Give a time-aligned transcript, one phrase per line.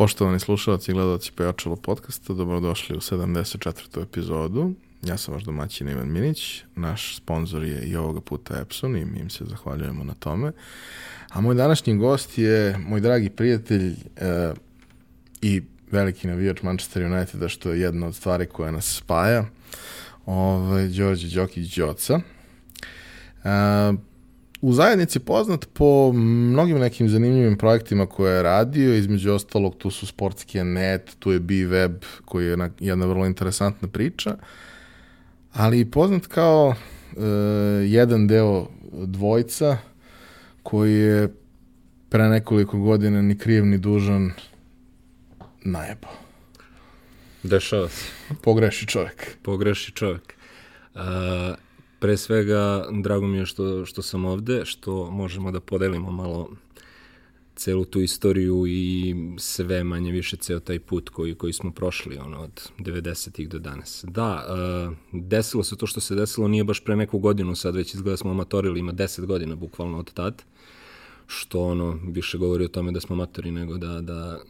[0.00, 4.02] Poštovani slušalci i gledalci Pejačalo podcasta, dobrodošli u 74.
[4.02, 4.72] epizodu.
[5.02, 9.18] Ja sam vaš domaćin Ivan Minić, naš sponsor je i ovoga puta Epson i mi
[9.18, 10.52] im se zahvaljujemo na tome.
[11.28, 14.52] A moj današnji gost je moj dragi prijatelj e,
[15.42, 19.44] i veliki navijač Manchester Uniteda, što je jedna od stvari koja nas spaja,
[20.26, 22.20] ovaj, Đorđe Đokić Đoca.
[23.44, 24.09] E,
[24.60, 30.06] u zajednici poznat po mnogim nekim zanimljivim projektima koje je radio, između ostalog tu su
[30.06, 31.92] Sportski net, tu je B-Web
[32.24, 34.36] koji je jedna, jedna vrlo interesantna priča,
[35.52, 37.24] ali i poznat kao e,
[37.86, 39.78] jedan deo dvojca
[40.62, 41.34] koji je
[42.08, 44.32] pre nekoliko godina ni kriv ni dužan
[45.64, 46.12] najebao.
[47.42, 48.04] Dešava se.
[48.42, 49.36] Pogreši čovjek.
[49.42, 50.34] Pogreši čovjek.
[50.94, 51.00] Uh,
[52.00, 56.50] pre svega, drago mi je što, što sam ovde, što možemo da podelimo malo
[57.56, 62.40] celu tu istoriju i sve manje više ceo taj put koji, koji smo prošli ono,
[62.40, 64.04] od 90-ih do danas.
[64.08, 67.94] Da, uh, desilo se to što se desilo, nije baš pre neku godinu, sad već
[67.94, 70.42] izgleda smo amatorili, ima 10 godina bukvalno od tad,
[71.26, 74.40] što ono više govori o tome da smo amatori nego da, da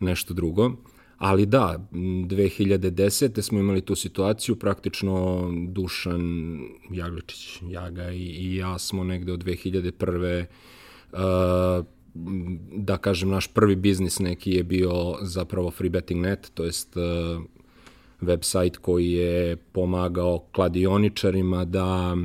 [0.00, 0.72] nešto drugo.
[1.22, 3.42] Ali da, 2010.
[3.42, 6.58] smo imali tu situaciju, praktično Dušan
[6.90, 10.44] Jagličić, Jaga i, i ja smo negde od 2001.
[11.12, 11.18] Uh,
[12.72, 17.42] da kažem, naš prvi biznis neki je bio zapravo freebetting.net, to jest uh,
[18.20, 22.16] website koji je pomagao kladioničarima da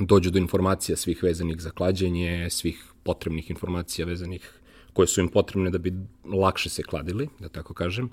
[0.00, 4.55] dođu do informacija svih vezanih za klađenje, svih potrebnih informacija vezanih
[4.96, 5.92] koje su im potrebne da bi
[6.24, 8.08] lakše se kladili, da tako kažem.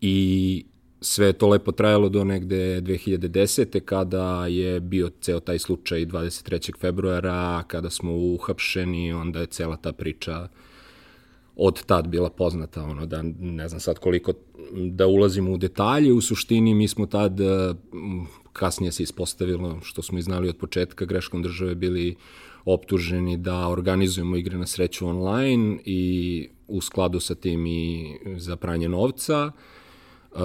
[0.00, 0.64] I
[1.00, 3.80] sve je to lepo trajalo do negde 2010.
[3.80, 6.78] kada je bio ceo taj slučaj 23.
[6.78, 10.48] februara, kada smo uhapšeni, onda je cela ta priča
[11.56, 14.32] od tad bila poznata, ono da ne znam sad koliko
[14.72, 17.40] da ulazimo u detalje, u suštini mi smo tad
[18.52, 22.16] kasnije se ispostavilo što smo i znali od početka greškom države bili
[22.64, 28.88] optuženi da organizujemo igre na sreću online i u skladu sa tim i za pranje
[28.88, 29.52] novca.
[30.32, 30.40] Uh,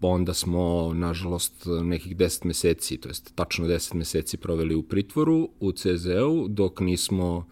[0.00, 5.72] onda smo, nažalost, nekih 10 meseci, to jest tačno 10 meseci proveli u pritvoru u
[5.72, 7.46] CZ-u, dok nismo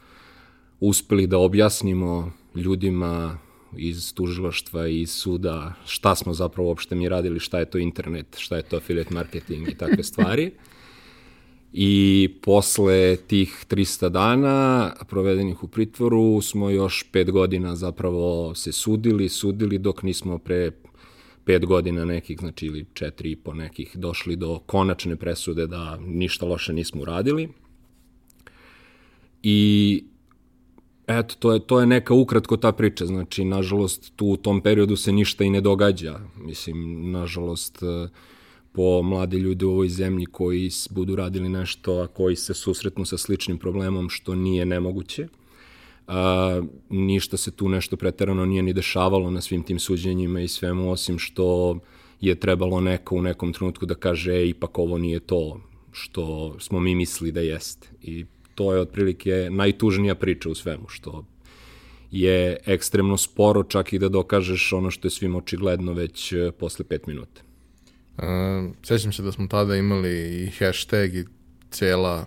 [0.81, 3.39] uspeli da objasnimo ljudima
[3.77, 8.37] iz tužilaštva i iz suda šta smo zapravo uopšte mi radili, šta je to internet,
[8.39, 10.53] šta je to affiliate marketing i takve stvari.
[11.73, 19.29] I posle tih 300 dana provedenih u pritvoru smo još pet godina zapravo se sudili,
[19.29, 20.71] sudili dok nismo pre
[21.45, 26.47] pet godina nekih, znači ili četiri i po nekih, došli do konačne presude da ništa
[26.47, 27.49] loše nismo uradili.
[29.43, 30.05] I
[31.07, 34.97] eto, to je, to je neka ukratko ta priča, znači, nažalost, tu u tom periodu
[34.97, 36.21] se ništa i ne događa.
[36.37, 38.11] Mislim, nažalost, uh,
[38.73, 43.19] po mlade ljude u ovoj zemlji koji budu radili nešto, a koji se susretnu sa
[43.19, 45.29] sličnim problemom, što nije nemoguće.
[46.07, 50.91] A, ništa se tu nešto preterano nije ni dešavalo na svim tim suđenjima i svemu,
[50.91, 51.79] osim što
[52.21, 55.61] je trebalo neko u nekom trenutku da kaže e, ipak ovo nije to
[55.93, 57.89] što smo mi mislili da jeste.
[58.03, 61.25] I to je otprilike najtužnija priča u svemu, što
[62.11, 66.85] je ekstremno sporo čak i da dokažeš ono što je svim očigledno već e, posle
[66.85, 67.50] pet minuta.
[68.23, 71.25] Uh, sećam se da smo tada imali i hashtag i
[71.71, 72.27] cela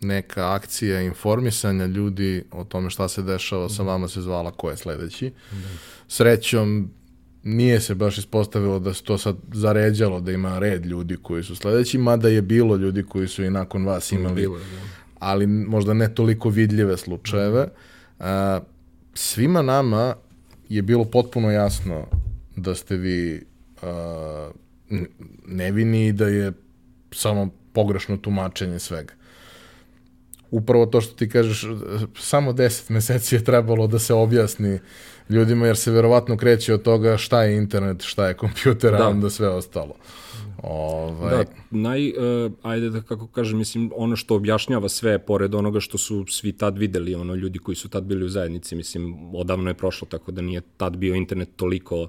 [0.00, 4.76] neka akcija informisanja ljudi o tome šta se dešava sa vama se zvala ko je
[4.76, 5.32] sledeći.
[5.50, 5.68] Da.
[6.08, 6.90] Srećom
[7.42, 11.56] nije se baš ispostavilo da se to sad zaređalo da ima red ljudi koji su
[11.56, 14.64] sledeći, mada je bilo ljudi koji su i nakon vas imali, bilo, da.
[15.18, 17.68] ali možda ne toliko vidljive slučajeve.
[18.18, 18.26] Uh,
[19.14, 20.14] svima nama
[20.68, 22.06] je bilo potpuno jasno
[22.56, 23.42] da ste vi
[23.82, 24.61] uh,
[25.46, 26.52] nevini i da je
[27.12, 29.14] samo pogrešno tumačenje svega.
[30.50, 31.66] Upravo to što ti kažeš,
[32.18, 34.78] samo 10 meseci je trebalo da se objasni
[35.28, 39.06] ljudima, jer se verovatno kreće od toga šta je internet, šta je kompjuter, da.
[39.06, 39.94] a onda sve ostalo.
[40.62, 41.36] Ovaj...
[41.36, 45.98] Da, naj, uh, ajde da kako kažem, mislim, ono što objašnjava sve, pored onoga što
[45.98, 49.74] su svi tad videli, ono, ljudi koji su tad bili u zajednici, mislim, odavno je
[49.74, 52.08] prošlo, tako da nije tad bio internet toliko uh,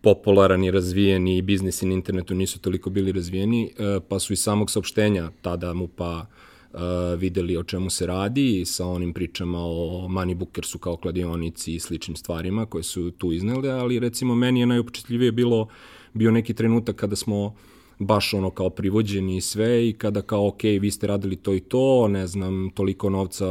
[0.00, 4.42] popularan i razvijen i biznisi na internetu nisu toliko bili razvijeni, e, pa su iz
[4.42, 6.78] samog saopštenja tada mu pa e,
[7.16, 12.66] videli o čemu se radi sa onim pričama o Moneybookersu kao kladionici i sličnim stvarima
[12.66, 15.68] koje su tu iznele, ali recimo meni je najupečetljivije bilo
[16.12, 17.54] bio neki trenutak kada smo
[17.98, 21.60] baš ono kao privođeni i sve i kada kao ok, vi ste radili to i
[21.60, 23.46] to, ne znam, toliko novca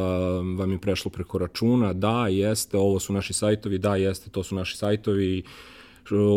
[0.58, 4.56] vam je prešlo preko računa, da, jeste, ovo su naši sajtovi, da, jeste, to su
[4.56, 5.44] naši sajtovi,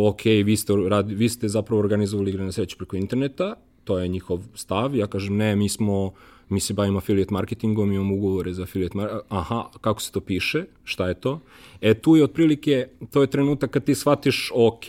[0.08, 3.54] ok, vi ste, radi, vi ste zapravo organizovali igre na sreću preko interneta,
[3.84, 6.12] to je njihov stav, ja kažem ne, mi smo
[6.52, 10.64] mi se bavimo affiliate marketingom, imamo ugovore za affiliate marketing, aha, kako se to piše,
[10.84, 11.40] šta je to?
[11.80, 14.86] E, tu je otprilike, to je trenutak kad ti shvatiš, ok,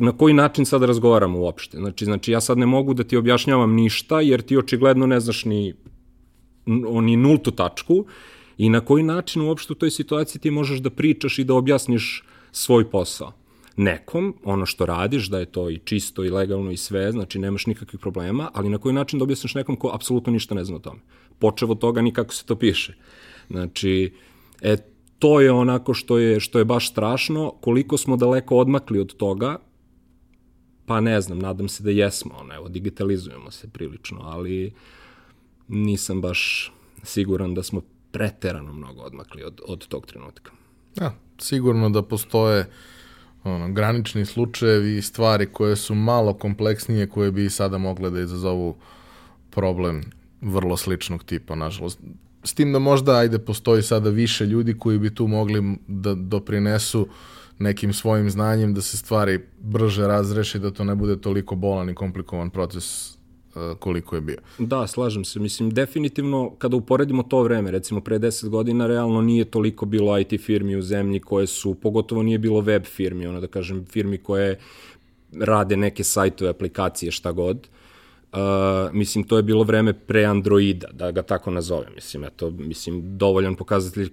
[0.00, 1.78] na koji način sad razgovaramo uopšte.
[1.78, 5.44] Znači, znači, ja sad ne mogu da ti objašnjavam ništa, jer ti očigledno ne znaš
[5.44, 5.74] ni,
[7.02, 8.04] ni nultu tačku
[8.58, 12.24] i na koji način uopšte u toj situaciji ti možeš da pričaš i da objasniš
[12.52, 13.32] svoj posao
[13.76, 17.66] nekom, ono što radiš, da je to i čisto i legalno i sve, znači nemaš
[17.66, 20.78] nikakvih problema, ali na koji način da objasniš nekom ko apsolutno ništa ne zna o
[20.78, 21.00] tome.
[21.38, 22.94] Počev od toga ni kako se to piše.
[23.50, 24.14] Znači,
[24.60, 24.76] e,
[25.18, 29.58] to je onako što je, što je baš strašno, koliko smo daleko odmakli od toga,
[30.86, 34.72] pa ne znam, nadam se da jesmo, ono, evo, digitalizujemo se prilično, ali
[35.68, 36.72] nisam baš
[37.02, 40.52] siguran da smo preterano mnogo odmakli od, od tog trenutka.
[41.00, 42.66] Ja, sigurno da postoje
[43.44, 48.76] ono, granični slučajevi i stvari koje su malo kompleksnije, koje bi sada mogle da izazovu
[49.50, 50.02] problem
[50.40, 52.00] vrlo sličnog tipa, nažalost.
[52.44, 57.08] S tim da možda, ajde, postoji sada više ljudi koji bi tu mogli da doprinesu
[57.58, 61.94] nekim svojim znanjem da se stvari brže razreši, da to ne bude toliko bolan i
[61.94, 63.16] komplikovan proces
[63.78, 64.36] koliko je bio.
[64.58, 65.40] Da, slažem se.
[65.40, 70.40] Mislim, definitivno, kada uporedimo to vreme, recimo pre 10 godina, realno nije toliko bilo IT
[70.40, 74.58] firmi u zemlji koje su, pogotovo nije bilo web firmi, ono da kažem, firmi koje
[75.32, 77.68] rade neke sajtove, aplikacije, šta god.
[78.32, 78.38] Uh,
[78.92, 81.94] mislim, to je bilo vreme pre Androida, da ga tako nazovem.
[81.94, 84.10] Mislim, eto, mislim, dovoljan pokazatelj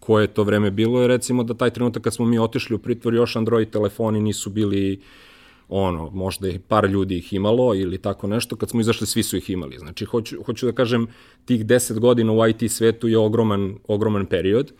[0.00, 2.78] koje je to vreme bilo je recimo da taj trenutak kad smo mi otišli u
[2.78, 5.02] pritvor još Android telefoni nisu bili uh,
[5.74, 9.36] ono, možda je par ljudi ih imalo ili tako nešto, kad smo izašli svi su
[9.36, 9.78] ih imali.
[9.78, 11.06] Znači, hoću, hoću da kažem,
[11.44, 14.72] tih 10 godina u IT svetu je ogroman, ogroman period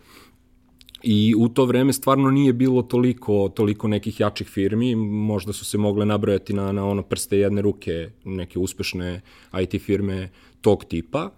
[1.03, 5.77] i u to vreme stvarno nije bilo toliko, toliko nekih jačih firmi, možda su se
[5.77, 9.21] mogle nabrojati na, na ono prste jedne ruke neke uspešne
[9.61, 10.29] IT firme
[10.61, 11.31] tog tipa.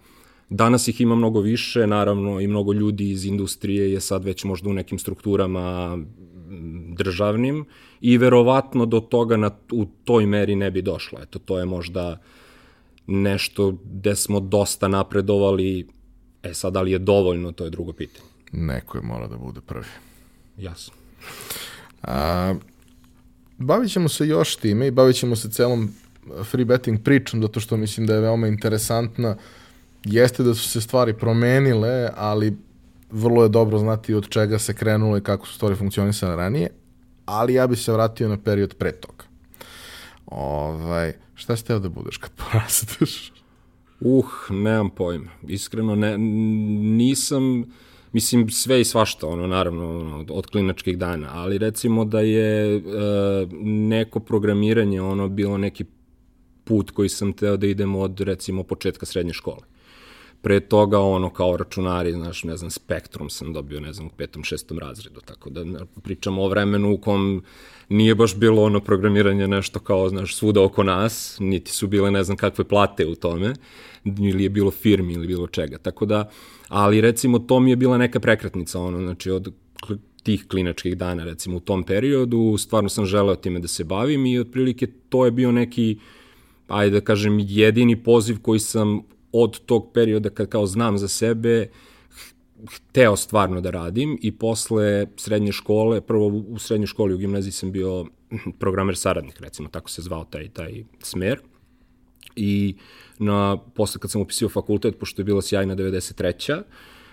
[0.50, 4.70] Danas ih ima mnogo više, naravno i mnogo ljudi iz industrije je sad već možda
[4.70, 5.98] u nekim strukturama
[6.96, 7.64] državnim
[8.00, 11.18] i verovatno do toga na, u toj meri ne bi došlo.
[11.22, 12.18] Eto, to je možda
[13.06, 15.88] nešto gde smo dosta napredovali,
[16.42, 18.28] e sad, da li je dovoljno, to je drugo pitanje.
[18.52, 19.86] Neko je mora da bude prvi.
[20.58, 20.94] Jasno.
[22.02, 22.54] A,
[23.58, 25.90] bavit ćemo se još time i bavit ćemo se celom
[26.44, 29.36] free betting pričom, zato što mislim da je veoma interesantna.
[30.04, 32.56] Jeste da su se stvari promenile, ali
[33.10, 36.70] vrlo je dobro znati od čega se krenulo i kako su stvari funkcionisane ranije,
[37.24, 39.24] ali ja bih se vratio na period pre toga.
[40.26, 43.32] Ovaj, šta ste da budeš kad porasteš?
[44.00, 45.30] Uh, nemam pojma.
[45.48, 47.64] Iskreno, ne, nisam,
[48.12, 52.80] mislim, sve i svašta, ono, naravno, ono, od klinačkih dana, ali recimo da je e,
[53.62, 55.84] neko programiranje, ono, bilo neki
[56.64, 59.75] put koji sam teo da idem od, recimo, početka srednje škole
[60.46, 64.44] pre toga ono kao računari, znaš, ne znam, Spektrum sam dobio, ne znam, u petom,
[64.44, 65.64] šestom razredu, tako da
[66.02, 67.42] pričamo o vremenu u kom
[67.88, 72.22] nije baš bilo ono programiranje nešto kao, znaš, svuda oko nas, niti su bile ne
[72.24, 73.54] znam kakve plate u tome,
[74.04, 76.30] ili je bilo firmi ili bilo čega, tako da,
[76.68, 79.52] ali recimo to mi je bila neka prekretnica, ono, znači od
[80.22, 84.38] tih klinačkih dana, recimo u tom periodu, stvarno sam želeo time da se bavim i
[84.38, 85.98] otprilike to je bio neki,
[86.68, 89.02] ajde da kažem, jedini poziv koji sam
[89.42, 91.68] od tog perioda kad kao znam za sebe
[92.70, 97.72] hteo stvarno da radim i posle srednje škole, prvo u srednjoj školi u gimnaziji sam
[97.72, 98.06] bio
[98.60, 101.40] programer saradnik, recimo, tako se zvao taj, taj smer.
[102.36, 102.76] I
[103.18, 106.62] na, posle kad sam upisio fakultet, pošto je bila sjajna 93.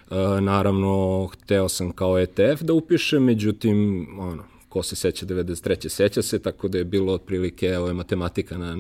[0.10, 5.90] Uh, naravno, hteo sam kao ETF da upišem, međutim, ono, ko se seća 93.
[5.90, 8.78] seća se, tako da je bilo otprilike, evo je matematika na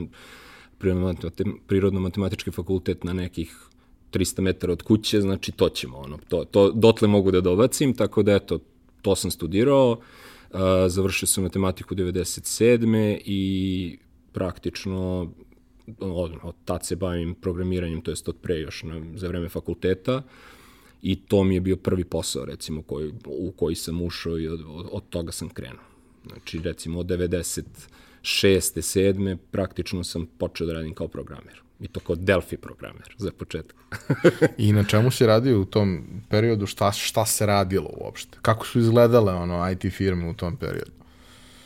[1.67, 3.57] prirodno-matematički fakultet na nekih
[4.11, 8.23] 300 metara od kuće, znači to ćemo, ono, to, to, dotle mogu da dobacim, tako
[8.23, 8.59] da eto,
[9.01, 9.99] to sam studirao,
[10.87, 13.21] završio sam matematiku 97.
[13.25, 13.97] i
[14.31, 15.31] praktično
[15.99, 20.21] od, od tad se bavim programiranjem, to jest od pre još na, za vreme fakulteta
[21.01, 24.61] i to mi je bio prvi posao recimo koji, u koji sam ušao i od,
[24.67, 25.83] od, od toga sam krenuo.
[26.27, 27.63] Znači recimo od 90
[28.23, 31.61] šeste, sedme, praktično sam počeo da radim kao programer.
[31.79, 33.75] I to kao Delphi programer, za početak.
[34.57, 36.65] I na čemu si radio u tom periodu?
[36.65, 38.37] Šta, šta se radilo uopšte?
[38.41, 40.91] Kako su izgledale ono, IT firme u tom periodu?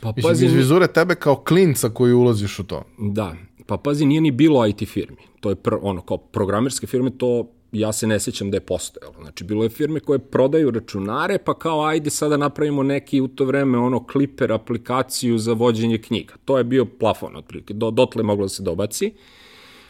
[0.00, 2.84] Pa, Mislim, pazi, iz vizure tebe kao klinca koji ulaziš u to.
[2.98, 3.34] Da,
[3.66, 5.22] pa pazi, nije ni bilo IT firmi.
[5.40, 9.14] To je pr, ono, kao programerske firme, to ja se ne sjećam da je postojalo.
[9.20, 13.44] Znači, bilo je firme koje prodaju računare, pa kao ajde sada napravimo neki u to
[13.44, 16.34] vreme ono kliper aplikaciju za vođenje knjiga.
[16.44, 19.12] To je bio plafon otprilike, do, dotle moglo da se dobaci.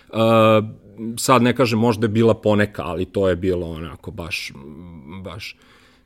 [0.08, 0.18] Uh,
[1.18, 4.52] sad ne kažem, možda je bila poneka, ali to je bilo onako baš,
[5.22, 5.56] baš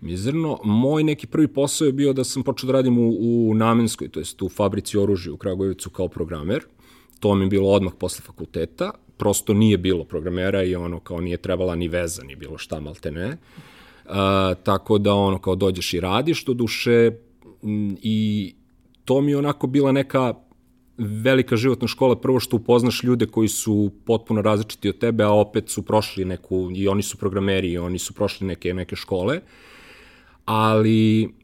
[0.00, 0.59] mizerno.
[0.64, 4.21] Moj neki prvi posao je bio da sam počeo da radim u, u Namenskoj, to
[4.21, 6.64] jest u fabrici oružja u Kragovicu kao programer.
[7.21, 11.37] To mi je bilo odmah posle fakulteta prosto nije bilo programera i ono kao nije
[11.37, 13.37] trebala ni veza, ni bilo šta, malte ne.
[14.04, 14.12] Uh,
[14.62, 17.11] tako da ono kao dođeš i radiš, do duše
[18.02, 18.54] i
[19.04, 20.35] to mi je onako bila neka
[20.99, 25.71] velika životna škola, prvo što upoznaš ljude koji su potpuno različiti od tebe, a opet
[25.71, 29.40] su prošli neku, i oni su programeri, i oni su prošli neke, neke škole,
[30.45, 31.35] ali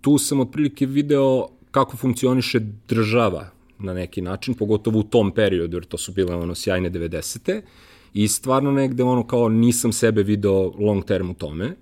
[0.00, 5.84] tu sam otprilike video kako funkcioniše država na neki način, pogotovo u tom periodu, jer
[5.84, 7.60] to su bile ono sjajne 90.
[8.14, 11.76] I stvarno negde ono kao nisam sebe video long term u tome,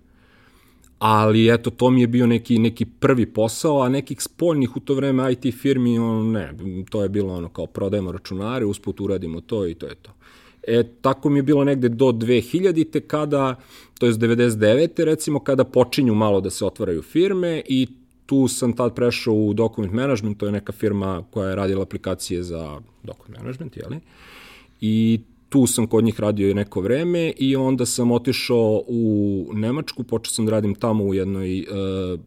[0.98, 4.94] ali eto, to mi je bio neki, neki prvi posao, a nekih spoljnih u to
[4.94, 6.54] vreme IT firmi, ono, ne,
[6.90, 10.10] to je bilo ono kao prodajemo računare, usput uradimo to i to je to.
[10.66, 13.56] E, tako mi je bilo negde do 2000-te kada,
[13.98, 15.04] to je 99.
[15.04, 17.86] recimo, kada počinju malo da se otvaraju firme i
[18.26, 22.42] tu sam tad prešao u document management, to je neka firma koja je radila aplikacije
[22.42, 24.00] za document management, jeli?
[24.80, 30.02] I tu sam kod njih radio i neko vreme i onda sam otišao u Nemačku,
[30.02, 32.20] počeo sam da radim tamo u jednoj uh,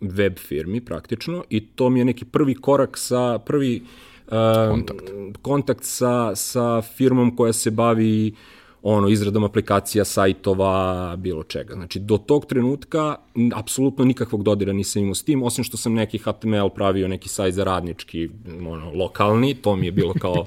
[0.00, 3.82] web firmi praktično i to mi je neki prvi korak sa, prvi
[4.26, 4.32] uh,
[4.70, 5.10] kontakt,
[5.42, 8.55] kontakt sa, sa firmom koja se bavi uh,
[8.88, 11.74] ono, izradom aplikacija, sajtova, bilo čega.
[11.74, 13.16] Znači, do tog trenutka
[13.54, 17.54] apsolutno nikakvog dodira nisam imao s tim, osim što sam neki HTML pravio, neki sajt
[17.54, 18.28] za radnički,
[18.68, 20.46] ono, lokalni, to mi je bilo kao,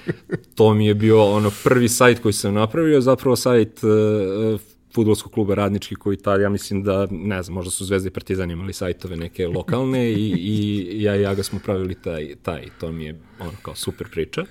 [0.56, 4.60] to mi je bio ono prvi sajt koji sam napravio, zapravo sajt uh,
[4.94, 8.50] futbolskog kluba radnički koji tad, ja mislim da, ne znam, možda su Zvezda i Partizan
[8.50, 12.92] imali sajtove neke lokalne i, i ja i ja ga smo pravili taj, taj, to
[12.92, 14.44] mi je ono kao super priča.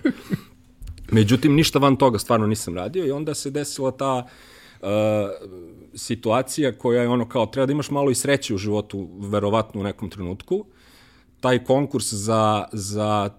[1.12, 4.28] Međutim, ništa van toga stvarno nisam radio i onda se desila ta
[4.82, 4.88] uh,
[5.96, 9.84] situacija koja je ono kao, treba da imaš malo i sreće u životu, verovatno u
[9.84, 10.66] nekom trenutku.
[11.40, 13.30] Taj konkurs za, za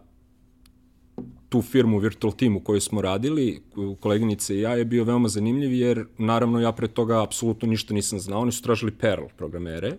[1.48, 3.62] tu firmu Virtual Team u kojoj smo radili,
[4.00, 8.20] koleginice i ja, je bio veoma zanimljiv jer naravno ja pre toga apsolutno ništa nisam
[8.20, 8.40] znao.
[8.40, 9.96] Oni su tražili Perl programere.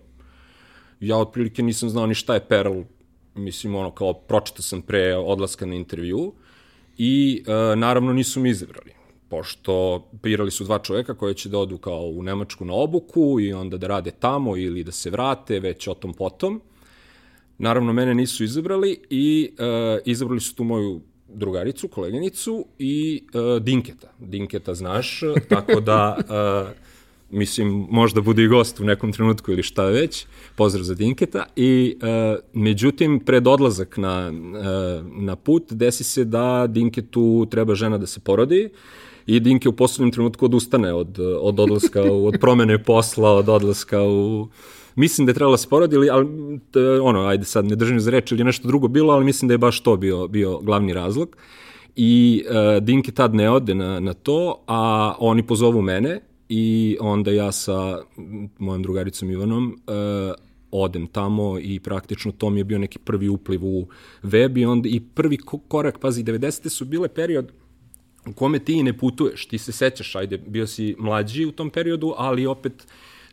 [1.00, 2.82] Ja otprilike nisam znao ni šta je Perl.
[3.34, 6.32] Mislim, ono, kao pročitao sam pre odlaska na intervju
[7.04, 8.92] i e, naravno nisu mi izabrali
[9.28, 13.52] pošto birali su dva čoveka koje će da odu kao u Nemačku na obuku i
[13.52, 16.60] onda da rade tamo ili da se vrate, već o tom potom.
[17.58, 24.12] Naravno, mene nisu izabrali i e, izabrali su tu moju drugaricu, koleginicu i e, Dinketa.
[24.18, 26.91] Dinketa znaš, tako da e,
[27.32, 31.96] mislim, možda bude i gost u nekom trenutku ili šta već, pozdrav za Dinketa, i
[32.02, 38.06] e, međutim, pred odlazak na, e, na put, desi se da Dinketu treba žena da
[38.06, 38.68] se porodi,
[39.26, 44.48] i Dinke u poslednjem trenutku odustane od, od odlaska, od promene posla, od odlaska u...
[44.94, 46.28] Mislim da je trebala da se porodi, ali
[47.02, 49.58] ono, ajde sad ne držim za reč ili nešto drugo bilo, ali mislim da je
[49.58, 51.36] baš to bio, bio glavni razlog.
[51.96, 56.20] I uh, Dinke tad ne ode na, na to, a oni pozovu mene
[56.54, 58.02] i onda ja sa
[58.58, 60.34] mojom drugaricom Ivanom uh,
[60.70, 63.86] odem tamo i praktično to mi je bio neki prvi upliv u
[64.22, 66.68] web i onda i prvi korak, pazi, 90.
[66.68, 67.52] su bile period
[68.26, 72.14] u kome ti ne putuješ, ti se sećaš, ajde, bio si mlađi u tom periodu,
[72.16, 72.86] ali opet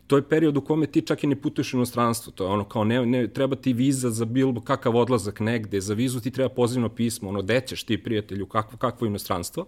[0.06, 2.64] to je period u kome ti čak i ne putuješ u inostranstvo, to je ono
[2.64, 6.48] kao ne, ne treba ti viza za bilo kakav odlazak negde, za vizu ti treba
[6.48, 9.66] pozivno pismo, ono, dećeš ti prijatelju, kakvo, kakvo inostranstvo.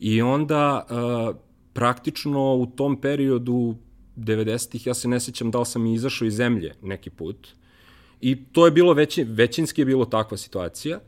[0.00, 1.45] I onda uh,
[1.76, 3.74] praktično u tom periodu
[4.16, 7.48] 90-ih, ja se ne sećam da li sam izašao iz zemlje neki put.
[8.20, 11.00] I to je bilo veći, većinski je bilo takva situacija.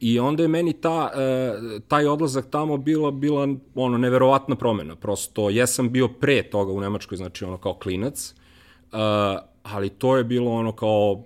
[0.00, 4.96] I onda je meni ta, e, taj odlazak tamo bila, bila ono, neverovatna promena.
[4.96, 8.34] Prosto, jesam bio pre toga u Nemačkoj, znači ono kao klinac, e,
[9.62, 11.24] ali to je bilo ono kao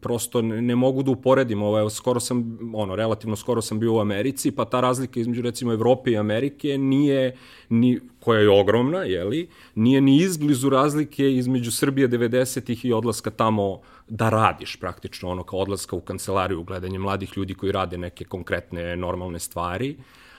[0.00, 4.50] prosto ne, mogu da uporedim, ovo, skoro sam, ono, relativno skoro sam bio u Americi,
[4.50, 7.36] pa ta razlika između recimo Evrope i Amerike nije,
[7.68, 13.80] ni, koja je ogromna, jeli, nije ni izblizu razlike između Srbije 90-ih i odlaska tamo
[14.08, 18.96] da radiš praktično, ono kao odlaska u kancelariju, gledanje mladih ljudi koji rade neke konkretne
[18.96, 19.96] normalne stvari,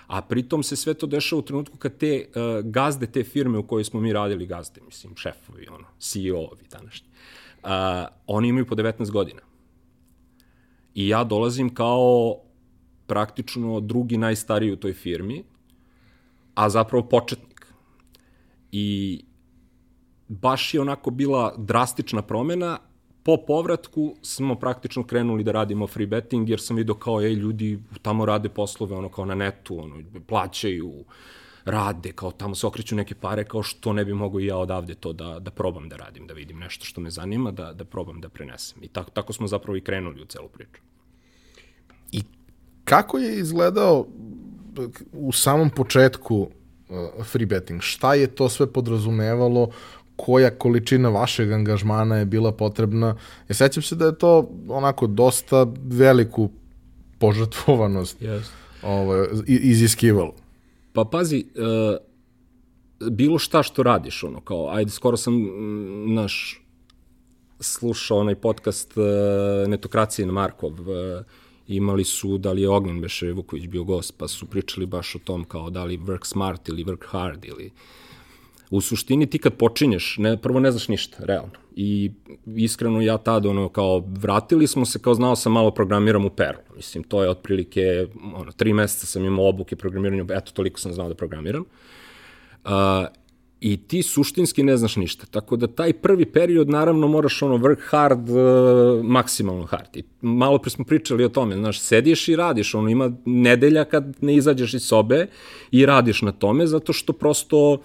[0.07, 3.67] a pritom se sve to dešava u trenutku kad te uh, gazde te firme u
[3.67, 7.46] kojoj smo mi radili gazde, mislim, šefovi, ono, CEO-ovi današnji, uh,
[8.27, 9.41] oni imaju po 19 godina.
[10.95, 12.35] I ja dolazim kao
[13.07, 15.43] praktično drugi najstariji u toj firmi,
[16.55, 17.73] a zapravo početnik.
[18.71, 19.19] I
[20.27, 22.79] baš je onako bila drastična promena.
[23.23, 27.79] Po povratku smo praktično krenuli da radimo free betting, jer sam vidio kao, ej, ljudi
[28.01, 29.95] tamo rade poslove, ono, kao na netu, ono,
[30.27, 30.93] plaćaju,
[31.67, 34.95] rade, kao tamo se okreću neke pare, kao što ne bi mogo i ja odavde
[34.95, 38.21] to da, da probam da radim, da vidim nešto što me zanima, da, da probam
[38.21, 38.83] da prenesem.
[38.83, 40.81] I tako, tako smo zapravo i krenuli u celu priču.
[42.11, 42.23] I
[42.83, 44.07] kako je izgledao
[45.11, 47.81] u samom početku uh, free betting?
[47.81, 49.69] Šta je to sve podrazumevalo?
[50.17, 53.15] koja količina vašeg angažmana je bila potrebna.
[53.49, 56.49] Ja sećam se da je to onako dosta veliku
[57.19, 58.43] požrtvovanost yes.
[58.81, 60.33] ovo, iziskivalo.
[60.97, 61.97] Pa pazi, uh,
[63.11, 66.61] bilo šta što radiš, ono, kao, ajde, skoro sam, mm, naš,
[67.59, 70.87] slušao onaj podcast uh, na Markov, uh,
[71.67, 75.19] imali su, da li je Ognjen Beše Vuković bio gost, pa su pričali baš o
[75.19, 77.71] tom kao da li work smart ili work hard ili
[78.69, 81.51] u suštini ti kad počinješ, ne, prvo ne znaš ništa, realno.
[81.75, 82.11] I
[82.55, 86.59] iskreno ja tad, ono, kao, vratili smo se, kao znao sam malo programiram u Perl.
[86.75, 91.07] Mislim, to je otprilike, ono, tri meseca sam imao obuke programiranja, eto, toliko sam znao
[91.07, 91.63] da programiram.
[92.65, 92.71] Uh,
[93.59, 95.25] I ti suštinski ne znaš ništa.
[95.25, 99.97] Tako da taj prvi period, naravno, moraš ono work hard, uh, maksimalno hard.
[99.97, 104.15] I malo pre smo pričali o tome, znaš, sediš i radiš, ono, ima nedelja kad
[104.21, 105.27] ne izađeš iz sobe
[105.71, 107.79] i radiš na tome, zato što prosto uh,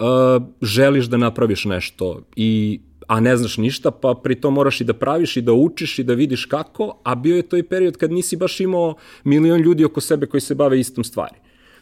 [0.00, 4.84] uh, želiš da napraviš nešto i a ne znaš ništa, pa pri tom moraš i
[4.84, 7.96] da praviš i da učiš i da vidiš kako, a bio je to i period
[7.96, 8.94] kad nisi baš imao
[9.24, 11.34] milion ljudi oko sebe koji se bave istom stvari.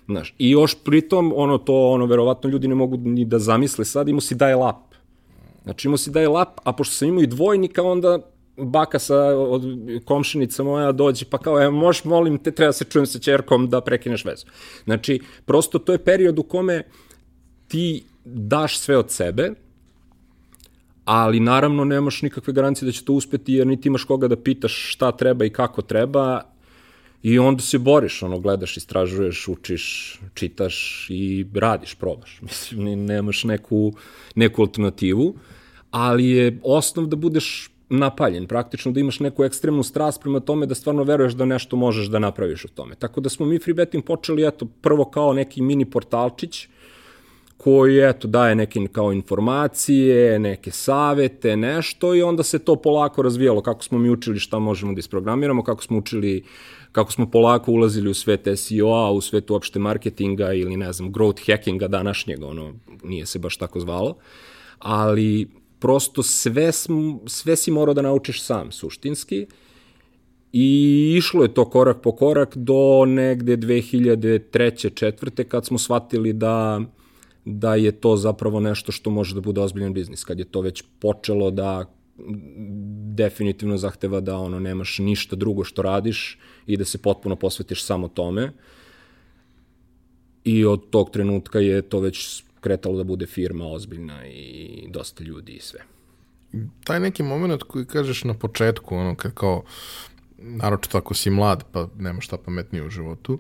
[0.07, 4.09] Znaš, I još pritom, ono to, ono, verovatno ljudi ne mogu ni da zamisle sad,
[4.09, 4.95] imao si daje lap.
[5.63, 8.19] Znači imao si daje lap, a pošto sam imao i dvojnika, onda
[8.57, 9.63] baka sa od
[10.05, 13.81] komšinica moja dođe pa kao, evo, možeš, molim te, treba se čujem sa čerkom da
[13.81, 14.47] prekineš vezu.
[14.85, 16.83] Znači, prosto to je period u kome
[17.71, 19.51] ti daš sve od sebe,
[21.05, 24.93] ali naravno nemaš nikakve garancije da će to uspeti jer niti imaš koga da pitaš
[24.93, 26.43] šta treba i kako treba
[27.23, 32.39] i onda se boriš, ono, gledaš, istražuješ, učiš, čitaš i radiš, probaš.
[32.43, 33.93] Mislim, nemaš neku,
[34.35, 35.35] neku alternativu,
[35.91, 40.75] ali je osnov da budeš napaljen, praktično da imaš neku ekstremnu strast prema tome da
[40.75, 42.95] stvarno veruješ da nešto možeš da napraviš u tome.
[42.95, 46.69] Tako da smo mi free betting počeli, eto, prvo kao neki mini portalčić,
[47.65, 53.63] koji eto daje neke kao informacije, neke savete, nešto i onda se to polako razvijalo
[53.63, 56.45] kako smo mi učili šta možemo da isprogramiramo, kako smo učili
[56.93, 61.47] kako smo polako ulazili u svet SEO-a, u svet uopšte marketinga ili ne znam, growth
[61.47, 64.17] hackinga današnjeg, ono, nije se baš tako zvalo,
[64.79, 66.71] ali prosto sve,
[67.27, 69.47] sve si morao da naučiš sam, suštinski,
[70.53, 74.95] I išlo je to korak po korak do negde 2003.
[74.95, 76.81] četvrte kad smo shvatili da
[77.59, 80.25] da je to zapravo nešto što može da bude ozbiljan biznis.
[80.25, 81.85] Kad je to već počelo da
[83.15, 88.09] definitivno zahteva da ono nemaš ništa drugo što radiš i da se potpuno posvetiš samo
[88.09, 88.53] tome.
[90.45, 95.53] I od tog trenutka je to već kretalo da bude firma ozbiljna i dosta ljudi
[95.53, 95.81] i sve.
[96.85, 99.63] Taj neki moment koji kažeš na početku, ono kad kao,
[100.39, 103.39] naročito ako si mlad pa nema šta pametnije u životu,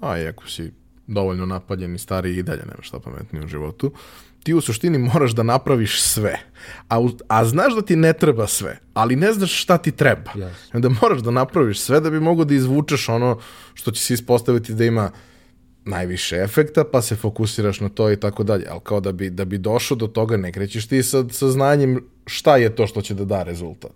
[0.00, 0.72] a i ako si
[1.06, 3.92] dovoljno napaljen i stari i dalje nema šta pametnije u životu,
[4.42, 6.38] ti u suštini moraš da napraviš sve.
[6.88, 10.30] A, a znaš da ti ne treba sve, ali ne znaš šta ti treba.
[10.34, 10.50] Yes.
[10.72, 13.38] Onda moraš da napraviš sve da bi mogo da izvučeš ono
[13.74, 15.10] što će se ispostaviti da ima
[15.84, 18.66] najviše efekta, pa se fokusiraš na to i tako dalje.
[18.70, 22.04] Ali kao da bi, da bi došao do toga, ne krećeš ti sa, sa znanjem
[22.26, 23.92] šta je to što će da da rezultat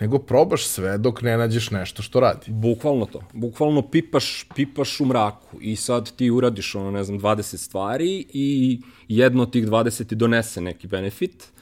[0.00, 2.46] nego probaš sve dok ne nađeš nešto što radi.
[2.48, 3.20] Bukvalno to.
[3.32, 8.80] Bukvalno pipaš, pipaš u mraku i sad ti uradiš ono, ne znam, 20 stvari i
[9.08, 11.55] jedno od tih 20 ti donese neki benefit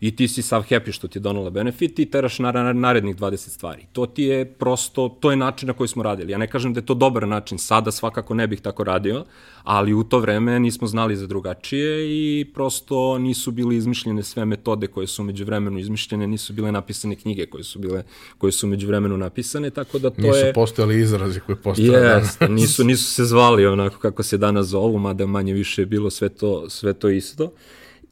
[0.00, 3.16] i ti si sav happy što ti je donala benefit i teraš na, na narednih
[3.16, 3.86] 20 stvari.
[3.92, 6.32] To ti je prosto, to je način na koji smo radili.
[6.32, 9.24] Ja ne kažem da je to dobar način, sada svakako ne bih tako radio,
[9.62, 14.86] ali u to vreme nismo znali za drugačije i prosto nisu bili izmišljene sve metode
[14.86, 18.02] koje su među vremenu izmišljene, nisu bile napisane knjige koje su bile
[18.38, 20.44] koje su među vremenu napisane, tako da to nisu je...
[20.44, 22.38] Nisu postojali izrazi koje postoje yes, danas.
[22.60, 26.28] nisu, nisu se zvali onako kako se danas zovu, mada manje više je bilo sve
[26.28, 27.50] to, sve to isto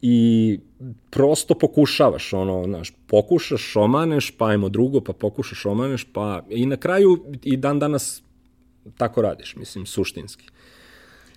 [0.01, 0.59] i
[1.09, 6.77] prosto pokušavaš, ono, znaš, pokušaš, omaneš, pa ajmo drugo, pa pokušaš, omaneš, pa i na
[6.77, 8.21] kraju i dan danas
[8.97, 10.45] tako radiš, mislim, suštinski.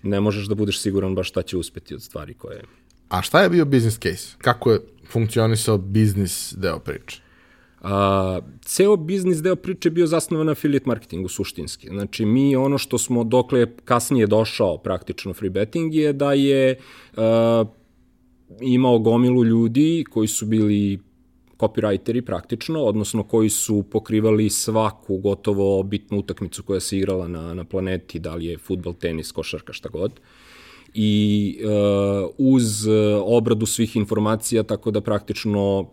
[0.03, 2.63] Ne možeš da budeš siguran baš šta će uspeti od stvari koje...
[3.09, 4.35] A šta je bio business case?
[4.37, 7.21] Kako je funkcionisao biznis deo priče?
[7.81, 11.87] A, ceo biznis deo priče je bio zasnovan na affiliate marketingu suštinski.
[11.87, 16.79] Znači mi ono što smo dokle kasnije došao praktično free betting je da je
[17.17, 17.65] a,
[18.59, 20.99] imao gomilu ljudi koji su bili
[21.59, 27.63] copywriteri praktično, odnosno koji su pokrivali svaku gotovo bitnu utakmicu koja se igrala na, na
[27.63, 30.19] planeti, da li je futbol, tenis, košarka, šta god.
[30.93, 32.87] I uh, uz
[33.23, 35.89] obradu svih informacija, tako da praktično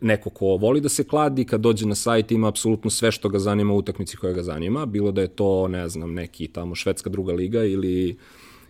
[0.00, 3.38] neko ko voli da se kladi, kad dođe na sajt ima apsolutno sve što ga
[3.38, 7.10] zanima u utakmici koja ga zanima, bilo da je to, ne znam, neki tamo švedska
[7.10, 8.16] druga liga ili,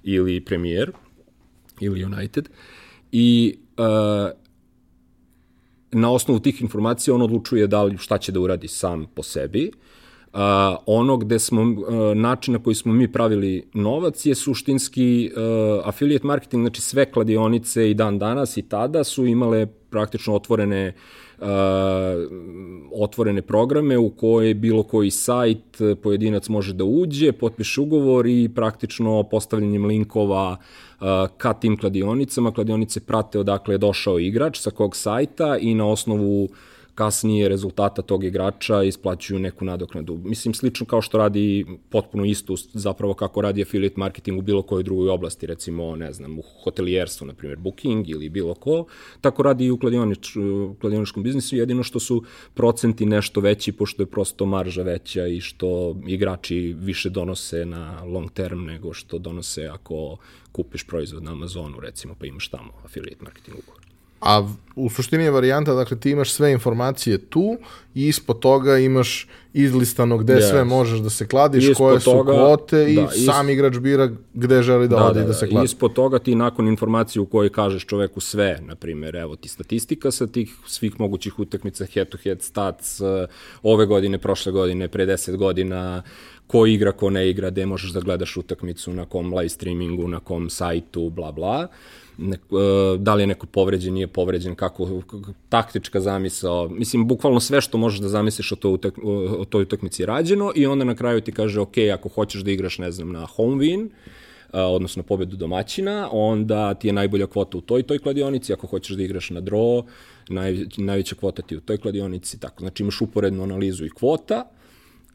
[0.03, 0.93] ili premijer
[1.81, 2.49] ili United.
[3.19, 4.31] I uh,
[5.93, 9.71] na osnovu tih informacija on odlučuje da li šta će da uradi sam po sebi.
[9.73, 10.41] Uh,
[10.87, 16.27] ono gde smo, uh, način na koji smo mi pravili novac je suštinski uh, affiliate
[16.27, 20.93] marketing, znači sve kladionice i dan danas i tada su imale praktično otvorene
[21.39, 21.47] uh,
[22.93, 29.23] otvorene programe u koje bilo koji sajt pojedinac može da uđe, potpiše ugovor i praktično
[29.23, 30.86] postavljanjem linkova uh,
[31.37, 32.53] ka tim kladionicama.
[32.53, 36.51] Kladionice prate odakle je došao igrač, sa kog sajta i na osnovu uh,
[36.97, 40.19] kasnije rezultata tog igrača isplaćuju neku nadoknadu.
[40.25, 44.83] Mislim, slično kao što radi potpuno isto zapravo kako radi affiliate marketing u bilo kojoj
[44.83, 48.87] drugoj oblasti, recimo, ne znam, u hotelijerstvu, na primjer, booking ili bilo ko,
[49.21, 50.33] tako radi i u kladionič,
[50.81, 52.23] kladioničkom biznisu, jedino što su
[52.55, 58.31] procenti nešto veći, pošto je prosto marža veća i što igrači više donose na long
[58.31, 60.17] term nego što donose ako
[60.53, 63.86] kupiš proizvod na Amazonu, recimo, pa imaš tamo affiliate marketing ugovor.
[64.21, 67.57] A u suštini je varijanta, dakle ti imaš sve informacije tu
[67.95, 70.51] i ispod toga imaš izlistano gde yes.
[70.51, 73.25] sve možeš da se kladiš, koje su toga, kvote i da, is...
[73.25, 75.65] sam igrač bira gde želi da, da ode da, da, da se kladi.
[75.65, 80.11] Ispod toga ti nakon informacije u kojoj kažeš čoveku sve, na primjer, evo ti statistika
[80.11, 83.27] sa tih svih mogućih utakmica, head to head stats, eh,
[83.63, 86.03] ove godine, prošle godine, pre 10 godina,
[86.47, 90.21] ko igra, ko ne igra, gde možeš da gledaš utakmicu, na kom live streamingu, na
[90.21, 91.69] kom sajtu, bla bla.
[92.19, 95.03] Ne, uh, da li je neko povređen, nije povređen, kako,
[95.49, 98.99] taktička zamisao, mislim, bukvalno sve što možeš da zamisliš o, to utak,
[99.39, 102.51] o toj utakmici je rađeno i onda na kraju ti kaže, ok, ako hoćeš da
[102.51, 103.91] igraš, ne znam, na home win, uh,
[104.53, 109.03] odnosno pobedu domaćina, onda ti je najbolja kvota u toj toj kladionici, ako hoćeš da
[109.03, 109.83] igraš na draw,
[110.29, 112.61] naj, najveća kvota ti u toj kladionici, tako.
[112.61, 114.45] Znači imaš uporednu analizu i kvota,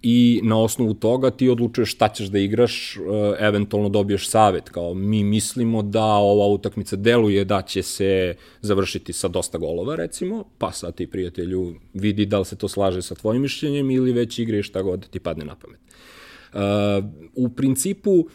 [0.04, 3.00] i na osnovu toga ti odlučuješ šta ćeš da igraš, e,
[3.40, 9.28] eventualno dobiješ savet, kao mi mislimo da ova utakmica deluje da će se završiti sa
[9.28, 13.42] dosta golova, recimo, pa sad ti prijatelju vidi da li se to slaže sa tvojim
[13.42, 15.80] mišljenjem ili već igraš šta god ti padne na pamet.
[16.54, 16.60] Uh,
[17.36, 18.26] u principu, uh,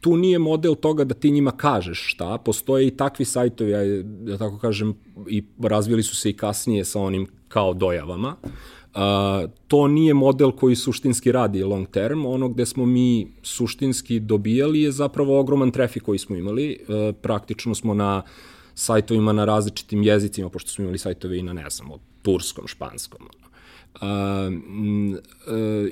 [0.00, 4.38] tu nije model toga da ti njima kažeš šta, postoje i takvi sajtovi, ja, da
[4.38, 4.94] tako kažem,
[5.28, 8.50] i razvili su se i kasnije sa onim kao dojavama, Uh,
[9.68, 14.92] to nije model koji suštinski radi long term, ono gde smo mi suštinski dobijali je
[14.92, 18.22] zapravo ogroman trafik koji smo imali, uh, praktično smo na
[18.74, 21.88] sajtovima na različitim jezicima, pošto smo imali sajtove i na, ne znam,
[22.22, 24.06] turskom, španskom, uh, uh,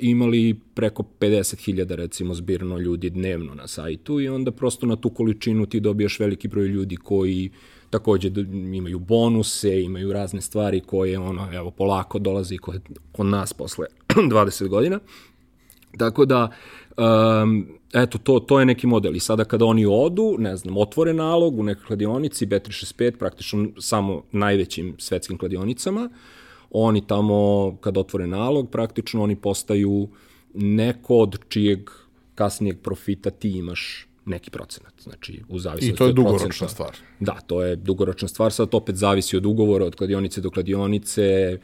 [0.00, 5.66] imali preko 50.000 recimo zbirno ljudi dnevno na sajtu i onda prosto na tu količinu
[5.66, 8.30] ti dobijaš veliki broj ljudi koji uh, takođe
[8.74, 13.86] imaju bonuse, imaju razne stvari koje ono, evo, polako dolazi kod, kod nas posle
[14.30, 15.00] 20 godina.
[15.98, 16.50] Tako da,
[16.96, 19.16] um, eto, to, to je neki model.
[19.16, 24.22] I sada kada oni odu, ne znam, otvore nalog u nekoj kladionici, B365, praktično samo
[24.32, 26.10] najvećim svetskim kladionicama,
[26.70, 30.08] oni tamo, kada otvore nalog, praktično oni postaju
[30.54, 31.90] neko od čijeg
[32.34, 34.92] kasnijeg profita ti imaš neki procenat.
[35.02, 36.96] Znači, u zavisnosti I to je dugoročna stvar.
[37.20, 38.52] Da, to je dugoročna stvar.
[38.52, 41.22] Sad opet zavisi od ugovora, od kladionice do kladionice.
[41.22, 41.58] E,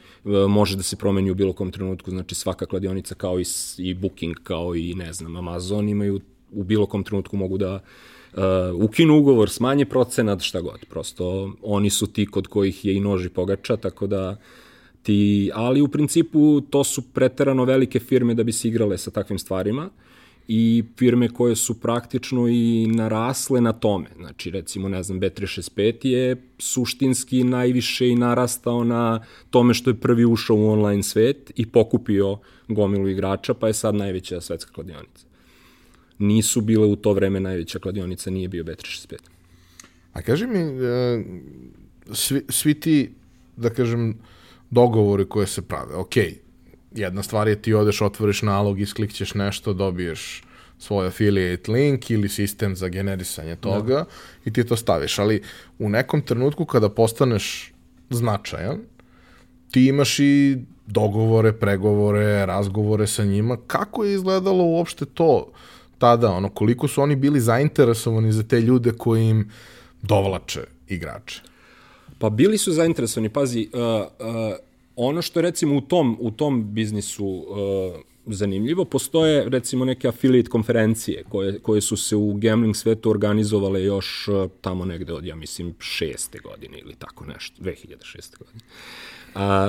[0.47, 2.11] može da se promeni u bilo kom trenutku.
[2.11, 3.45] Znači, svaka kladionica kao i,
[3.77, 6.21] i Booking, kao i, ne znam, Amazon imaju
[6.51, 7.79] u bilo kom trenutku mogu da
[8.33, 8.41] uh,
[8.85, 10.85] ukinu ugovor, smanje procenat, šta god.
[10.89, 14.37] Prosto oni su ti kod kojih je i noži pogača, tako da
[15.03, 19.39] ti, ali u principu to su preterano velike firme da bi se igrale sa takvim
[19.39, 19.85] stvarima.
[19.85, 20.12] Uh,
[20.47, 24.07] i firme koje su praktično i narasle na tome.
[24.15, 30.25] Znači, recimo, ne znam, B365 je suštinski najviše i narastao na tome što je prvi
[30.25, 35.25] ušao u online svet i pokupio gomilu igrača, pa je sad najveća svetska kladionica.
[36.17, 39.15] Nisu bile u to vreme najveća kladionica, nije bio B365.
[40.13, 41.23] A kaži mi, e,
[42.11, 43.11] svi, svi ti,
[43.57, 44.17] da kažem,
[44.69, 46.42] dogovori koje se prave, okej, okay,
[46.95, 50.43] jedna stvar je ti odeš, otvoriš nalog, isklikćeš nešto, dobiješ
[50.79, 54.05] svoj affiliate link ili sistem za generisanje toga da.
[54.45, 55.19] i ti to staviš.
[55.19, 55.41] Ali
[55.79, 57.73] u nekom trenutku kada postaneš
[58.09, 58.79] značajan
[59.71, 63.57] ti imaš i dogovore, pregovore, razgovore sa njima.
[63.67, 65.51] Kako je izgledalo uopšte to
[65.97, 66.31] tada?
[66.31, 69.51] Ono, koliko su oni bili zainteresovani za te ljude koji im
[70.01, 71.41] dovlače igrače?
[72.19, 74.55] Pa bili su zainteresovani, pazi, uh, uh,
[74.95, 81.23] ono što recimo u tom, u tom biznisu uh, zanimljivo, postoje recimo neke affiliate konferencije
[81.29, 85.75] koje, koje su se u gambling svetu organizovale još uh, tamo negde od, ja mislim,
[85.79, 88.37] šeste godine ili tako nešto, 2006.
[88.37, 88.61] godine.
[89.35, 89.67] A,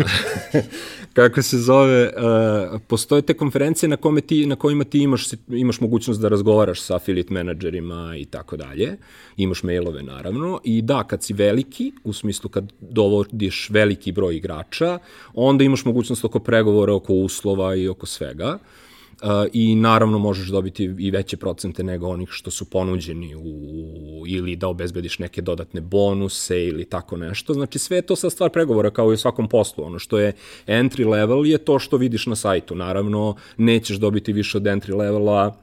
[1.16, 5.80] kako se zove, a, postoje te konferencije na, kome ti, na kojima ti imaš, imaš
[5.80, 8.96] mogućnost da razgovaraš sa affiliate menadžerima i tako dalje.
[9.36, 10.60] Imaš mailove, naravno.
[10.64, 14.98] I da, kad si veliki, u smislu kad dovodiš veliki broj igrača,
[15.34, 18.43] onda imaš mogućnost oko pregovora, oko uslova i oko svega.
[18.48, 24.56] Uh, i naravno možeš dobiti i veće procente nego onih što su ponuđeni u, ili
[24.56, 27.54] da obezbediš neke dodatne bonuse ili tako nešto.
[27.54, 29.84] Znači sve je to sa stvar pregovora kao i u svakom poslu.
[29.84, 30.32] Ono što je
[30.66, 32.74] entry level je to što vidiš na sajtu.
[32.74, 35.56] Naravno nećeš dobiti više od entry levela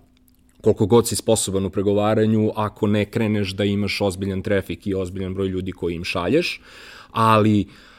[0.61, 5.33] koliko god si sposoban u pregovaranju ako ne kreneš da imaš ozbiljan trafik i ozbiljan
[5.33, 6.61] broj ljudi koji im šalješ,
[7.11, 7.90] ali uh,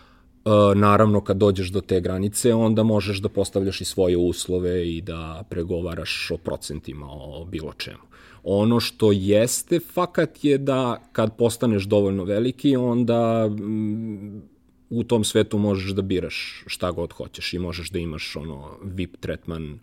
[0.76, 5.44] naravno, kad dođeš do te granice, onda možeš da postavljaš i svoje uslove i da
[5.50, 8.02] pregovaraš o procentima, o bilo čemu.
[8.44, 14.42] Ono što jeste fakat je da kad postaneš dovoljno veliki, onda mm,
[14.90, 19.16] u tom svetu možeš da biraš šta god hoćeš i možeš da imaš ono VIP
[19.20, 19.78] tretman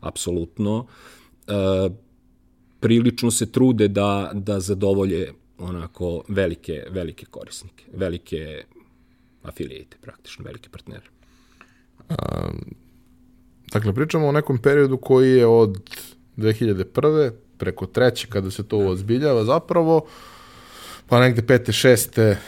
[0.00, 0.86] apsolutno.
[1.48, 1.52] E,
[2.80, 8.64] prilično se trude da, da zadovolje onako velike, velike korisnike, velike
[9.42, 11.06] afiliate, praktično, velike partnere.
[12.08, 12.48] A,
[13.72, 15.78] dakle, pričamo o nekom periodu koji je od
[16.36, 17.30] 2001.
[17.58, 20.06] preko treće, kada se to ozbiljava zapravo,
[21.08, 22.38] pa negde pete, šeste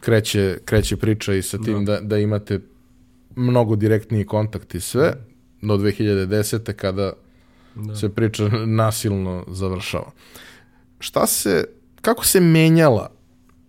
[0.00, 1.92] kreće, kreće priča i sa tim da.
[1.92, 2.60] da, da imate
[3.36, 5.14] mnogo direktniji kontakt i sve,
[5.62, 6.72] do 2010.
[6.72, 7.12] kada
[7.74, 7.96] da.
[7.96, 10.10] se priča nasilno završava.
[10.98, 11.64] Šta se,
[12.00, 13.10] kako se menjala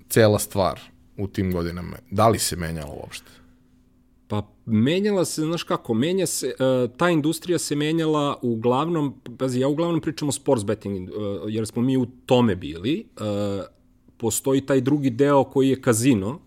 [0.09, 0.79] cela stvar
[1.19, 1.97] u tim godinama?
[2.11, 3.31] Da li se menjalo uopšte?
[4.27, 9.67] Pa menjala se, znaš kako, menja se, uh, ta industrija se menjala uglavnom, pazi, ja
[9.67, 11.15] uglavnom pričam o sports betting, uh,
[11.47, 13.25] jer smo mi u tome bili, uh,
[14.17, 16.39] postoji taj drugi deo koji je kazino,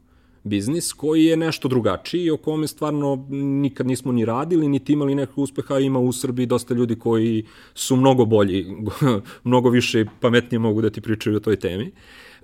[0.45, 5.15] biznis, koji je nešto drugačiji i o kome stvarno nikad nismo ni radili, niti imali
[5.15, 8.67] nekog uspeha, ima u Srbiji dosta ljudi koji su mnogo bolji,
[9.45, 11.93] mnogo više pametnije mogu da ti pričaju o toj temi.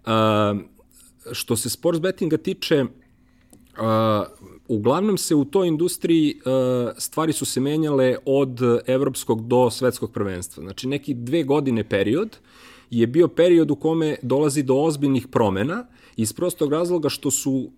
[0.07, 0.78] Uh,
[1.33, 2.89] što se sports bettinga tiče, uh,
[4.69, 10.63] uglavnom se u toj industriji uh, stvari su se menjale od evropskog do svetskog prvenstva.
[10.63, 12.37] Znači neki dve godine period
[12.91, 15.87] je bio period u kome dolazi do ozbiljnih promena
[16.17, 17.71] iz prostog razloga što su uh,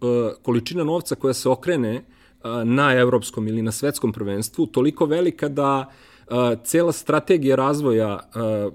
[0.43, 5.87] količina novca koja se okrene uh, na evropskom ili na svetskom prvenstvu toliko velika da
[6.31, 8.73] uh, cela strategija razvoja uh,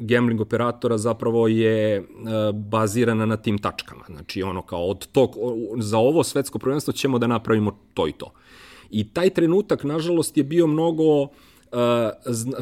[0.00, 2.02] gambling operatora zapravo je e,
[2.52, 4.04] bazirana na tim tačkama.
[4.08, 5.30] Znači ono kao od tog,
[5.78, 8.32] za ovo svetsko prvenstvo ćemo da napravimo to i to.
[8.90, 11.28] I taj trenutak, nažalost, je bio mnogo Uh,
[12.26, 12.58] zna,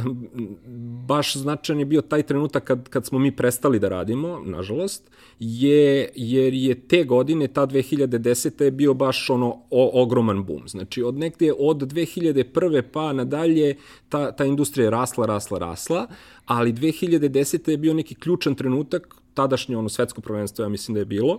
[1.06, 6.08] baš značajan je bio taj trenutak kad, kad smo mi prestali da radimo, nažalost, je,
[6.14, 8.62] jer je te godine, ta 2010.
[8.62, 10.68] je bio baš ono o, ogroman boom.
[10.68, 12.82] Znači, od negde od 2001.
[12.92, 13.76] pa nadalje
[14.08, 16.06] ta, ta industrija je rasla, rasla, rasla,
[16.46, 17.70] ali 2010.
[17.70, 21.38] je bio neki ključan trenutak, tadašnje ono svetsko prvenstvo, ja mislim da je bilo,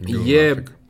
[0.00, 0.81] Južna je Afrika.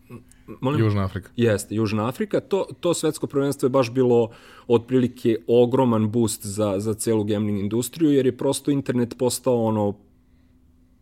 [0.60, 0.80] Molim?
[0.80, 1.30] Južna Afrika.
[1.36, 2.40] Jeste, Južna Afrika.
[2.40, 4.30] To, to svetsko prvenstvo je baš bilo
[4.66, 9.94] otprilike ogroman boost za, za celu gambling industriju, jer je prosto internet postao ono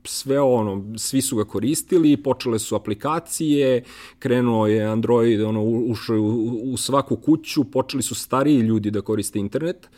[0.04, 3.82] sve ono, svi su ga koristili, počele su aplikacije,
[4.18, 9.00] krenuo je Android, ono, ušao je u, u svaku kuću, počeli su stariji ljudi da
[9.00, 9.88] koriste internet,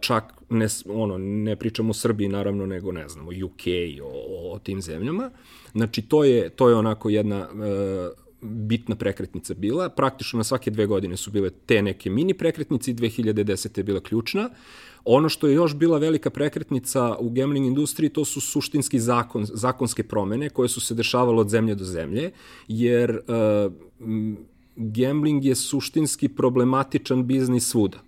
[0.00, 3.62] čak ne, ono, ne pričamo o Srbiji naravno, nego ne znamo, UK,
[4.02, 5.30] o, o tim zemljama.
[5.72, 9.88] Znači, to je, to je onako jedna uh, bitna prekretnica bila.
[9.88, 13.78] Praktično na svake dve godine su bile te neke mini prekretnice i 2010.
[13.78, 14.50] je bila ključna.
[15.04, 20.02] Ono što je još bila velika prekretnica u gambling industriji, to su suštinski zakon, zakonske
[20.02, 22.30] promene koje su se dešavale od zemlje do zemlje,
[22.68, 23.72] jer uh,
[24.76, 27.98] gambling je suštinski problematičan biznis svuda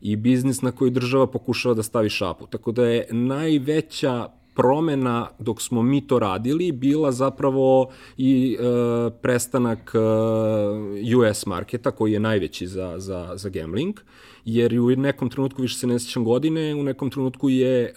[0.00, 2.46] i biznis na koji država pokušava da stavi šapu.
[2.46, 9.92] Tako da je najveća promena dok smo mi to radili bila zapravo i e, prestanak
[9.94, 14.00] e, US marketa koji je najveći za, za, za gambling,
[14.44, 17.92] jer u nekom trenutku, više se ne sjećam godine, u nekom trenutku je e,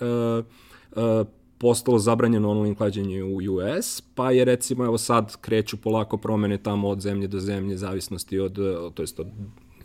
[0.95, 1.23] e,
[1.57, 6.89] postalo zabranjeno online klađenje u US, pa je recimo evo sad kreću polako promene tamo
[6.89, 8.59] od zemlje do zemlje, zavisnosti od,
[8.93, 9.27] to jest od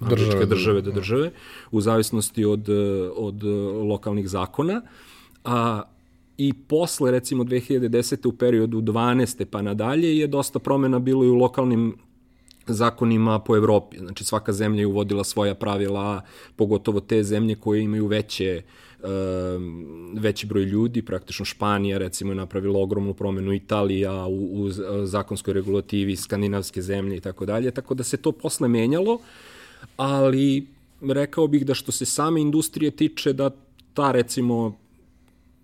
[0.00, 1.31] države, države do države,
[1.70, 2.68] u zavisnosti od,
[3.16, 3.44] od
[3.88, 4.83] lokalnih zakona.
[5.44, 5.83] A,
[6.38, 8.29] I posle, recimo, 2010.
[8.29, 9.44] u periodu 12.
[9.44, 11.96] pa nadalje je dosta promena bilo i u lokalnim
[12.66, 13.98] zakonima po Evropi.
[13.98, 16.22] Znači svaka zemlja je uvodila svoja pravila,
[16.57, 18.62] pogotovo te zemlje koje imaju veće
[20.14, 24.70] veći broj ljudi, praktično Španija recimo je napravila ogromnu promenu, Italija u, u
[25.05, 29.18] zakonskoj regulativi, skandinavske zemlje i tako dalje, tako da se to posle menjalo,
[29.96, 30.66] ali
[31.01, 33.51] rekao bih da što se same industrije tiče da
[33.94, 34.79] ta recimo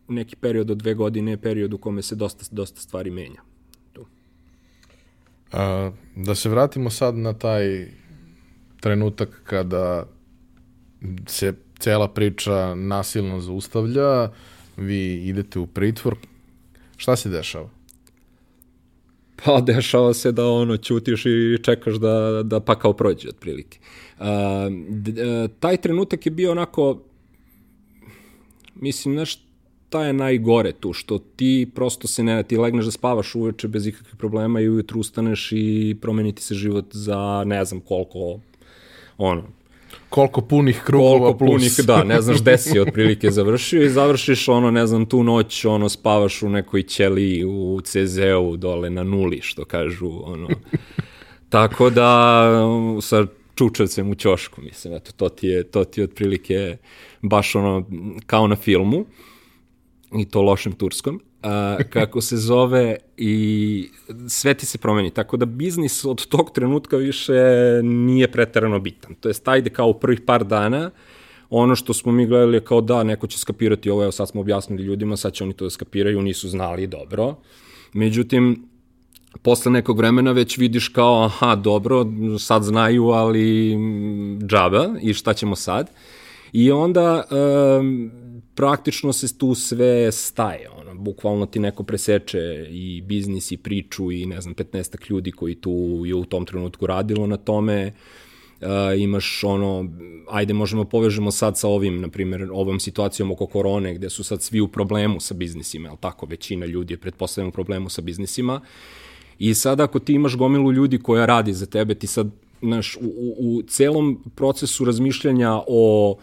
[0.08, 3.40] neki period od dve godine je period u kome se dosta, dosta stvari menja.
[5.52, 7.86] A, da se vratimo sad na taj
[8.80, 10.06] trenutak kada
[11.26, 14.30] se cela priča nasilno zaustavlja,
[14.76, 16.16] vi idete u pritvor,
[16.96, 17.70] šta se dešava?
[19.44, 23.78] Pa dešava se da ono ćutiš i čekaš da, da pa kao prođe otprilike.
[24.18, 27.02] A, d, taj trenutak je bio onako
[28.74, 29.38] mislim, znaš,
[29.94, 33.86] šta je najgore tu, što ti prosto se ne, ti legneš da spavaš uveče bez
[33.86, 38.40] ikakvih problema i ujutru ustaneš i promeniti se život za ne znam koliko,
[39.18, 39.42] ono,
[40.08, 41.50] koliko punih krugova koliko plus.
[41.50, 45.64] punih, da, ne znaš gde si otprilike završio i završiš ono, ne znam, tu noć
[45.64, 50.48] ono, spavaš u nekoj ćeli u CZ-u dole na nuli, što kažu, ono.
[51.48, 52.50] Tako da,
[53.00, 56.76] sa čučavcem u ćošku, mislim, eto, to ti je, to ti je otprilike
[57.22, 57.84] baš ono,
[58.26, 59.04] kao na filmu
[60.20, 63.88] i to lošem turskom, a, kako se zove i
[64.28, 65.10] sve ti se promeni.
[65.10, 67.32] Tako da biznis od tog trenutka više
[67.82, 69.14] nije preterano bitan.
[69.14, 70.90] To je ajde kao u prvih par dana,
[71.50, 74.40] ono što smo mi gledali je kao da, neko će skapirati ovo, evo sad smo
[74.40, 77.34] objasnili ljudima, sad će oni to da skapiraju, nisu znali dobro.
[77.92, 78.68] Međutim,
[79.42, 82.06] posle nekog vremena već vidiš kao, aha, dobro,
[82.38, 83.76] sad znaju, ali
[84.46, 85.90] džaba i šta ćemo sad.
[86.52, 87.24] I onda
[87.80, 88.10] um,
[88.54, 94.26] praktično se tu sve staje, ono, bukvalno ti neko preseče i biznis i priču i
[94.26, 97.92] ne znam, 15 ljudi koji tu je u tom trenutku radilo na tome,
[98.60, 99.90] uh, imaš ono,
[100.30, 104.42] ajde možemo povežemo sad sa ovim, na primjer, ovom situacijom oko korone, gde su sad
[104.42, 108.60] svi u problemu sa biznisima, jel tako, većina ljudi je pretpostavljena u problemu sa biznisima,
[109.38, 112.30] i sad ako ti imaš gomilu ljudi koja radi za tebe, ti sad,
[112.62, 116.16] znaš, u, u, u celom procesu razmišljanja o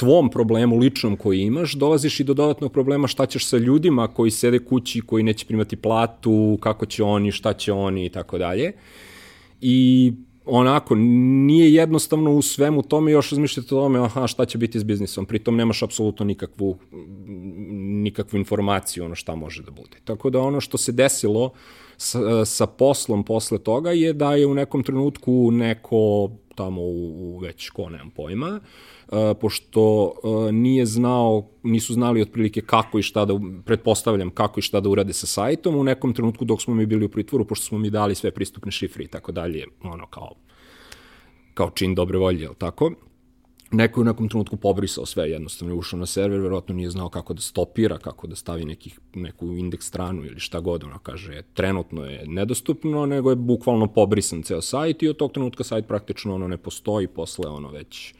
[0.00, 4.30] tvom problemu ličnom koji imaš, dolaziš i do dodatnog problema šta ćeš sa ljudima koji
[4.30, 8.72] sede kući, koji neće primati platu, kako će oni, šta će oni i tako dalje.
[9.60, 10.12] I
[10.44, 14.84] onako, nije jednostavno u svemu tome još razmišljati o tome, aha, šta će biti s
[14.84, 16.78] biznisom, pritom nemaš apsolutno nikakvu,
[18.04, 19.96] nikakvu informaciju ono šta može da bude.
[20.04, 21.52] Tako da ono što se desilo
[21.96, 27.38] sa, sa poslom posle toga je da je u nekom trenutku neko tamo u, u
[27.38, 28.60] već ko, nemam pojma,
[29.40, 30.12] pošto
[30.52, 35.12] nije znao, nisu znali otprilike kako i šta da, pretpostavljam kako i šta da urade
[35.12, 38.14] sa sajtom, u nekom trenutku dok smo mi bili u pritvoru, pošto smo mi dali
[38.14, 40.34] sve pristupne šifre i tako dalje, ono kao,
[41.54, 42.92] kao čin dobre volje, jel tako?
[43.72, 47.08] Neko je u nekom trenutku pobrisao sve, jednostavno je ušao na server, verovatno nije znao
[47.08, 51.42] kako da stopira, kako da stavi nekih, neku indeks stranu ili šta god, ono kaže,
[51.54, 56.34] trenutno je nedostupno, nego je bukvalno pobrisan ceo sajt i od tog trenutka sajt praktično
[56.34, 58.14] ono ne postoji, posle ono već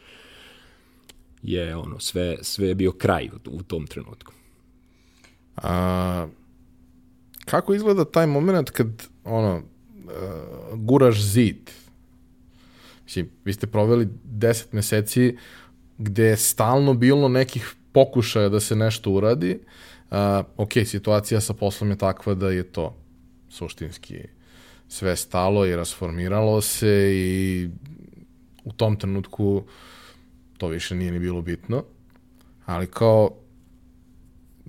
[1.43, 4.33] je ono sve, sve je bio kraj u, u tom trenutku.
[5.57, 6.27] A,
[7.45, 11.71] kako izgleda taj moment kad ono, uh, guraš zid?
[13.05, 15.37] Mislim, vi ste proveli 10 meseci
[15.99, 19.59] gde je stalno bilo nekih pokušaja da se nešto uradi.
[20.11, 20.17] Uh,
[20.57, 22.97] ok, situacija sa poslom je takva da je to
[23.49, 24.19] suštinski
[24.89, 27.69] sve stalo i rasformiralo se i
[28.65, 29.65] u tom trenutku uh,
[30.61, 31.85] to više nije ni bilo bitno,
[32.67, 33.31] ali kao,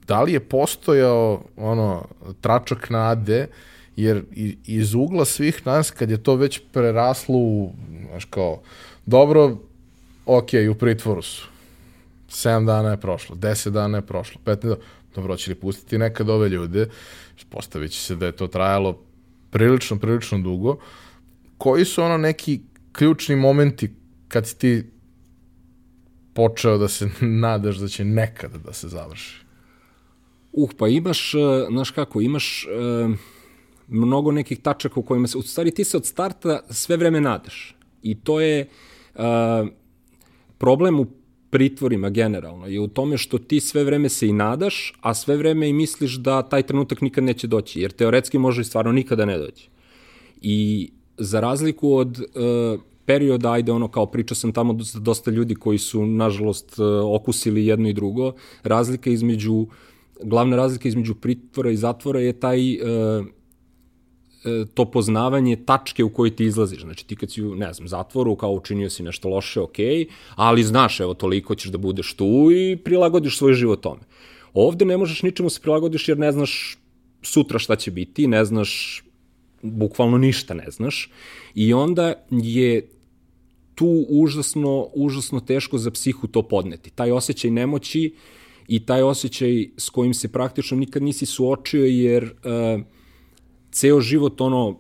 [0.08, 2.08] da li je postojao ono,
[2.42, 3.48] tračak nade,
[3.96, 4.24] jer
[4.66, 7.74] iz ugla svih nas, kad je to već preraslo u,
[8.10, 8.62] znaš kao,
[9.06, 9.58] dobro,
[10.26, 11.48] ok, u pritvoru su.
[12.30, 14.76] 7 dana je prošlo, 10 dana je prošlo, 15 dana,
[15.16, 16.88] dobro, će li pustiti nekad ove ljude,
[17.50, 19.00] postavit će se da je to trajalo
[19.50, 20.78] prilično, prilično dugo.
[21.58, 22.62] Koji su ono neki
[22.92, 23.92] ključni momenti
[24.28, 24.92] kad si ti
[26.34, 27.10] počeo da se
[27.46, 29.42] nadaš da će nekada da se završi?
[30.54, 31.38] Uh, pa imaš, e,
[31.72, 33.16] znaš kako, imaš uh,
[33.88, 37.76] mnogo nekih tačaka u kojima se, u stvari ti se od starta sve vreme nadaš.
[38.04, 38.68] I to je
[39.16, 39.22] uh,
[40.58, 41.06] problem u
[41.50, 45.70] pritvorima generalno je u tome što ti sve vreme se i nadaš, a sve vreme
[45.70, 49.38] i misliš da taj trenutak nikad neće doći, jer teoretski može i stvarno nikada ne
[49.38, 49.70] doći.
[50.42, 55.78] I za razliku od uh, perioda, ajde ono kao pričao sam tamo dosta ljudi koji
[55.78, 56.86] su nažalost uh,
[57.16, 58.34] okusili jedno i drugo,
[58.64, 59.68] razlika između,
[60.24, 63.26] glavna razlika između pritvora i zatvora je taj uh,
[64.46, 66.82] E, to poznavanje tačke u kojoj ti izlaziš.
[66.82, 69.78] Znači ti kad si u, ne znam, zatvoru, kao učinio si nešto loše, ok,
[70.36, 74.02] ali znaš, evo, toliko ćeš da budeš tu i prilagodiš svoj život tome.
[74.54, 76.78] Ovde ne možeš ničemu se prilagodiš jer ne znaš
[77.22, 79.04] sutra šta će biti, ne znaš,
[79.64, 81.12] bukvalno ništa ne znaš.
[81.56, 82.90] I onda je
[83.76, 86.90] tu užasno, užasno teško za psihu to podneti.
[86.90, 88.16] Taj osjećaj nemoći
[88.68, 92.82] i taj osjećaj s kojim se praktično nikad nisi suočio jer uh,
[93.72, 94.80] ceo život ono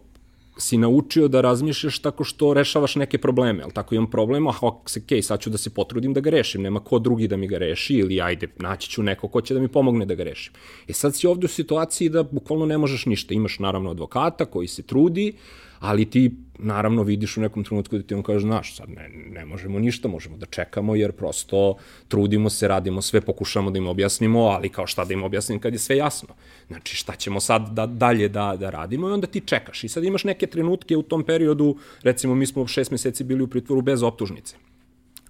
[0.58, 4.82] si naučio da razmišljaš tako što rešavaš neke probleme, ali tako imam problem, ah, ok,
[5.22, 7.94] sad ću da se potrudim da ga rešim, nema ko drugi da mi ga reši,
[7.94, 10.54] ili ajde, naći ću neko ko će da mi pomogne da ga rešim.
[10.88, 14.68] E sad si ovde u situaciji da bukvalno ne možeš ništa, imaš naravno advokata koji
[14.68, 15.34] se trudi,
[15.82, 19.46] ali ti naravno vidiš u nekom trenutku da ti on kaže, znaš, sad ne, ne
[19.46, 21.76] možemo ništa, možemo da čekamo jer prosto
[22.08, 25.74] trudimo se, radimo sve, pokušamo da im objasnimo, ali kao šta da im objasnim kad
[25.74, 26.30] je sve jasno.
[26.68, 29.84] Znači šta ćemo sad da, dalje da, da radimo i onda ti čekaš.
[29.84, 33.48] I sad imaš neke trenutke u tom periodu, recimo mi smo šest meseci bili u
[33.48, 34.56] pritvoru bez optužnice,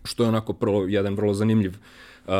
[0.04, 1.72] što je onako prvo, jedan vrlo zanimljiv
[2.28, 2.34] uh,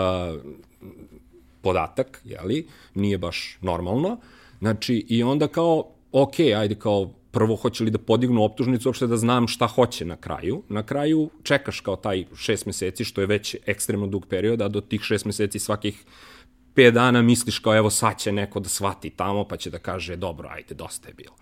[1.62, 4.18] podatak, jeli, nije baš normalno.
[4.60, 9.18] Znači, i onda kao, ok, ajde kao, prvo hoće li da podignu optužnicu, uopšte da
[9.18, 10.64] znam šta hoće na kraju.
[10.70, 14.82] Na kraju čekaš kao taj šest meseci, što je već ekstremno dug period, a do
[14.82, 16.06] tih šest meseci svakih
[16.76, 20.16] 5 dana misliš kao evo sad će neko da shvati tamo pa će da kaže
[20.16, 21.36] dobro ajde dosta je bilo.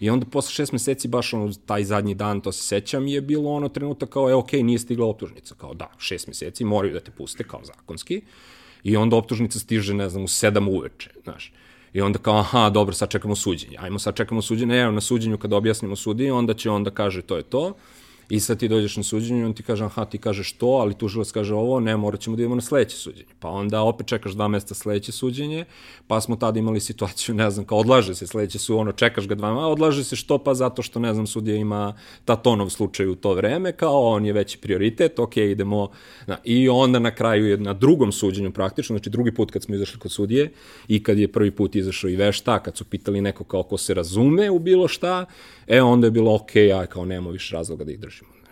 [0.00, 3.50] I onda posle šest meseci, baš ono, taj zadnji dan, to se sećam, je bilo
[3.50, 5.54] ono trenutak kao, e, okej, okay, nije stigla optužnica.
[5.54, 8.22] Kao, da, šest meseci, moraju da te puste, kao zakonski.
[8.84, 11.52] I onda optužnica stiže, ne znam, u sedam uveče, znaš.
[11.92, 13.76] I onda kao, aha, dobro, sad čekamo suđenje.
[13.80, 17.36] Ajmo sad čekamo suđenje, evo na suđenju kada objasnimo sudiji, onda će onda kaže to
[17.36, 17.74] je to.
[18.30, 21.30] I sad ti dođeš na suđenje on ti kaže, aha, ti kažeš to, ali tužilac
[21.30, 23.28] kaže ovo, ne, morat ćemo da idemo na sledeće suđenje.
[23.38, 25.64] Pa onda opet čekaš dva mesta sledeće suđenje,
[26.06, 29.34] pa smo tada imali situaciju, ne znam, kao odlaže se sledeće su, ono, čekaš ga
[29.34, 33.14] dva, a odlaže se što pa zato što, ne znam, sudija ima tatonov slučaj u
[33.14, 35.90] to vreme, kao on je veći prioritet, ok, idemo,
[36.26, 39.74] na, i onda na kraju je na drugom suđenju praktično, znači drugi put kad smo
[39.74, 40.52] izašli kod sudije
[40.88, 43.94] i kad je prvi put izašao i vešta, kad su pitali neko kao ko se
[43.94, 45.24] razume u bilo šta,
[45.66, 47.98] e onda je bilo ok, ja kao nema više razloga da ih.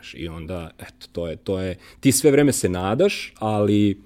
[0.06, 0.22] Znaš.
[0.22, 4.02] I onda, eto, to je, to je, ti sve vreme se nadaš, ali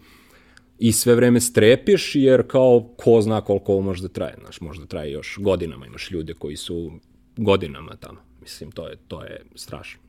[0.78, 4.86] i sve vreme strepiš, jer kao ko zna koliko ovo može da traje, znaš, možda
[4.86, 6.92] traje još godinama, imaš ljude koji su
[7.36, 8.18] godinama tamo.
[8.40, 10.00] Mislim, to je, to je strašno.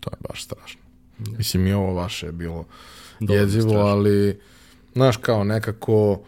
[0.00, 0.80] To je baš strašno.
[1.18, 1.38] Da.
[1.38, 2.64] Mislim, i ovo vaše je bilo
[3.20, 3.86] Dobro, jezivo, strašno.
[3.86, 4.40] ali,
[4.94, 6.22] znaš, kao nekako,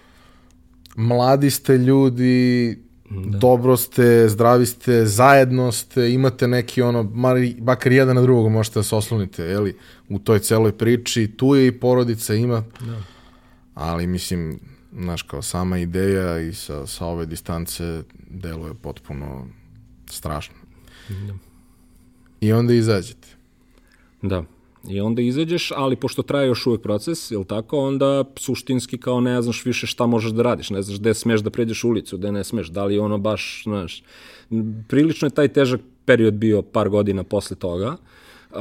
[0.96, 2.78] mladi ste ljudi,
[3.10, 3.38] Da.
[3.38, 8.78] Dobro ste, zdravi ste, zajedno ste, imate neki ono, mari, bakar jedan na drugog možete
[8.78, 9.76] da se oslonite, jeli,
[10.08, 13.02] u toj celoj priči, tu je i porodica, ima, da.
[13.74, 14.60] ali mislim,
[14.98, 19.46] znaš, kao sama ideja i sa, sa ove distance deluje potpuno
[20.06, 20.54] strašno.
[21.08, 21.34] Da.
[22.40, 23.28] I onda izađete.
[24.22, 24.44] Da.
[24.88, 29.42] I onda izađeš, ali pošto traje još uvek proces, je tako, onda suštinski kao ne
[29.42, 32.44] znaš više šta možeš da radiš, ne znaš gde smeš da pređeš ulicu, gde ne
[32.44, 34.02] smeš, da li ono baš, znaš,
[34.88, 37.96] prilično je taj težak period bio par godina posle toga.
[38.50, 38.58] Uh,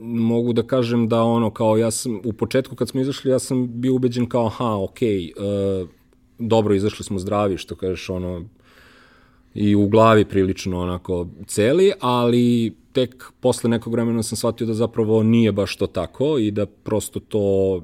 [0.00, 3.80] mogu da kažem da ono kao ja sam u početku kad smo izašli ja sam
[3.80, 5.88] bio ubeđen kao aha okej okay, uh,
[6.38, 8.44] dobro izašli smo zdravi što kažeš ono
[9.54, 15.22] i u glavi prilično onako celi, ali tek posle nekog vremena sam shvatio da zapravo
[15.22, 17.82] nije baš to tako i da prosto to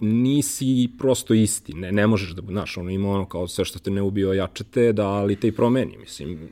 [0.00, 3.90] nisi prosto isti, ne, ne možeš da, znaš, ono ima ono kao sve što te
[3.90, 6.48] ne ubio jačete, da, ali te i promeni, mislim.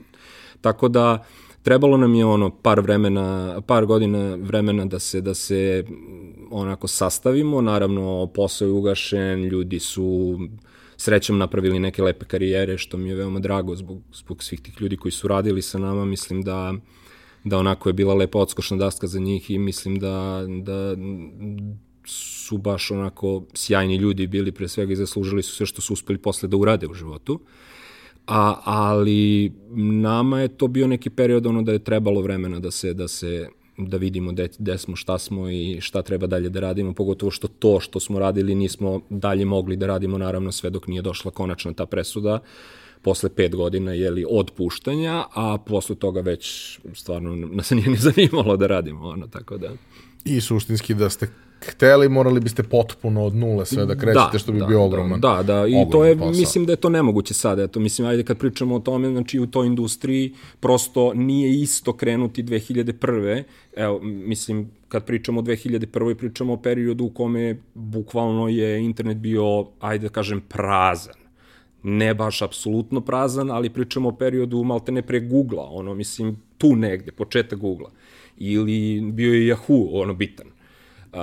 [0.61, 1.24] Tako da,
[1.62, 5.84] trebalo nam je ono par vremena, par godina vremena da se, da se
[6.51, 10.38] onako sastavimo, naravno posao je ugašen, ljudi su
[10.97, 14.97] srećom napravili neke lepe karijere, što mi je veoma drago zbog, zbog svih tih ljudi
[14.97, 16.74] koji su radili sa nama, mislim da
[17.45, 20.97] da onako je bila lepa odskošna daska za njih i mislim da, da
[22.05, 26.18] su baš onako sjajni ljudi bili pre svega i zaslužili su sve što su uspeli
[26.18, 27.41] posle da urade u životu.
[28.26, 29.53] A, ali
[30.03, 33.49] nama je to bio neki period ono da je trebalo vremena da se, da se
[33.78, 37.49] da vidimo gde, gde smo, šta smo i šta treba dalje da radimo, pogotovo što
[37.49, 41.72] to što smo radili nismo dalje mogli da radimo, naravno sve dok nije došla konačna
[41.72, 42.38] ta presuda,
[43.03, 48.57] posle pet godina jeli, od puštanja, a posle toga već stvarno nas nije ni zanimalo
[48.57, 49.70] da radimo, ono, tako da...
[50.24, 51.28] I suštinski da ste
[51.68, 55.20] hteli, morali biste potpuno od nule sve da krećete, što bi da, bio ogroman.
[55.20, 56.30] Da, da, i to je, posao.
[56.30, 57.62] mislim da je to nemoguće sada.
[57.62, 62.42] Eto, mislim, ajde kad pričamo o tome, znači u toj industriji prosto nije isto krenuti
[62.42, 63.42] 2001.
[63.76, 66.14] Evo, mislim, kad pričamo o 2001.
[66.14, 71.19] pričamo o periodu u kome bukvalno je internet bio, ajde da kažem, prazan
[71.83, 76.76] ne baš apsolutno prazan, ali pričamo o periodu malte ne pre Google-a, ono, mislim, tu
[76.76, 77.91] negde, početak Google-a.
[78.39, 80.47] Ili bio je Yahoo, ono, bitan.
[81.12, 81.20] Uh,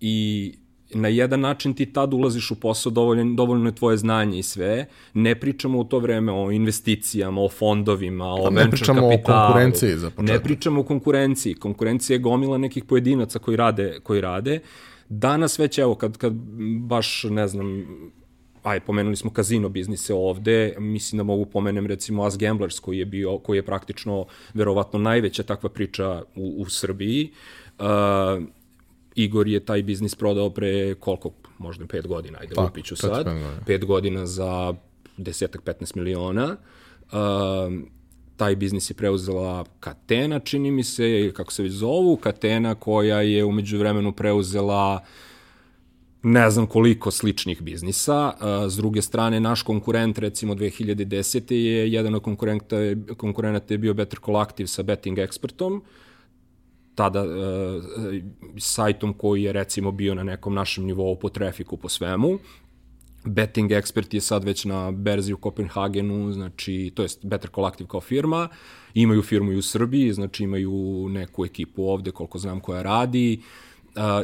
[0.00, 0.54] I
[0.94, 4.86] na jedan način ti tad ulaziš u posao, dovoljno, dovoljno je tvoje znanje i sve.
[5.14, 9.38] Ne pričamo u to vreme o investicijama, o fondovima, o venture ne pričamo kapitalu.
[9.38, 10.34] o konkurenciji za početak.
[10.34, 11.54] Ne pričamo o konkurenciji.
[11.54, 14.60] Konkurencija je gomila nekih pojedinaca koji rade, koji rade.
[15.08, 16.32] Danas već, evo, kad, kad
[16.80, 17.86] baš, ne znam,
[18.66, 23.04] aj, pomenuli smo kazino biznise ovde, mislim da mogu pomenem recimo As Gamblers koji je
[23.04, 27.30] bio, koji je praktično verovatno najveća takva priča u, u Srbiji.
[27.78, 27.86] Uh,
[29.14, 33.26] Igor je taj biznis prodao pre koliko, možda pet godina, ajde pa, lupiću sad,
[33.66, 34.74] pet godina za
[35.16, 36.56] desetak, 15 miliona.
[37.02, 37.18] Uh,
[38.36, 43.20] taj biznis je preuzela Katena, čini mi se, ili kako se već zovu, Katena koja
[43.20, 45.00] je umeđu vremenu preuzela
[46.26, 48.32] ne znam koliko sličnih biznisa.
[48.68, 51.52] S druge strane, naš konkurent, recimo 2010.
[51.54, 52.76] je jedan od konkurenta,
[53.16, 55.80] konkurenata je bio Better Collective sa Betting Expertom,
[56.94, 57.30] tada uh,
[58.58, 62.38] sajtom koji je recimo bio na nekom našem nivou po trafiku, po svemu.
[63.24, 68.00] Betting Expert je sad već na berzi u Kopenhagenu, znači, to jest Better Collective kao
[68.00, 68.48] firma,
[68.94, 73.66] imaju firmu i u Srbiji, znači imaju neku ekipu ovde, koliko znam, koja radi, uh,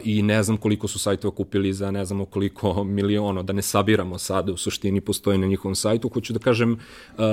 [0.04, 4.18] i ne znam koliko su sajtova kupili za ne znam koliko miliona, da ne sabiramo
[4.18, 6.08] sad, u suštini postoji na njihovom sajtu.
[6.08, 7.24] Hoću da kažem, uh,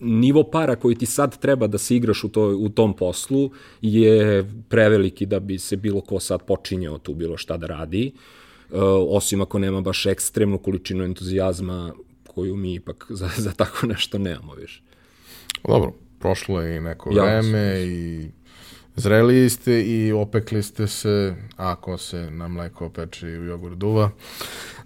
[0.00, 3.50] nivo para koji ti sad treba da se igraš u, to, u tom poslu
[3.82, 8.12] je preveliki da bi se bilo ko sad počinjao tu bilo šta da radi,
[8.70, 11.92] uh, osim ako nema baš ekstremnu količinu entuzijazma
[12.26, 14.82] koju mi ipak za, za tako nešto nemamo više.
[15.68, 18.28] Dobro, prošlo je i neko ja, vreme i
[18.98, 24.10] zreli ste i opekli ste se, ako se na mleko opeče i u jogurt duva.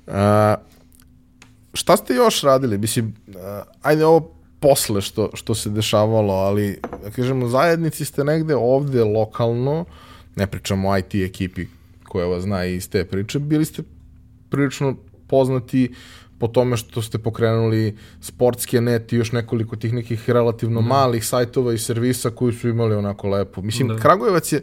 [0.06, 0.14] Uh,
[1.74, 2.78] šta ste još radili?
[2.78, 3.34] Mislim, uh,
[3.82, 9.84] ajde ovo posle što, što se dešavalo, ali, da kažemo, zajednici ste negde ovde lokalno,
[10.36, 11.66] ne pričamo o IT ekipi
[12.04, 13.82] koja vas zna iz te priče, bili ste
[14.50, 14.96] prilično
[15.26, 15.94] poznati
[16.42, 20.86] po tome što ste pokrenuli sportske net i još nekoliko tih nekih relativno mm.
[20.86, 23.62] malih sajtova i servisa koji su imali onako lepo.
[23.62, 23.96] Mislim, da.
[23.96, 24.62] Kragujevac je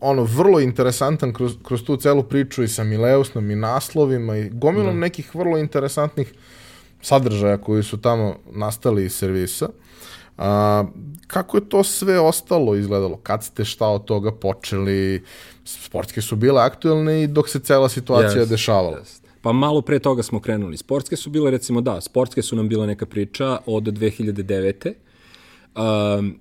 [0.00, 4.94] ono vrlo interesantan kroz, kroz tu celu priču i sa Mileusnom i naslovima i gomilom
[4.94, 5.00] da.
[5.00, 6.32] nekih vrlo interesantnih
[7.02, 9.68] sadržaja koji su tamo nastali iz servisa.
[10.38, 10.84] A,
[11.26, 13.16] kako je to sve ostalo izgledalo?
[13.16, 15.24] Kad ste šta od toga počeli?
[15.64, 18.98] Sportske su bile aktuelne i dok se cela situacija yes, dešavala.
[19.00, 19.23] Yes.
[19.44, 20.76] Pa malo pre toga smo krenuli.
[20.76, 24.92] Sportske su bile, recimo, da, sportske su nam bila neka priča od 2009.
[25.76, 26.38] Um,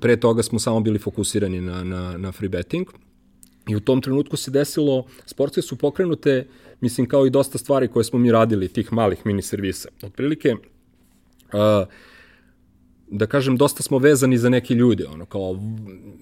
[0.00, 2.88] pre toga smo samo bili fokusirani na, na, na free betting.
[3.68, 6.48] I u tom trenutku se desilo, sportske su pokrenute
[6.80, 9.88] mislim kao i dosta stvari koje smo mi radili, tih malih mini servisa.
[10.02, 10.52] Otprilike,
[11.52, 11.86] uh,
[13.12, 15.58] da kažem, dosta smo vezani za neke ljude, ono, kao,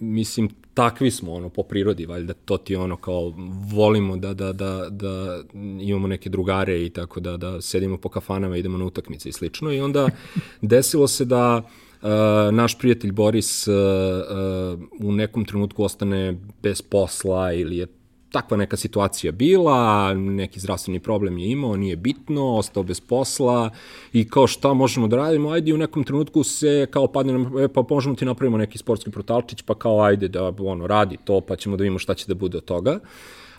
[0.00, 3.34] mislim, takvi smo, ono, po prirodi, valjda, to ti, ono, kao,
[3.72, 5.42] volimo da, da, da, da
[5.80, 9.72] imamo neke drugare i tako da, da sedimo po kafanama, idemo na utakmice i slično,
[9.72, 10.08] i onda
[10.60, 11.62] desilo se da
[12.02, 12.08] Uh,
[12.54, 17.86] naš prijatelj Boris uh, uh, u nekom trenutku ostane bez posla ili je
[18.32, 23.70] takva neka situacija bila, neki zdravstveni problem je imao, nije bitno, ostao bez posla
[24.12, 27.68] i kao šta možemo da radimo, ajde u nekom trenutku se kao padne nam, e,
[27.68, 31.56] pa možemo ti napravimo neki sportski portalčić, pa kao ajde da ono, radi to, pa
[31.56, 33.00] ćemo da vidimo šta će da bude od toga.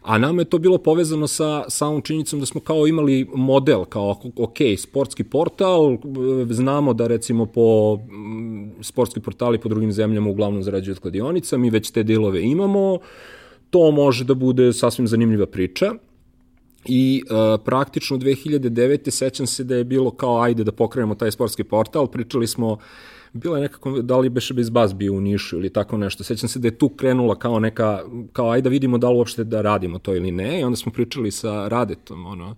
[0.01, 4.15] A nama je to bilo povezano sa samom činjenicom da smo kao imali model, kao
[4.35, 5.97] ok, sportski portal,
[6.49, 7.99] znamo da recimo po
[8.81, 12.99] sportski portali po drugim zemljama uglavnom zarađuju od kladionica, mi već te dilove imamo,
[13.71, 15.93] to može da bude sasvim zanimljiva priča.
[16.85, 19.09] I uh, praktično 2009.
[19.09, 22.77] sećam se da je bilo kao ajde da pokrenemo taj sportski portal, pričali smo
[23.33, 26.23] bila je nekako, da li beše bez baz bio u Nišu ili tako nešto.
[26.23, 28.03] Sećam se da je tu krenula kao neka,
[28.33, 30.59] kao ajde da vidimo da li uopšte da radimo to ili ne.
[30.59, 32.55] I onda smo pričali sa Radetom, ono,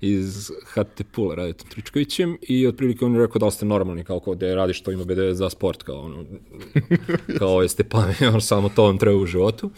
[0.00, 4.20] iz HT Pula, Radetom Tričkovićem i otprilike on je rekao da li ste normalni, kao
[4.20, 6.24] kao da radiš to ima BD za sport, kao ono,
[7.38, 9.70] kao jeste pametni, samo to vam treba u životu.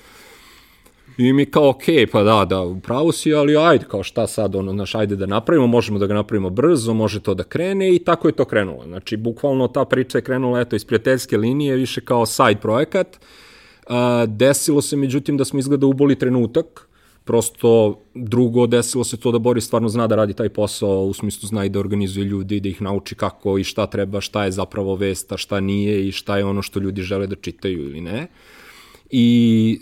[1.18, 4.72] I mi kao, ok, pa da, da, upravo si, ali ajde, kao šta sad, ono,
[4.72, 8.28] naš, ajde da napravimo, možemo da ga napravimo brzo, može to da krene i tako
[8.28, 8.84] je to krenulo.
[8.86, 13.20] Znači, bukvalno ta priča je krenula, eto, iz prijateljske linije, više kao side projekat.
[13.88, 16.88] A, desilo se, međutim, da smo izgleda uboli trenutak,
[17.24, 21.48] prosto drugo desilo se to da Boris stvarno zna da radi taj posao, u smislu
[21.48, 24.94] zna i da organizuje ljudi, da ih nauči kako i šta treba, šta je zapravo
[24.96, 28.26] vesta, šta nije i šta je ono što ljudi žele da čitaju ili ne.
[29.10, 29.78] I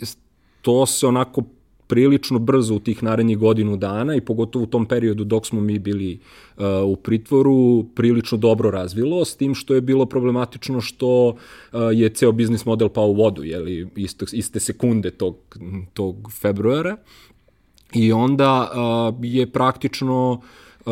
[0.63, 1.43] to se onako
[1.87, 5.79] prilično brzo u tih narednih godinu dana i pogotovo u tom periodu dok smo mi
[5.79, 6.19] bili
[6.57, 11.35] uh, u pritvoru prilično dobro razvilo, s tim što je bilo problematično što uh,
[11.93, 15.35] je ceo biznis model pao u vodu, jeli, isto, iste sekunde tog,
[15.93, 16.97] tog februara
[17.93, 20.39] i onda uh, je praktično uh,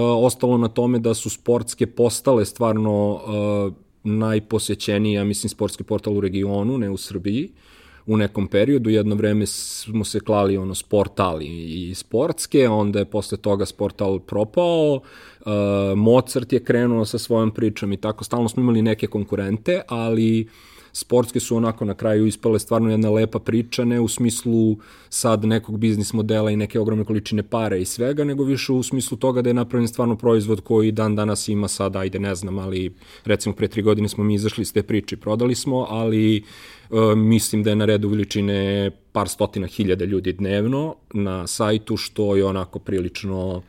[0.01, 6.21] ostalo na tome da su sportske postale stvarno uh, najposećeniji, ja mislim, sportski portal u
[6.21, 7.43] regionu, ne u Srbiji.
[7.45, 7.70] Uh,
[8.05, 13.37] u nekom periodu, jedno vreme smo se klali ono sportali i sportske, onda je posle
[13.37, 15.51] toga sportal propao, uh,
[15.95, 20.47] Mozart je krenuo sa svojom pričom i tako, stalno smo imali neke konkurente, ali
[20.93, 24.77] sportske su onako na kraju ispale stvarno jedna lepa priča, ne u smislu
[25.09, 29.17] sad nekog biznis modela i neke ogromne količine pare i svega, nego više u smislu
[29.17, 32.93] toga da je napravljen stvarno proizvod koji dan danas ima sad, ajde ne znam, ali
[33.25, 36.43] recimo pre tri godine smo mi izašli iz te priče i prodali smo, ali
[36.91, 42.35] E, mislim da je na redu veličine par stotina hiljada ljudi dnevno na sajtu, što
[42.35, 43.61] je onako prilično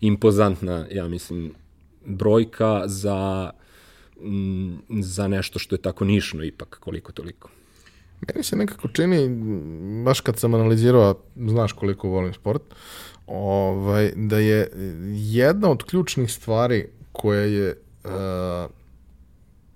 [0.00, 1.52] impozantna, ja mislim,
[2.06, 3.50] brojka za,
[5.00, 7.50] za nešto što je tako nišno ipak, koliko toliko.
[8.28, 9.28] Meni se nekako čini,
[10.04, 12.62] baš kad sam analizirao, znaš koliko volim sport,
[13.26, 14.70] ovaj, da je
[15.14, 18.10] jedna od ključnih stvari koja je uh,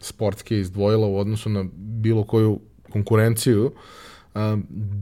[0.00, 3.72] sportske izdvojila u odnosu na bilo koju konkurenciju,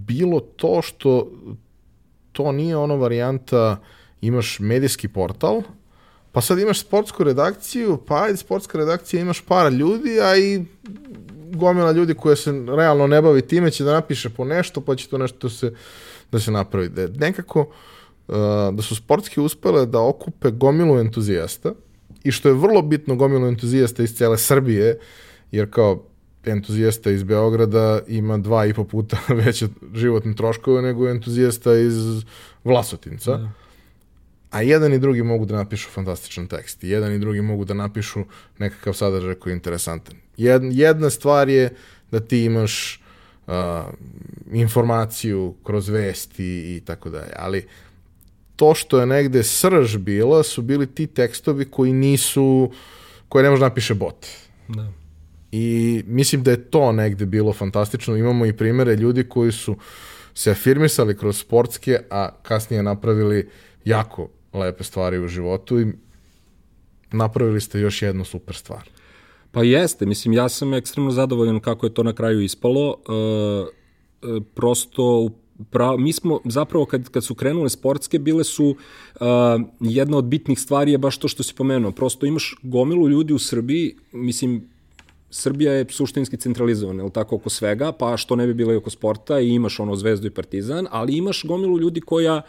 [0.07, 1.31] bilo to što
[2.33, 3.81] to nije ono varijanta
[4.21, 5.63] imaš medijski portal,
[6.37, 10.65] pa sad imaš sportsku redakciju, pa ajde sportska redakcija imaš par ljudi, a i
[11.53, 15.09] gomila ljudi koje se realno ne bavi time će da napiše po nešto, pa će
[15.09, 15.73] to nešto se,
[16.33, 16.89] da se napravi.
[16.89, 17.73] Da nekako
[18.73, 21.73] da su sportski uspele da okupe gomilu entuzijasta
[22.25, 24.99] i što je vrlo bitno gomilu entuzijasta iz cele Srbije,
[25.53, 26.03] jer kao
[26.45, 31.95] entuzijasta iz Beograda ima dva i po puta veće životne troškove nego entuzijasta iz
[32.65, 33.37] Vlasotinca.
[33.37, 33.66] Da.
[34.51, 36.85] A jedan i drugi mogu da napišu fantastičan tekst.
[36.85, 38.25] I jedan i drugi mogu da napišu
[38.59, 40.15] nekakav sadržaj koji je interesantan.
[40.73, 41.71] Jedna stvar je
[42.11, 43.03] da ti imaš
[43.47, 43.55] uh,
[44.53, 47.33] informaciju kroz vesti i tako dalje.
[47.37, 47.67] Ali
[48.57, 52.73] to što je negde srž bila su bili ti tekstovi koji nisu,
[53.29, 54.27] koje ne može da napiše bot.
[54.69, 54.93] Da.
[55.53, 58.17] I mislim da je to negde bilo fantastično.
[58.17, 59.77] Imamo i primere ljudi koji su
[60.35, 63.49] se afirmisali kroz sportske, a kasnije napravili
[63.85, 65.87] jako lepe stvari u životu i
[67.13, 68.89] napravili ste još jednu super stvar.
[69.53, 72.97] Pa jeste, mislim, ja sam ekstremno zadovoljan kako je to na kraju ispalo.
[73.09, 73.13] E,
[74.29, 75.29] e, prosto
[75.71, 79.27] pra, mi smo zapravo kad, kad su krenule sportske bile su uh,
[79.81, 81.93] jedna od bitnih stvari je baš to što si pomenuo.
[81.93, 84.69] Prosto imaš gomilu ljudi u Srbiji, mislim
[85.31, 88.91] Srbija je suštinski centralizovana, je tako, oko svega, pa što ne bi bilo i oko
[88.91, 92.43] sporta i imaš ono Zvezdu i Partizan, ali imaš gomilu ljudi koja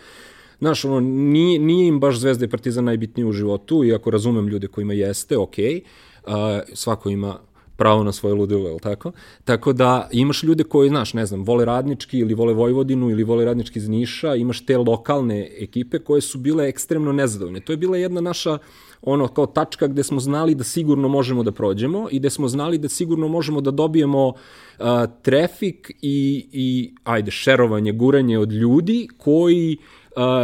[0.59, 4.67] Znaš, ono, nije, nije im baš Zvezda i Partizan najbitniji u životu, iako razumem ljude
[4.67, 6.33] kojima jeste, ok, uh,
[6.73, 7.39] svako ima
[7.77, 9.11] pravo na svoje ludilo, je tako?
[9.43, 13.45] Tako da imaš ljude koji, znaš, ne znam, vole radnički ili vole Vojvodinu ili vole
[13.45, 17.59] radnički iz Niša, imaš te lokalne ekipe koje su bile ekstremno nezadovoljne.
[17.59, 18.57] To je bila jedna naša
[19.01, 22.77] ono kao tačka gde smo znali da sigurno možemo da prođemo i gde smo znali
[22.77, 24.85] da sigurno možemo da dobijemo uh,
[25.21, 29.77] trafik i, i ajde, šerovanje, guranje od ljudi koji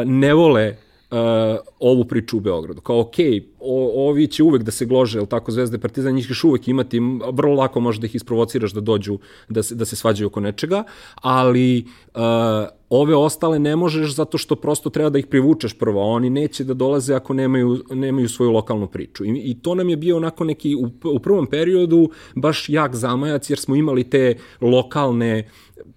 [0.06, 0.78] ne vole
[1.84, 2.82] ovu priču u Beogradu.
[2.82, 3.16] Kao, ok,
[3.60, 6.68] o, ovi će uvek da se glože, jel tako, Zvezda i Partizan, njih ćeš uvek
[6.68, 7.00] imati,
[7.32, 9.18] vrlo lako može da ih isprovociraš da dođu,
[9.50, 10.84] da se, da se svađaju oko nečega,
[11.16, 12.22] ali uh,
[12.90, 16.74] ove ostale ne možeš zato što prosto treba da ih privučeš prvo, oni neće da
[16.74, 19.26] dolaze ako nemaju, nemaju svoju lokalnu priču.
[19.26, 23.50] I, I to nam je bio onako neki, u, u prvom periodu, baš jak zamajac,
[23.50, 25.50] jer smo imali te lokalne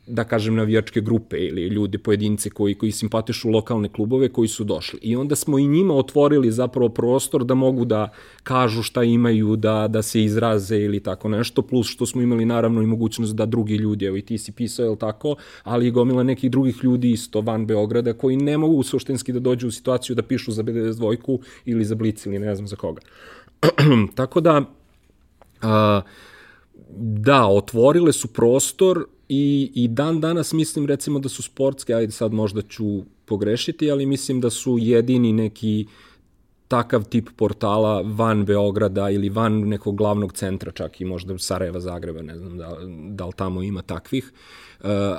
[0.07, 4.99] da kažem navijačke grupe ili ljudi pojedinci koji koji simpatišu lokalne klubove koji su došli.
[5.03, 8.09] I onda smo i njima otvorili zapravo prostor da mogu da
[8.43, 12.83] kažu šta imaju, da da se izraze ili tako nešto, plus što smo imali naravno
[12.83, 16.23] i mogućnost da drugi ljudi, evo i ti si pisao, je tako, ali i gomila
[16.23, 20.23] nekih drugih ljudi isto van Beograda koji ne mogu suštinski da dođu u situaciju da
[20.23, 23.01] pišu za BDS2 ili za Blic ili ne znam za koga.
[24.19, 24.63] tako da,
[25.63, 26.03] a,
[26.99, 32.33] da, otvorile su prostor I, I dan danas mislim recimo da su sportske, ajde sad
[32.33, 35.87] možda ću pogrešiti, ali mislim da su jedini neki
[36.69, 42.23] takav tip portala van Beograda ili van nekog glavnog centra, čak i možda Sarajeva, Zagreba,
[42.23, 42.77] ne znam da,
[43.11, 44.66] da li tamo ima takvih, uh,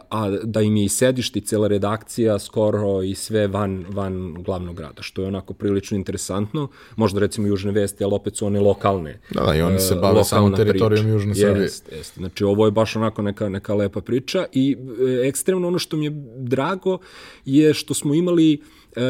[0.09, 4.75] a da im je i sedište i cela redakcija skoro i sve van, van glavnog
[4.75, 6.67] grada, što je onako prilično interesantno.
[6.95, 9.19] Možda recimo Južne vesti, ali opet su one lokalne.
[9.33, 11.13] Da, da, i oni se bave samo teritorijom priča.
[11.13, 11.61] Južne Srbije.
[11.61, 12.19] Jeste, jeste.
[12.19, 14.77] Znači ovo je baš onako neka, neka lepa priča i
[15.23, 16.97] e, ekstremno ono što mi je drago
[17.45, 18.61] je što smo imali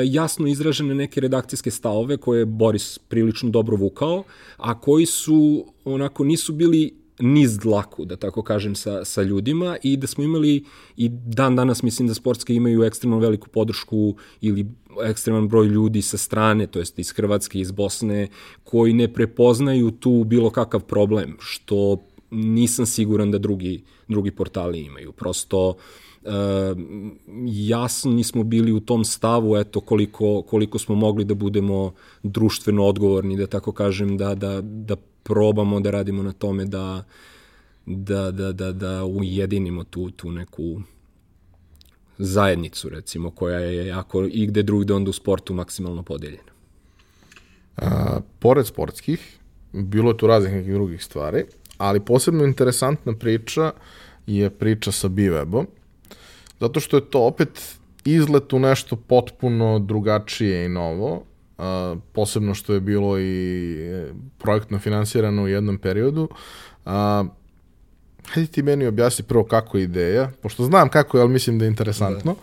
[0.05, 4.23] jasno izražene neke redakcijske stavove koje je Boris prilično dobro vukao,
[4.57, 9.97] a koji su onako nisu bili niz dlaku, da tako kažem, sa, sa ljudima i
[9.97, 10.63] da smo imali
[10.97, 14.65] i dan danas mislim da sportske imaju ekstremno veliku podršku ili
[15.03, 18.27] ekstreman broj ljudi sa strane, to jest iz Hrvatske, iz Bosne,
[18.63, 25.11] koji ne prepoznaju tu bilo kakav problem, što nisam siguran da drugi, drugi portali imaju.
[25.11, 25.75] Prosto uh,
[27.45, 33.37] jasni smo bili u tom stavu eto koliko, koliko smo mogli da budemo društveno odgovorni,
[33.37, 37.03] da tako kažem, da, da, da probamo da radimo na tome da,
[37.85, 40.81] da, da, da, da ujedinimo tu, tu neku
[42.17, 46.51] zajednicu, recimo, koja je jako i gde drugde onda u sportu maksimalno podeljena.
[47.77, 49.37] A, pored sportskih,
[49.73, 51.43] bilo je tu raznih nekih drugih stvari,
[51.77, 53.71] ali posebno interesantna priča
[54.27, 55.67] je priča sa Bivebom,
[56.59, 61.23] zato što je to opet izlet u nešto potpuno drugačije i novo,
[61.57, 66.29] a, posebno što je bilo i e, projektno finansirano u jednom periodu.
[66.85, 67.25] A,
[68.27, 71.65] hajde ti meni objasni prvo kako je ideja, pošto znam kako je, ali mislim da
[71.65, 72.35] je interesantno.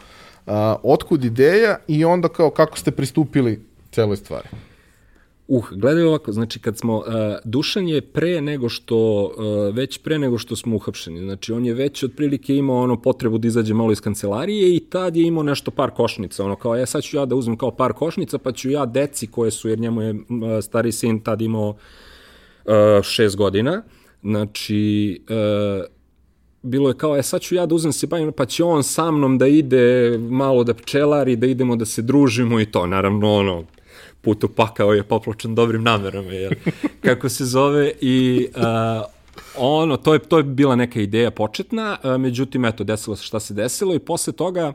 [0.46, 0.52] Da.
[0.54, 4.48] A, otkud ideja i onda kao kako ste pristupili celoj stvari.
[5.48, 7.04] Uh, gledaj ovako, znači kad smo, uh,
[7.44, 11.74] Dušan je pre nego što, uh, već pre nego što smo uhapšeni, znači on je
[11.74, 15.70] već otprilike imao ono potrebu da izađe malo iz kancelarije i tad je imao nešto
[15.70, 18.70] par košnica, ono kao, ja sad ću ja da uzmem kao par košnica, pa ću
[18.70, 20.18] ja deci koje su, jer njemu je uh,
[20.62, 23.82] stari sin tad imao uh, šest godina,
[24.22, 25.84] znači, uh,
[26.62, 29.10] bilo je kao, e sad ću ja da uzmem se bavim, pa će on sa
[29.10, 33.64] mnom da ide malo da pčelari, da idemo da se družimo i to, naravno, ono,
[34.24, 34.48] put u
[34.94, 36.50] je popločan dobrim namerama, jel?
[37.04, 38.62] kako se zove i uh,
[39.56, 43.40] ono, to je, to je bila neka ideja početna, uh, međutim, eto, desilo se šta
[43.40, 44.74] se desilo i posle toga uh,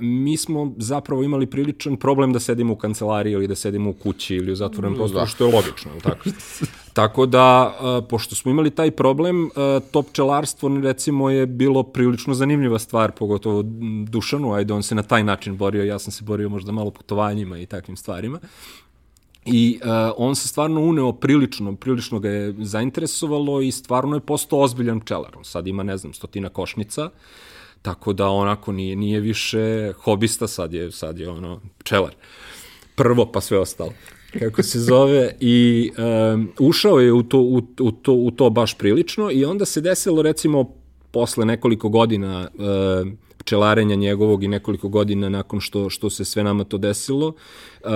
[0.00, 4.36] mi smo zapravo imali priličan problem da sedimo u kancelariji ili da sedimo u kući
[4.36, 5.26] ili u zatvorenom prostoru, da.
[5.26, 6.28] što je logično, tako?
[6.92, 7.74] Tako da,
[8.08, 9.50] pošto smo imali taj problem,
[9.90, 13.62] to pčelarstvo recimo je bilo prilično zanimljiva stvar, pogotovo
[14.08, 17.58] Dušanu, ajde on se na taj način borio, ja sam se borio možda malo putovanjima
[17.58, 18.38] i takvim stvarima.
[19.46, 24.60] I uh, on se stvarno uneo prilično, prilično ga je zainteresovalo i stvarno je postao
[24.60, 25.36] ozbiljan pčelar.
[25.36, 27.10] On sad ima, ne znam, stotina košnica,
[27.82, 32.14] tako da onako nije, nije više hobista, sad je, sad je ono pčelar.
[32.94, 33.92] Prvo pa sve ostalo
[34.38, 35.90] kako se zove, i
[36.34, 39.80] um, ušao je u to, u, u, to, u to baš prilično i onda se
[39.80, 40.74] desilo recimo
[41.10, 43.08] posle nekoliko godina uh,
[43.38, 47.90] pčelarenja njegovog i nekoliko godina nakon što, što se sve nama to desilo, uh,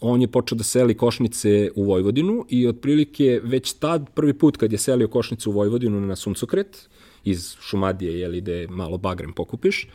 [0.00, 4.72] on je počeo da seli košnice u Vojvodinu i otprilike već tad, prvi put kad
[4.72, 6.88] je selio košnicu u Vojvodinu na suncokret,
[7.30, 9.86] iz Šumadije, jeli, gde malo bagrem pokupiš,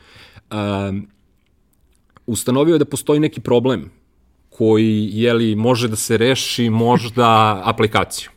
[0.51, 1.07] um,
[2.25, 3.91] ustanovio je da postoji neki problem
[4.49, 8.29] koji jeli, može da se reši možda aplikaciju.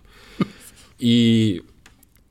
[0.98, 1.60] I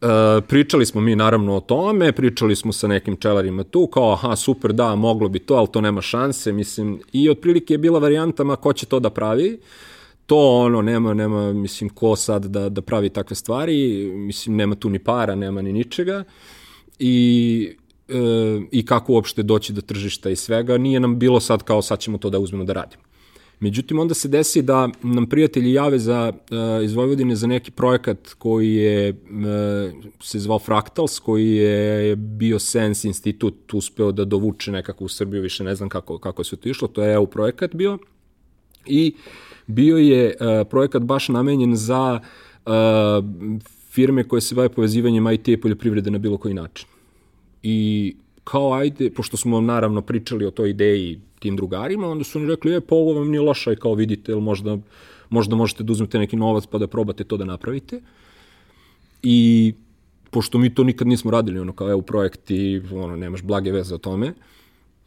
[0.02, 4.36] e, pričali smo mi naravno o tome, pričali smo sa nekim čelarima tu, kao aha
[4.36, 8.56] super da, moglo bi to, ali to nema šanse, mislim, i otprilike je bila varijantama
[8.56, 9.60] ko će to da pravi,
[10.26, 14.90] to ono, nema, nema, mislim, ko sad da, da pravi takve stvari, mislim, nema tu
[14.90, 16.24] ni para, nema ni ničega,
[17.00, 17.70] i
[18.10, 18.14] e,
[18.72, 22.18] i kako uopšte doći do tržišta i svega, nije nam bilo sad kao sad ćemo
[22.18, 23.04] to da uzmemo da radimo.
[23.60, 28.34] Međutim, onda se desi da nam prijatelji jave za, uh, iz Vojvodine za neki projekat
[28.38, 35.06] koji je uh, se zvao Fractals, koji je bio Sense institut uspeo da dovuče nekako
[35.06, 37.76] u Srbiju, više ne znam kako, kako je sve to išlo, to je EU projekat
[37.76, 37.98] bio.
[38.86, 39.16] I
[39.68, 42.20] bio je uh, projekat baš namenjen za
[42.66, 42.74] uh,
[43.96, 46.88] firme koje se bave povezivanjem IT i poljoprivrede na bilo koji način.
[47.64, 52.48] I kao ajde, pošto smo naravno pričali o toj ideji tim drugarima, onda su oni
[52.48, 54.78] rekli, je, pa ovo vam nije loša i kao vidite, ili možda,
[55.30, 58.02] možda možete da uzmete neki novac pa da probate to da napravite.
[59.24, 59.74] I
[60.30, 63.96] pošto mi to nikad nismo radili, ono kao EU projekt i ono, nemaš blage veze
[63.96, 64.34] o tome,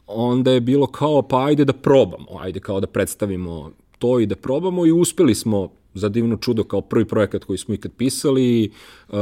[0.06, 4.36] onda je bilo kao, pa ajde da probamo, ajde kao da predstavimo to i da
[4.36, 8.70] probamo i uspeli smo za divno čudo kao prvi projekat koji smo ikad pisali,
[9.08, 9.16] uh,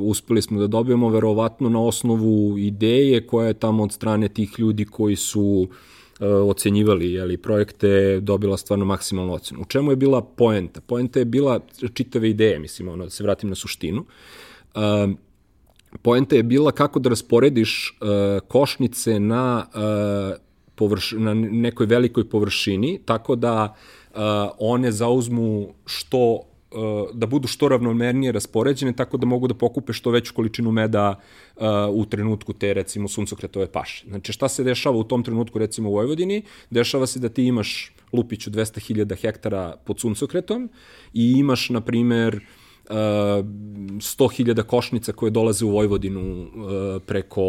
[0.00, 4.84] uspeli smo da dobijemo verovatno na osnovu ideje koja je tamo od strane tih ljudi
[4.84, 5.68] koji su
[6.20, 9.60] ocenjivali jeli, projekte, dobila stvarno maksimalnu ocenu.
[9.60, 10.80] U čemu je bila poenta?
[10.80, 11.60] Poenta je bila
[11.94, 14.04] čitave ideje, mislim, ono, da se vratim na suštinu.
[14.74, 14.82] Uh,
[16.02, 20.36] poenta je bila kako da rasporediš uh, košnice na, uh,
[20.74, 24.05] površ, na nekoj velikoj površini, tako da uh,
[24.58, 26.40] one zauzmu što
[27.14, 31.14] da budu što ravnomernije raspoređene tako da mogu da pokupe što veću količinu meda
[31.56, 34.04] uh, u trenutku te recimo suncokretove paše.
[34.08, 36.42] Znači šta se dešava u tom trenutku recimo u Vojvodini?
[36.70, 40.70] Dešava se da ti imaš lupiću 200.000 hektara pod suncokretom
[41.14, 42.40] i imaš na primer
[42.88, 46.48] 100.000 košnica koje dolaze u Vojvodinu uh,
[47.06, 47.42] preko,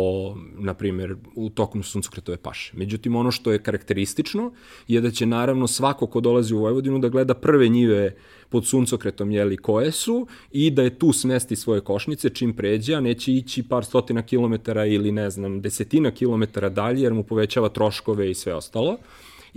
[0.58, 2.74] na primjer, u tokom suncokretove paše.
[2.76, 4.52] Međutim, ono što je karakteristično
[4.88, 8.16] je da će naravno svako ko dolazi u Vojvodinu da gleda prve njive
[8.50, 13.00] pod suncokretom jeli koje su i da je tu smesti svoje košnice čim pređe, a
[13.00, 18.32] neće ići par stotina kilometara ili ne znam, desetina kilometara dalje jer mu povećava troškove
[18.32, 18.92] i sve ostalo.
[18.92, 18.98] Uh,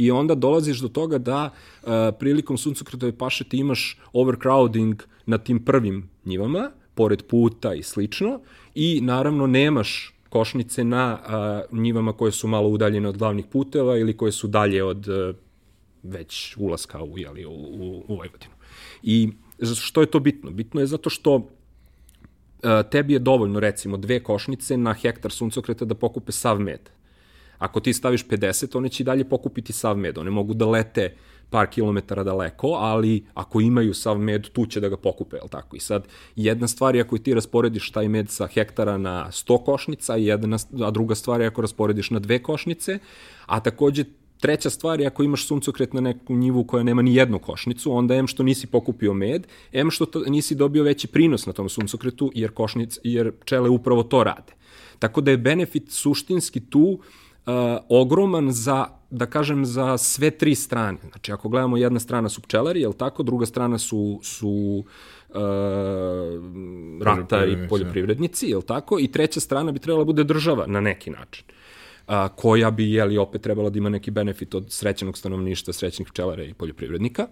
[0.00, 5.64] i onda dolaziš do toga da uh, prilikom suncokretove paše ti imaš overcrowding na tim
[5.64, 8.40] prvim njivama, pored puta i slično,
[8.74, 11.18] i naravno nemaš košnice na
[11.70, 15.36] uh, njivama koje su malo udaljene od glavnih puteva ili koje su dalje od uh,
[16.02, 18.54] već ulaska u, jeli, u, u, u Vojvodinu.
[19.02, 19.32] I
[19.76, 20.50] što je to bitno?
[20.50, 21.48] Bitno je zato što
[22.90, 26.80] tebi je dovoljno recimo dve košnice na hektar suncokreta da pokupe sav med.
[27.60, 30.18] Ako ti staviš 50, one će i dalje pokupiti sav med.
[30.18, 31.14] One mogu da lete
[31.50, 35.76] par kilometara daleko, ali ako imaju sav med, tu će da ga pokupe, je tako?
[35.76, 36.06] I sad,
[36.36, 40.90] jedna stvar je ako ti rasporediš taj med sa hektara na 100 košnica, jedna, a
[40.90, 42.98] druga stvar je ako rasporediš na dve košnice,
[43.46, 44.04] a takođe
[44.40, 48.14] Treća stvar je ako imaš suncokret na neku njivu koja nema ni jednu košnicu, onda
[48.14, 52.30] em što nisi pokupio med, em što to, nisi dobio veći prinos na tom suncokretu,
[52.34, 54.52] jer, košnic, jer pčele upravo to rade.
[54.98, 57.00] Tako da je benefit suštinski tu uh,
[57.88, 60.98] ogroman za, da kažem, za sve tri strane.
[61.10, 64.84] Znači, ako gledamo jedna strana su pčelari, je tako, druga strana su, su
[65.28, 65.36] uh,
[67.02, 71.44] ratari, poljoprivrednici, je tako, i treća strana bi trebala da bude država na neki način.
[72.08, 76.44] Uh, koja bi, jeli, opet trebala da ima neki benefit od srećenog stanovništva, srećnih pčelara
[76.44, 77.26] i poljoprivrednika.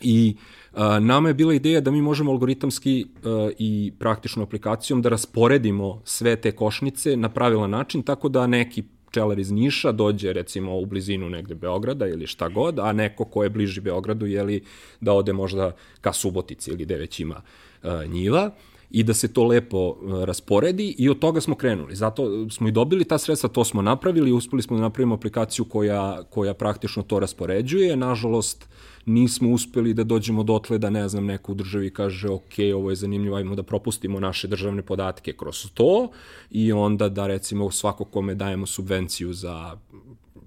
[0.00, 0.36] I
[0.74, 6.02] a, nama je bila ideja da mi možemo algoritamski a, i praktičnom aplikacijom da rasporedimo
[6.04, 10.86] sve te košnice na pravilan način, tako da neki pčelar iz Niša dođe recimo u
[10.86, 14.64] blizinu negde Beograda ili šta god, a neko ko je bliži Beogradu, jeli,
[15.00, 17.42] da ode možda ka Subotici ili gde već ima
[17.82, 18.50] uh, njiva
[18.90, 21.96] i da se to lepo uh, rasporedi i od toga smo krenuli.
[21.96, 26.22] Zato smo i dobili ta sredstva, to smo napravili, uspeli smo da napravimo aplikaciju koja,
[26.30, 27.96] koja praktično to raspoređuje.
[27.96, 28.68] Nažalost,
[29.06, 32.96] nismo uspeli da dođemo dotle da, ne znam, neko u državi kaže, ok, ovo je
[32.96, 36.08] zanimljivo, ajmo da propustimo naše državne podatke kroz to
[36.50, 39.76] i onda da, recimo, svako kome dajemo subvenciju za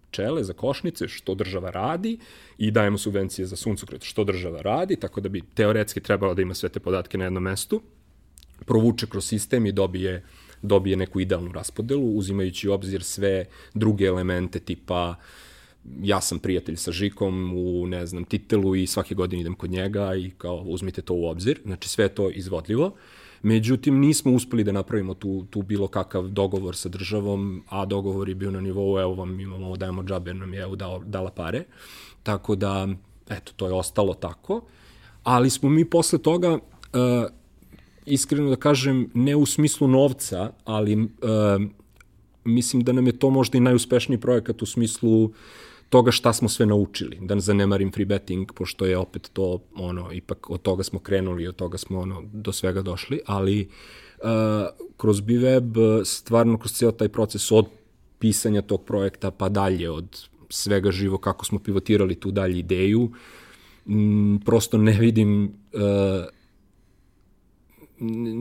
[0.10, 2.18] pčele, za košnice, što država radi
[2.58, 6.54] i dajemo subvencije za suncokret, što država radi, tako da bi teoretski trebalo da ima
[6.54, 7.82] sve te podatke na jednom mestu,
[8.66, 10.24] provuče kroz sistem i dobije
[10.62, 15.16] dobije neku idealnu raspodelu, uzimajući u obzir sve druge elemente tipa
[16.02, 20.16] ja sam prijatelj sa Žikom u, ne znam, titelu i svake godine idem kod njega
[20.16, 21.60] i kao uzmite to u obzir.
[21.66, 22.94] Znači sve to izvodljivo.
[23.44, 28.36] Međutim, nismo uspeli da napravimo tu, tu bilo kakav dogovor sa državom, a dogovor je
[28.36, 31.64] bio na nivou, evo vam imamo ovo dajemo džabe, nam je dala, dala pare.
[32.24, 32.88] Tako da,
[33.30, 34.62] eto, to je ostalo tako.
[35.24, 36.60] Ali smo mi posle toga, uh,
[38.14, 41.08] iskreno da kažem, ne u smislu novca, ali uh,
[42.44, 45.32] mislim da nam je to možda i najuspešniji projekat u smislu
[45.90, 47.18] toga šta smo sve naučili.
[47.22, 51.48] Da ne zanemarim free betting, pošto je opet to, ono, ipak od toga smo krenuli,
[51.48, 54.28] od toga smo, ono, do svega došli, ali uh,
[54.98, 57.66] kroz BWeb, stvarno kroz cijel taj proces od
[58.20, 63.12] pisanja tog projekta pa dalje, od svega živo kako smo pivotirali tu dalje ideju,
[63.88, 65.82] m, prosto ne vidim uh,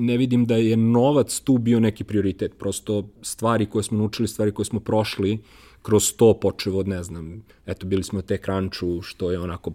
[0.03, 2.59] ne vidim da je novac tu bio neki prioritet.
[2.59, 5.39] Prosto stvari koje smo naučili, stvari koje smo prošli,
[5.83, 9.73] kroz to počeo od, ne znam, eto, bili smo te Crunchu, što je onako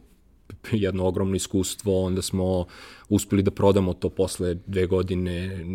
[0.72, 2.66] jedno ogromno iskustvo, onda smo
[3.10, 5.66] uspeli da prodamo to posle dve godine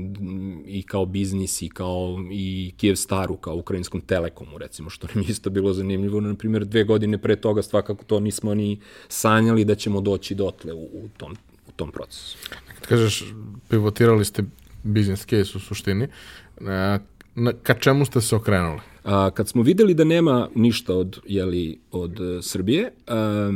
[0.67, 5.73] i kao biznis i kao i Staru kao ukrajinskom telekomu recimo, što nam isto bilo
[5.73, 6.21] zanimljivo.
[6.21, 10.73] Na primjer, dve godine pre toga svakako to nismo ni sanjali da ćemo doći dotle
[10.73, 11.37] u, u, tom,
[11.81, 12.37] tom procesu.
[12.75, 13.25] Kad kažeš
[13.69, 14.45] pivotirali ste
[14.83, 16.09] biznis case u suštini,
[16.61, 18.81] na, ka čemu ste se okrenuli?
[19.05, 23.53] A, kad smo videli da nema ništa od, jeli, od uh, Srbije, a,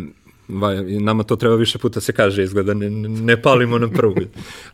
[1.01, 4.15] nama to treba više puta se kaže, izgleda, ne, ne palimo na prvu.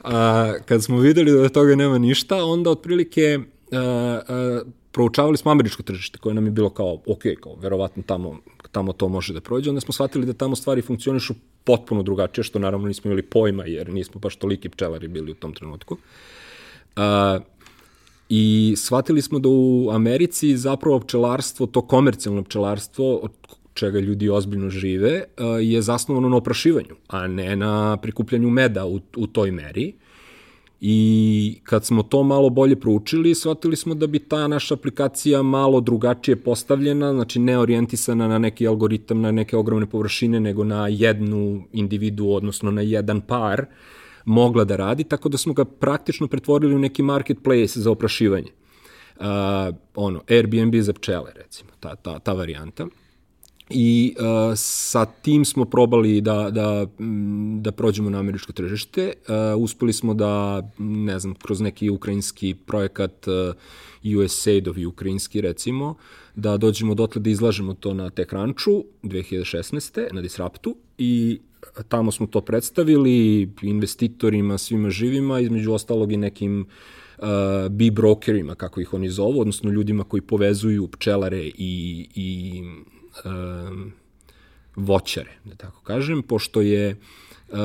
[0.04, 3.38] A, kad smo videli da toga nema ništa, onda otprilike
[3.72, 4.60] a, a,
[4.92, 8.38] proučavali smo američko tržište koje nam je bilo kao, ok, kao verovatno tamo,
[8.72, 12.58] tamo to može da prođe, onda smo shvatili da tamo stvari funkcionišu potpuno drugačije, što
[12.58, 15.96] naravno nismo imali pojma, jer nismo baš toliki pčelari bili u tom trenutku.
[16.96, 17.02] Uh,
[18.28, 23.32] I shvatili smo da u Americi zapravo pčelarstvo, to komercijalno pčelarstvo, od
[23.74, 25.24] čega ljudi ozbiljno žive,
[25.62, 29.92] je zasnovano na oprašivanju, a ne na prikupljanju meda u, u toj meri.
[30.80, 35.80] I kad smo to malo bolje proučili, shvatili smo da bi ta naša aplikacija malo
[35.80, 41.62] drugačije postavljena, znači ne orijentisana na neki algoritam, na neke ogromne površine, nego na jednu
[41.72, 43.66] individu, odnosno na jedan par,
[44.24, 48.50] mogla da radi, tako da smo ga praktično pretvorili u neki marketplace za oprašivanje.
[49.20, 49.26] Uh,
[49.94, 52.86] ono, Airbnb za pčele, recimo, ta, ta, ta varijanta
[53.70, 54.24] i uh,
[54.56, 56.86] sa tim smo probali da, da,
[57.60, 59.12] da prođemo na američko tržište.
[59.28, 63.54] Uh, uspeli smo da, ne znam, kroz neki ukrajinski projekat uh,
[64.04, 65.94] USAID-ovi ukrajinski recimo,
[66.34, 70.12] da dođemo dotle da izlažemo to na TechCrunchu 2016.
[70.12, 71.40] na Disruptu i
[71.88, 76.66] tamo smo to predstavili investitorima, svima živima, između ostalog i nekim
[77.18, 77.26] uh,
[77.70, 82.62] bee brokerima, kako ih oni zovu, odnosno ljudima koji povezuju pčelare i, i
[83.24, 83.92] um,
[84.76, 86.90] voćare, da tako kažem, pošto je
[87.48, 87.56] uh,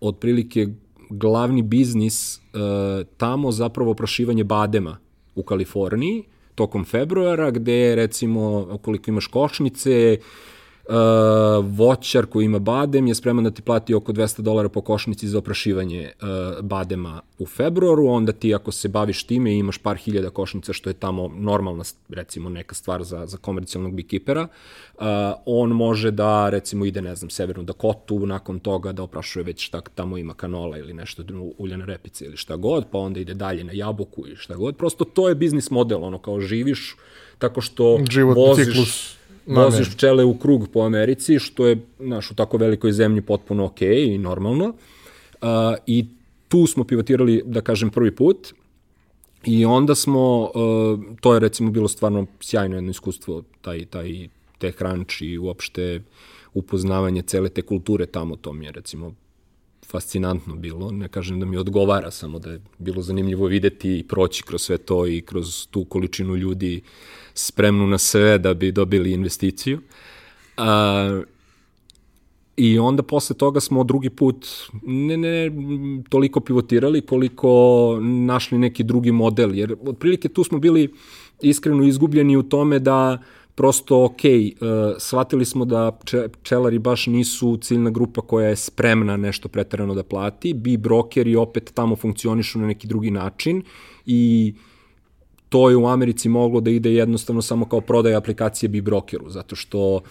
[0.00, 0.68] otprilike
[1.10, 4.98] glavni biznis uh, tamo zapravo oprašivanje badema
[5.34, 6.24] u Kaliforniji
[6.54, 10.53] tokom februara, gde recimo, ukoliko imaš košnice, uh,
[11.62, 15.38] voćar koji ima badem je spreman da ti plati oko 200 dolara po košnici za
[15.38, 20.30] oprašivanje uh, badema u februaru, onda ti ako se baviš time i imaš par hiljada
[20.30, 25.02] košnica, što je tamo normalna, recimo, neka stvar za, za komercijalnog beekeepera, uh,
[25.46, 29.80] on može da, recimo, ide, ne znam, severnu Dakotu, nakon toga da oprašuje već šta
[29.94, 31.22] tamo ima kanola ili nešto
[31.58, 34.76] uljene repice ili šta god, pa onda ide dalje na jabuku i šta god.
[34.76, 36.96] Prosto to je biznis model, ono, kao živiš
[37.38, 38.66] tako što Životni voziš...
[38.66, 39.16] ciklus
[39.46, 43.82] voziš pčele u krug po Americi, što je naš, u tako velikoj zemlji potpuno ok
[43.82, 44.64] i normalno.
[44.66, 45.48] Uh,
[45.86, 46.06] I
[46.48, 48.54] tu smo pivotirali, da kažem, prvi put.
[49.44, 50.50] I onda smo, uh,
[51.20, 54.28] to je recimo bilo stvarno sjajno jedno iskustvo, taj, taj
[54.58, 56.02] tech ranch i uopšte
[56.54, 59.14] upoznavanje cele te kulture tamo, to mi je recimo
[59.94, 60.90] fascinantno bilo.
[60.90, 64.78] Ne kažem da mi odgovara, samo da je bilo zanimljivo videti i proći kroz sve
[64.78, 66.80] to i kroz tu količinu ljudi
[67.34, 69.80] spremnu na sve da bi dobili investiciju.
[70.56, 71.22] A,
[72.56, 74.46] I onda posle toga smo drugi put
[74.82, 75.50] ne, ne
[76.08, 77.50] toliko pivotirali koliko
[78.02, 80.86] našli neki drugi model, jer otprilike tu smo bili
[81.42, 83.18] iskreno izgubljeni u tome da
[83.54, 85.98] prosto, ok, uh, shvatili smo da
[86.42, 91.70] pčelari baš nisu ciljna grupa koja je spremna nešto pretarano da plati, bi brokeri opet
[91.74, 93.62] tamo funkcionišu na neki drugi način
[94.06, 94.73] i uh,
[95.54, 99.56] to je u Americi moglo da ide jednostavno samo kao prodaja aplikacije bi brokeru, zato
[99.56, 100.02] što uh,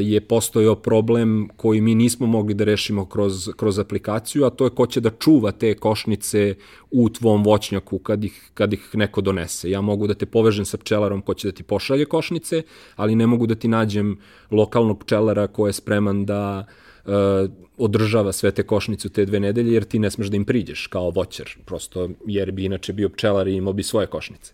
[0.00, 4.70] je postojao problem koji mi nismo mogli da rešimo kroz, kroz aplikaciju, a to je
[4.70, 6.54] ko će da čuva te košnice
[6.90, 9.70] u tvom voćnjaku kad ih, kad ih neko donese.
[9.70, 12.62] Ja mogu da te povežem sa pčelarom ko će da ti pošalje košnice,
[12.96, 14.16] ali ne mogu da ti nađem
[14.50, 16.64] lokalnog pčelara ko je spreman da
[17.76, 21.10] održava sve te košnice te dve nedelje, jer ti ne smeš da im priđeš kao
[21.10, 24.52] voćar, prosto jer bi inače bio pčelar i imao bi svoje košnice.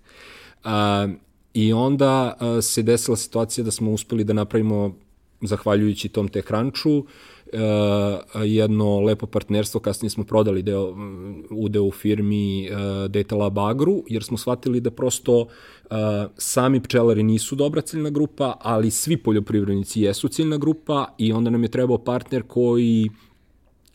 [0.65, 1.09] A,
[1.55, 4.95] I onda a, se desila situacija da smo uspeli da napravimo,
[5.43, 7.05] zahvaljujući tom teh ranču,
[8.45, 10.95] jedno lepo partnerstvo, kasnije smo prodali deo,
[11.51, 12.69] udeo u firmi
[13.09, 15.47] Data Lab Agru, jer smo shvatili da prosto
[16.37, 21.63] sami pčelari nisu dobra ciljna grupa, ali svi poljoprivrednici jesu ciljna grupa i onda nam
[21.63, 23.11] je trebao partner koji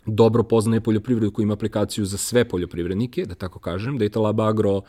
[0.06, 3.98] dobro poznaje poljoprivredu, koji ima aplikaciju za sve poljoprivrednike, da tako kažem.
[3.98, 4.82] Data Lab Agro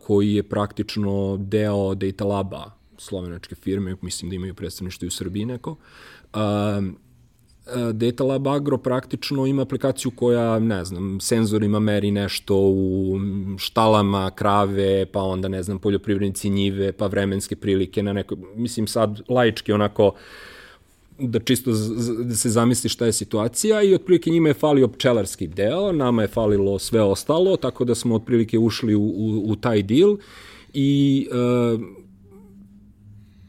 [0.00, 2.70] koji je praktično deo Data Laba,
[3.02, 5.70] slovenačke firme, mislim da imaju predstavništvo i u Srbiji neko.
[5.70, 6.40] Uh,
[7.92, 13.18] Data Lab Agro praktično ima aplikaciju koja, ne znam, senzorima meri nešto u
[13.58, 19.20] štalama, krave, pa onda, ne znam, poljoprivrednici njive, pa vremenske prilike na neko, mislim sad
[19.28, 20.14] laički onako uh,
[21.18, 21.70] da čisto
[22.24, 26.28] da se zamisli šta je situacija i otprilike njima je falio pčelarski deo, nama je
[26.28, 30.16] falilo sve ostalo, tako da smo otprilike ušli u, u, u taj deal
[30.74, 31.36] i e,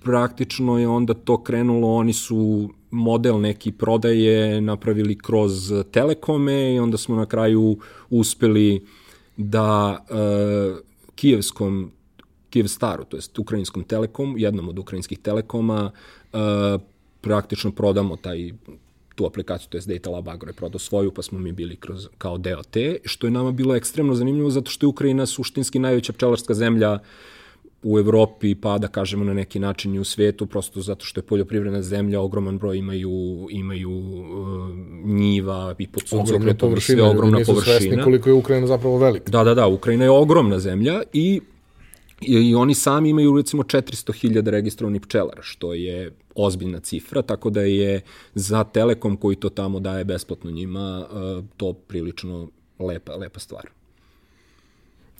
[0.03, 6.97] praktično je onda to krenulo, oni su model neki prodaje napravili kroz telekome i onda
[6.97, 7.77] smo na kraju
[8.09, 8.85] uspeli
[9.37, 10.13] da e,
[11.15, 11.91] kijevskom
[12.49, 15.91] Kijevstaru, to jest ukrajinskom telekom, jednom od ukrajinskih telekoma,
[16.33, 16.37] e,
[17.21, 18.51] praktično prodamo taj
[19.15, 22.07] tu aplikaciju, to je Data Lab Agro je prodao svoju, pa smo mi bili kroz,
[22.17, 26.13] kao deo te, što je nama bilo ekstremno zanimljivo, zato što je Ukrajina suštinski najveća
[26.13, 26.99] pčelarska zemlja
[27.83, 31.25] u Evropi, pa da kažemo na neki način i u svetu, prosto zato što je
[31.25, 34.69] poljoprivredna zemlja, ogroman broj imaju, imaju uh,
[35.05, 37.79] njiva i pod suncokretom i sve ogromna nisu površina.
[37.79, 39.31] svesni koliko je Ukrajina zapravo velika.
[39.31, 41.41] Da, da, da, Ukrajina je ogromna zemlja i
[42.21, 47.61] I, I oni sami imaju recimo 400.000 registrovanih pčelara, što je ozbiljna cifra, tako da
[47.61, 48.01] je
[48.35, 53.82] za Telekom koji to tamo daje besplatno njima, uh, to prilično lepa, lepa stvar.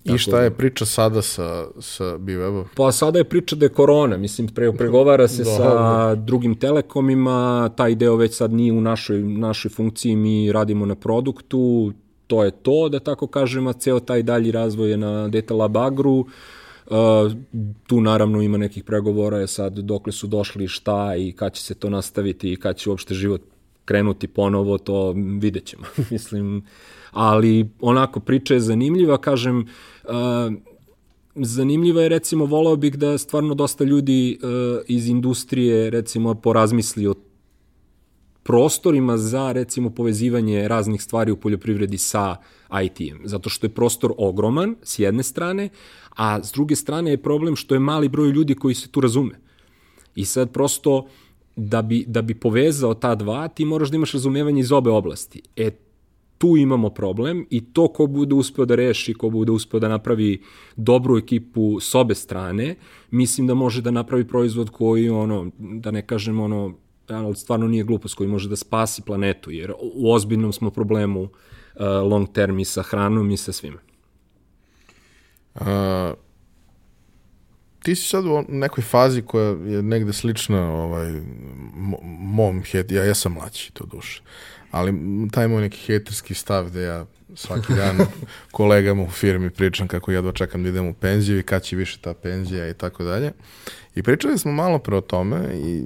[0.06, 2.66] I šta je priča sada sa, sa Bivebom?
[2.76, 7.96] Pa sada je priča da je korona, mislim, pre, pregovara se sa drugim telekomima, taj
[7.96, 11.94] deo već sad nije u našoj, našoj funkciji, mi radimo na produktu,
[12.28, 15.78] to je to, da tako kažem, a ceo taj dalji razvoj je na Data Lab
[15.78, 16.26] Agru,
[16.86, 17.32] Uh,
[17.88, 21.76] tu naravno ima nekih pregovora je sad dokle su došli šta i kad će se
[21.76, 23.42] to nastaviti i kad će uopšte život
[23.86, 25.84] krenuti ponovo, to vidjet ćemo.
[26.12, 26.66] Mislim,
[27.14, 29.60] ali onako priča je zanimljiva, kažem,
[30.04, 30.54] uh,
[31.36, 34.50] zanimljiva je recimo, volao bih da stvarno dosta ljudi uh,
[34.88, 37.14] iz industrije recimo porazmisli o
[38.44, 42.36] prostorima za recimo povezivanje raznih stvari u poljoprivredi sa
[42.84, 45.70] IT-em, zato što je prostor ogroman s jedne strane,
[46.16, 49.40] a s druge strane je problem što je mali broj ljudi koji se tu razume.
[50.16, 51.08] I sad prosto
[51.56, 55.42] da bi, da bi povezao ta dva, ti moraš da imaš razumevanje iz obe oblasti.
[55.56, 55.72] E,
[56.38, 60.42] tu imamo problem i to ko bude uspeo da reši, ko bude uspeo da napravi
[60.76, 62.76] dobru ekipu s obe strane,
[63.12, 66.74] mislim da može da napravi proizvod koji, ono, da ne kažem, ono,
[67.08, 71.30] ali stvarno nije glupost koji može da spasi planetu, jer u ozbiljnom smo problemu uh,
[72.12, 73.78] long term i sa hranom i sa svime.
[75.56, 75.62] Uh,
[77.84, 81.22] ti si sad u nekoj fazi koja je negde slična ovaj,
[82.20, 84.22] mom het, ja, ja sam mlađi, to duše.
[84.72, 84.94] Ali
[85.32, 87.06] taj moj neki heterski stav da ja
[87.36, 87.98] svaki dan
[88.52, 92.00] kolegama u firmi pričam kako jedva čekam da idem u penziju i kad će više
[92.02, 93.32] ta penzija i tako dalje.
[93.96, 95.86] I pričali smo malo pre o tome i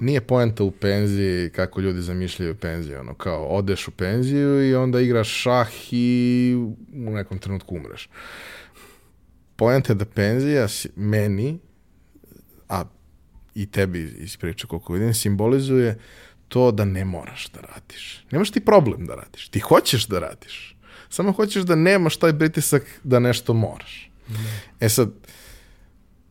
[0.00, 5.00] nije poenta u penziji kako ljudi zamišljaju penziju, ono kao odeš u penziju i onda
[5.00, 6.54] igraš šah i
[6.92, 8.08] u nekom trenutku umreš.
[9.58, 11.58] Poenta je da penzija meni,
[12.68, 12.84] a
[13.54, 15.98] i tebi ispriča koliko vidim, simbolizuje
[16.48, 18.24] to da ne moraš da radiš.
[18.30, 19.48] Nemaš ti problem da radiš.
[19.48, 20.76] Ti hoćeš da radiš.
[21.08, 24.10] Samo hoćeš da nemaš taj pritisak da nešto moraš.
[24.28, 24.34] Mm.
[24.80, 25.10] E sad,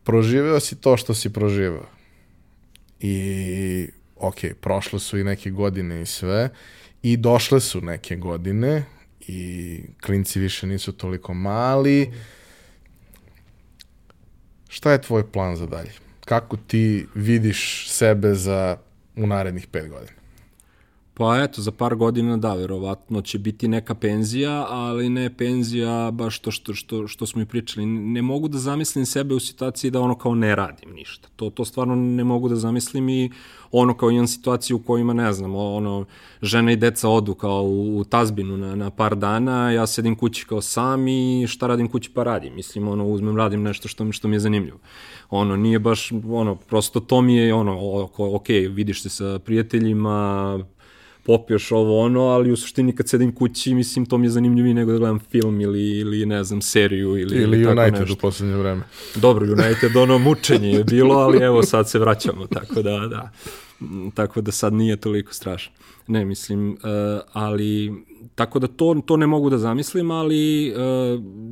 [0.04, 1.86] proživeo si to što si proživeo
[3.00, 6.50] I, ok, prošle su i neke godine i sve,
[7.02, 8.84] i došle su neke godine,
[9.20, 12.12] i klinci više nisu toliko mali.
[14.68, 15.90] Šta je tvoj plan za dalje?
[16.24, 18.76] Kako ti vidiš sebe za
[19.16, 20.17] u narednih pet godina?
[21.18, 26.38] Pa eto, za par godina da, verovatno će biti neka penzija, ali ne penzija baš
[26.38, 27.86] to što, što, što smo i pričali.
[27.86, 31.28] Ne mogu da zamislim sebe u situaciji da ono kao ne radim ništa.
[31.36, 33.30] To, to stvarno ne mogu da zamislim i
[33.72, 36.04] ono kao imam situaciju u kojima, ne znam, ono,
[36.42, 40.46] žena i deca odu kao u, u tazbinu na, na par dana, ja sedim kući
[40.46, 42.54] kao sam i šta radim kući pa radim.
[42.54, 44.78] Mislim, ono, uzmem, radim nešto što, što mi je zanimljivo.
[45.30, 50.58] Ono, nije baš, ono, prosto to mi je, ono, ok, vidiš se sa prijateljima,
[51.28, 54.92] popiješ ovo ono, ali u suštini kad sedim kući, mislim, to mi je zanimljivije nego
[54.92, 58.14] da gledam film ili, ili ne znam, seriju ili, ili, ili tako United nešto.
[58.14, 58.82] u poslednje vreme.
[59.14, 63.30] Dobro, United, ono mučenje je bilo, ali evo sad se vraćamo, tako da, da.
[64.14, 65.72] Tako da sad nije toliko strašno.
[66.06, 66.78] Ne, mislim, uh,
[67.32, 67.92] ali
[68.34, 70.76] tako da to, to ne mogu da zamislim, ali uh,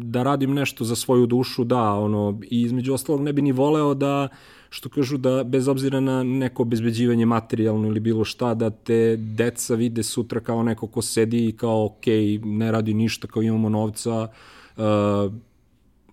[0.02, 3.94] da radim nešto za svoju dušu, da, ono, i između ostalog ne bi ni voleo
[3.94, 8.70] da uh, što kažu da bez obzira na neko obezbeđivanje materijalno ili bilo šta, da
[8.70, 12.06] te deca vide sutra kao neko ko sedi i kao ok,
[12.44, 14.28] ne radi ništa, kao imamo novca,
[14.76, 15.32] uh,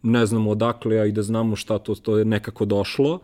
[0.03, 3.19] ne znamo odakle, a i da znamo šta to, to je nekako došlo.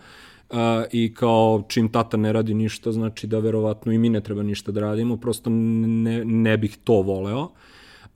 [0.49, 0.57] Uh,
[0.91, 4.71] i kao čim tata ne radi ništa, znači da verovatno i mi ne treba ništa
[4.71, 7.49] da radimo, prosto ne, ne bih to voleo.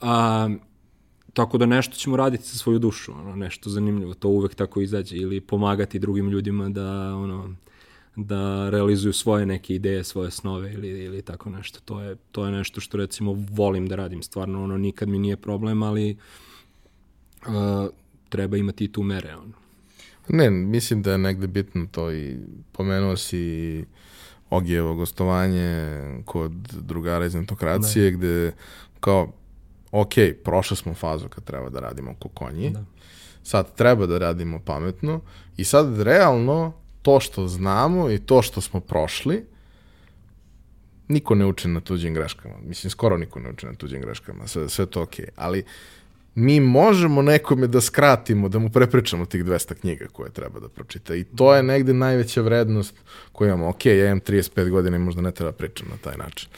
[0.01, 0.07] Uh,
[1.33, 5.17] Tako da nešto ćemo raditi sa svoju dušu, ono, nešto zanimljivo, to uvek tako izađe,
[5.17, 7.55] ili pomagati drugim ljudima da, ono,
[8.15, 11.79] da realizuju svoje neke ideje, svoje snove ili, ili tako nešto.
[11.85, 15.37] To je, to je nešto što recimo volim da radim, stvarno ono nikad mi nije
[15.37, 16.17] problem, ali
[17.47, 17.89] uh,
[18.29, 19.35] treba imati i tu mere.
[19.35, 19.53] Ono.
[20.29, 22.37] Ne, mislim da je negde bitno to i
[22.71, 23.85] pomenuo si
[24.49, 25.89] Ogijevo gostovanje
[26.25, 26.51] kod
[26.81, 28.17] drugara iz netokracije, da.
[28.17, 28.51] gde
[28.99, 29.31] kao
[29.93, 30.13] ok,
[30.43, 32.83] prošli smo fazu kad treba da radimo oko konji, da.
[33.43, 35.21] sad treba da radimo pametno
[35.57, 39.45] i sad realno to što znamo i to što smo prošli,
[41.07, 42.55] niko ne uči na tuđim greškama.
[42.65, 45.15] Mislim, skoro niko ne uči na tuđim greškama, sve, sve to ok.
[45.35, 45.63] Ali
[46.35, 51.15] mi možemo nekome da skratimo, da mu prepričamo tih 200 knjiga koje treba da pročita.
[51.15, 52.95] I to je negde najveća vrednost
[53.31, 53.69] koju imamo.
[53.69, 56.49] Ok, ja imam 35 godina i možda ne treba da pričam na taj način.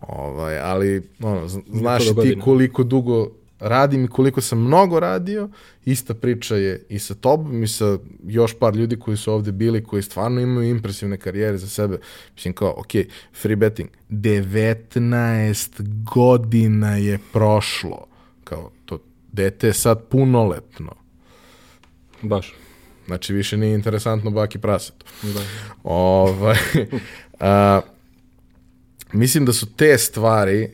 [0.00, 5.48] Ovaj, ali, ono, znaš ti koliko dugo radim i koliko sam mnogo radio,
[5.84, 9.84] ista priča je i sa tobom i sa još par ljudi koji su ovde bili,
[9.84, 11.98] koji stvarno imaju impresivne karijere za sebe.
[12.34, 12.92] Mislim kao, ok,
[13.40, 18.06] free betting, 19 godina je prošlo.
[18.44, 18.98] Kao, to
[19.32, 20.92] dete je sad punoletno.
[22.22, 22.54] Baš.
[23.06, 25.06] Znači, više nije interesantno baki prasetu.
[25.22, 25.40] Da.
[25.82, 26.56] Ovaj,
[27.40, 27.80] a,
[29.12, 30.70] mislim da su te stvari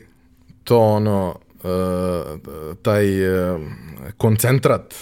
[0.63, 3.61] to ono uh, taj uh,
[4.17, 4.93] koncentrat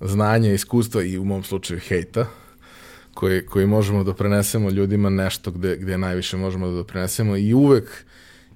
[0.00, 2.26] znanja, iskustva i u mom slučaju hejta,
[3.14, 8.04] koji, koji možemo da prenesemo ljudima nešto gde, gde najviše možemo da doprinesemo i uvek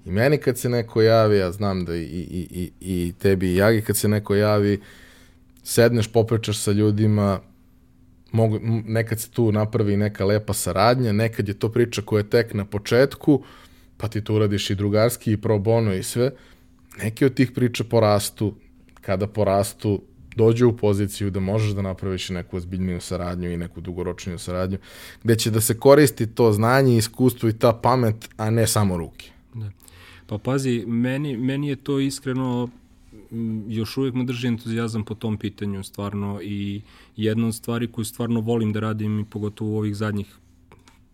[0.05, 3.57] i meni kad se neko javi, ja znam da i, i, i, i tebi i
[3.57, 4.81] Jagi kad se neko javi,
[5.63, 7.41] sedneš, popričaš sa ljudima,
[8.33, 12.55] mogu, nekad se tu napravi neka lepa saradnja, nekad je to priča koja je tek
[12.55, 13.43] na početku,
[14.05, 16.31] pa ti to uradiš i drugarski i pro bono i sve,
[16.99, 18.55] neke od tih priča porastu,
[19.01, 20.03] kada porastu,
[20.37, 24.79] dođe u poziciju da možeš da napraviš neku ozbiljniju saradnju i neku dugoročniju saradnju,
[25.23, 29.31] gde će da se koristi to znanje, iskustvo i ta pamet, a ne samo ruke.
[29.55, 29.71] Da.
[30.27, 32.69] Pa pazi, meni, meni je to iskreno
[33.69, 36.83] još uvijek me drži entuzijazam po tom pitanju stvarno i
[37.17, 40.39] jedna od stvari koju stvarno volim da radim i pogotovo u ovih zadnjih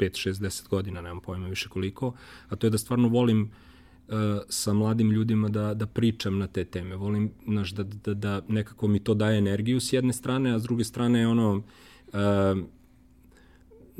[0.01, 2.13] 5, 6, 10 godina, nemam pojma više koliko,
[2.49, 4.15] a to je da stvarno volim uh,
[4.49, 6.97] sa mladim ljudima da, da pričam na te teme.
[6.97, 10.63] Volim znaš, da, da, da nekako mi to daje energiju s jedne strane, a s
[10.63, 12.13] druge strane ono, uh,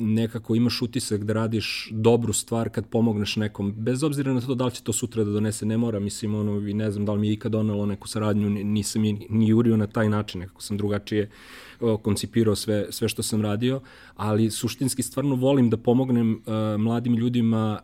[0.01, 4.65] nekako imaš utisak da radiš dobru stvar kad pomogneš nekom, bez obzira na to da
[4.65, 7.21] li će to sutra da donese, ne mora, mislim, ono, i ne znam da li
[7.21, 10.77] mi je ikad donalo neku saradnju, nisam je ni jurio na taj način, nekako sam
[10.77, 11.31] drugačije
[12.03, 13.81] koncipirao sve, sve što sam radio,
[14.17, 17.81] ali suštinski stvarno volim da pomognem uh, mladim ljudima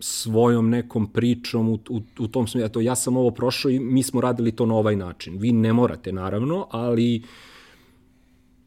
[0.00, 4.02] svojom nekom pričom u, u, u tom smislu, eto, ja sam ovo prošao i mi
[4.02, 5.38] smo radili to na ovaj način.
[5.38, 7.22] Vi ne morate, naravno, ali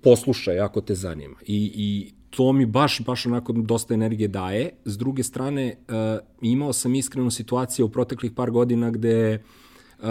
[0.01, 1.35] poslušaj ako te zanima.
[1.47, 4.69] I, i to mi baš, baš onako dosta energije daje.
[4.85, 5.95] S druge strane, uh,
[6.41, 9.43] imao sam iskrenu situaciju u proteklih par godina gde
[9.99, 10.05] uh,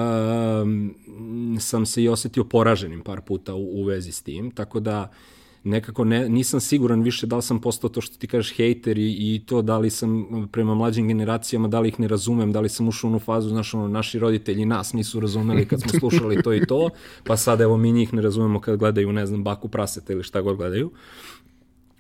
[1.61, 5.40] sam se i osetio poraženim par puta u, u vezi s tim, tako da uh,
[5.65, 9.11] nekako ne, nisam siguran više da li sam postao to što ti kažeš hejter i,
[9.11, 12.69] i to da li sam prema mlađim generacijama, da li ih ne razumem, da li
[12.69, 16.43] sam ušao u onu fazu, znaš, ono, naši roditelji nas nisu razumeli kad smo slušali
[16.43, 16.91] to i to,
[17.25, 20.41] pa sad evo mi njih ne razumemo kad gledaju, ne znam, baku praseta ili šta
[20.41, 20.91] god gledaju.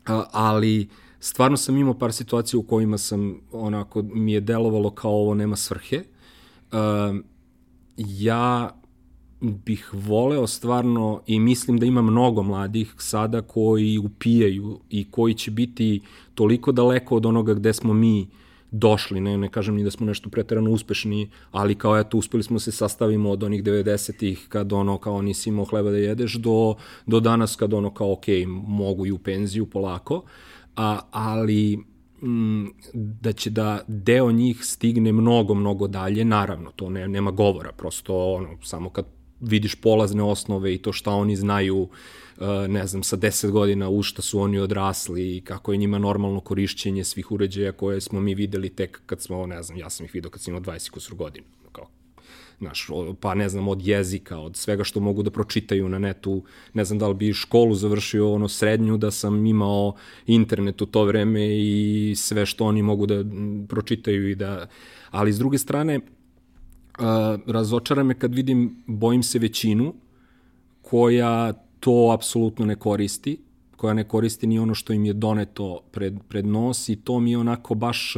[0.06, 0.88] A, ali
[1.20, 5.56] stvarno sam imao par situacija u kojima sam, onako, mi je delovalo kao ovo nema
[5.56, 6.02] svrhe.
[6.72, 7.14] A,
[7.96, 8.79] ja
[9.40, 15.50] bih voleo stvarno i mislim da ima mnogo mladih sada koji upijaju i koji će
[15.50, 16.00] biti
[16.34, 18.28] toliko daleko od onoga gde smo mi
[18.70, 22.54] došli, ne, ne kažem ni da smo nešto preterano uspešni, ali kao eto uspeli smo
[22.54, 26.74] da se sastavimo od onih 90-ih kad ono kao nisi imao hleba da jedeš do,
[27.06, 30.22] do danas kad ono kao ok, mogu i u penziju polako,
[30.76, 31.76] a, ali
[32.22, 37.72] mm, da će da deo njih stigne mnogo, mnogo dalje, naravno, to ne, nema govora,
[37.72, 41.88] prosto ono, samo kad vidiš polazne osnove i to šta oni znaju, uh,
[42.68, 46.40] ne znam, sa 10 godina u šta su oni odrasli i kako je njima normalno
[46.40, 50.14] korišćenje svih uređaja koje smo mi videli tek kad smo, ne znam, ja sam ih
[50.14, 51.46] vidio kad sam imao 20 kusur godina.
[51.72, 51.88] Kao,
[52.58, 52.88] znaš,
[53.20, 56.42] pa ne znam, od jezika, od svega što mogu da pročitaju na netu,
[56.74, 59.94] ne znam da li bi školu završio ono srednju, da sam imao
[60.26, 63.24] internet u to vreme i sve što oni mogu da
[63.68, 64.66] pročitaju i da...
[65.10, 66.00] Ali s druge strane,
[67.46, 69.94] razočara me kad vidim, bojim se većinu,
[70.82, 73.38] koja to apsolutno ne koristi,
[73.76, 77.30] koja ne koristi ni ono što im je doneto pred, pred nos i to mi
[77.30, 78.14] je onako baš,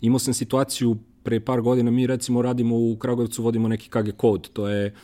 [0.00, 4.48] imao sam situaciju pre par godina, mi recimo radimo u Kragujevcu, vodimo neki KG kod,
[4.52, 4.94] to je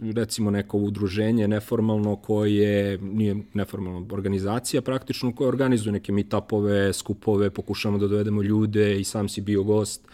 [0.00, 7.98] recimo neko udruženje neformalno koje nije neformalna organizacija praktično koje organizuje neke meetupove, skupove, pokušamo
[7.98, 10.08] da dovedemo ljude i sam si bio gost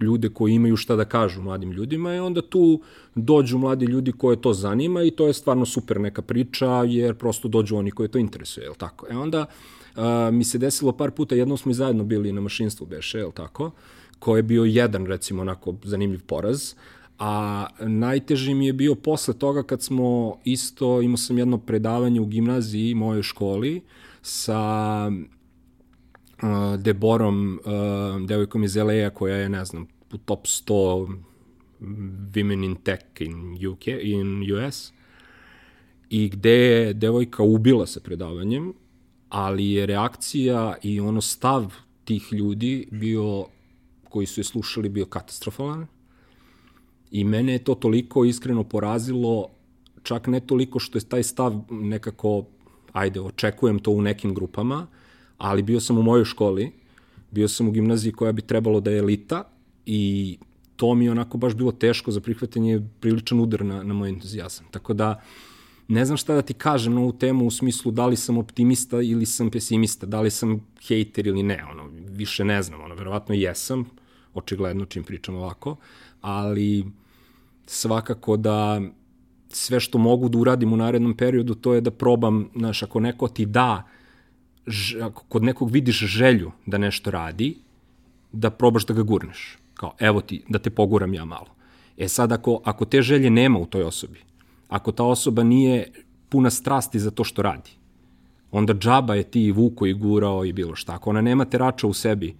[0.00, 2.80] ljude koji imaju šta da kažu mladim ljudima i onda tu
[3.14, 7.48] dođu mladi ljudi koje to zanima i to je stvarno super neka priča jer prosto
[7.48, 9.06] dođu oni koje to interesuje, je li tako?
[9.10, 9.46] E onda
[9.96, 10.02] uh,
[10.32, 13.32] mi se desilo par puta, jednom smo i zajedno bili na mašinstvu beše, je li
[13.32, 13.70] tako?
[14.18, 16.74] Ko je bio jedan, recimo, onako zanimljiv poraz,
[17.18, 22.26] a najteži mi je bio posle toga kad smo isto, imao sam jedno predavanje u
[22.26, 23.82] gimnaziji, mojoj školi,
[24.22, 31.16] sa uh, Deborom, uh, devojkom iz LA-a koja je, ne znam, u top 100
[31.80, 34.92] Women in Tech in UK, in US,
[36.10, 38.72] i gde je devojka ubila sa predavanjem,
[39.28, 41.74] ali je reakcija i ono stav
[42.04, 43.46] tih ljudi bio,
[44.08, 45.86] koji su je slušali, bio katastrofalan.
[47.14, 49.48] I mene je to toliko iskreno porazilo,
[50.02, 52.44] čak ne toliko što je taj stav nekako,
[52.92, 54.86] ajde, očekujem to u nekim grupama,
[55.38, 56.72] ali bio sam u mojoj školi,
[57.30, 59.44] bio sam u gimnaziji koja bi trebalo da je elita
[59.86, 60.38] i
[60.76, 64.66] to mi je onako baš bilo teško za prihvatanje, priličan udar na, na moj entuzijazam.
[64.70, 65.22] Tako da,
[65.88, 69.02] ne znam šta da ti kažem na ovu temu u smislu da li sam optimista
[69.02, 73.34] ili sam pesimista, da li sam hejter ili ne, ono, više ne znam, ono, verovatno
[73.34, 73.84] jesam,
[74.34, 75.76] očigledno čim pričam ovako,
[76.20, 76.84] ali
[77.66, 78.80] svakako da
[79.48, 83.28] sve što mogu da uradim u narednom periodu, to je da probam, znaš, ako neko
[83.28, 83.82] ti da,
[85.02, 87.56] ako kod nekog vidiš želju da nešto radi,
[88.32, 89.58] da probaš da ga gurneš.
[89.74, 91.54] Kao, evo ti, da te poguram ja malo.
[91.98, 94.20] E sad, ako, ako te želje nema u toj osobi,
[94.68, 95.92] ako ta osoba nije
[96.28, 97.70] puna strasti za to što radi,
[98.50, 100.94] onda džaba je ti vuko i gurao i bilo šta.
[100.94, 102.34] Ako ona nema terača u sebi,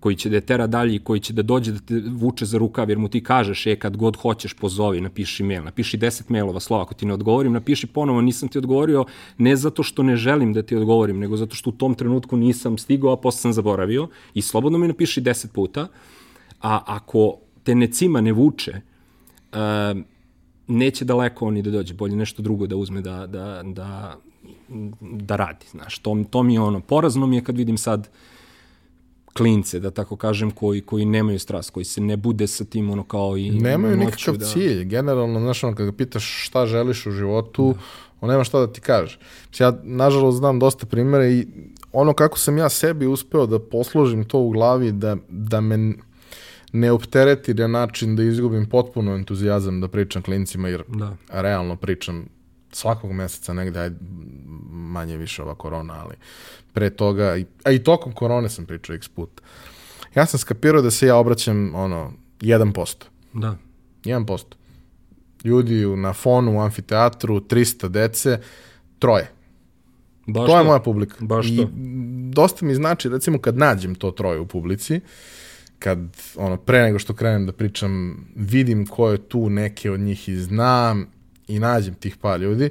[0.00, 2.58] koji će da je tera dalje i koji će da dođe da te vuče za
[2.58, 6.60] rukav, jer mu ti kažeš, e, kad god hoćeš, pozovi, napiši mail, napiši 10 mailova
[6.60, 9.04] slova, ako ti ne odgovorim, napiši ponovo, nisam ti odgovorio,
[9.38, 12.78] ne zato što ne želim da ti odgovorim, nego zato što u tom trenutku nisam
[12.78, 15.88] stigao, a posle sam zaboravio, i slobodno mi napiši 10 puta,
[16.60, 18.80] a ako te necima ne vuče,
[19.52, 19.58] uh,
[20.66, 24.16] neće daleko ni da dođe, bolje nešto drugo da uzme da, da, da,
[25.00, 28.08] da radi, znaš, to, to mi je ono, porazno mi je kad vidim sad
[29.40, 33.04] klince, da tako kažem, koji, koji nemaju strast, koji se ne bude sa tim ono
[33.04, 34.46] kao i Nemaju nikakav da...
[34.46, 37.80] cilj, generalno, znaš, ono, kada pitaš šta želiš u životu, da.
[38.20, 39.18] on nema šta da ti kaže.
[39.58, 41.46] Ja, nažalost, znam dosta primjera i
[41.92, 45.94] ono kako sam ja sebi uspeo da posložim to u glavi, da, da me
[46.72, 51.16] ne optereti na način da izgubim potpuno entuzijazam da pričam klincima, jer da.
[51.30, 52.26] realno pričam
[52.72, 53.90] svakog meseca negde, aj,
[54.70, 56.14] manje više ova korona, ali
[56.72, 59.40] pre toga, a i tokom korone sam pričao x put.
[60.14, 63.04] Ja sam skapirao da se ja obraćam, ono, 1%.
[63.32, 63.56] Da.
[64.04, 64.44] 1%.
[65.44, 68.40] Ljudi na fonu, u amfiteatru, 300 dece,
[68.98, 69.30] troje.
[70.26, 71.16] Baš to, to je moja publika.
[71.20, 71.68] Baš I to.
[72.32, 75.00] dosta mi znači, recimo, kad nađem to troje u publici,
[75.78, 75.98] kad
[76.36, 80.36] ono pre nego što krenem da pričam vidim ko je tu neke od njih i
[80.36, 81.06] znam
[81.50, 82.70] i nađem tih par ljudi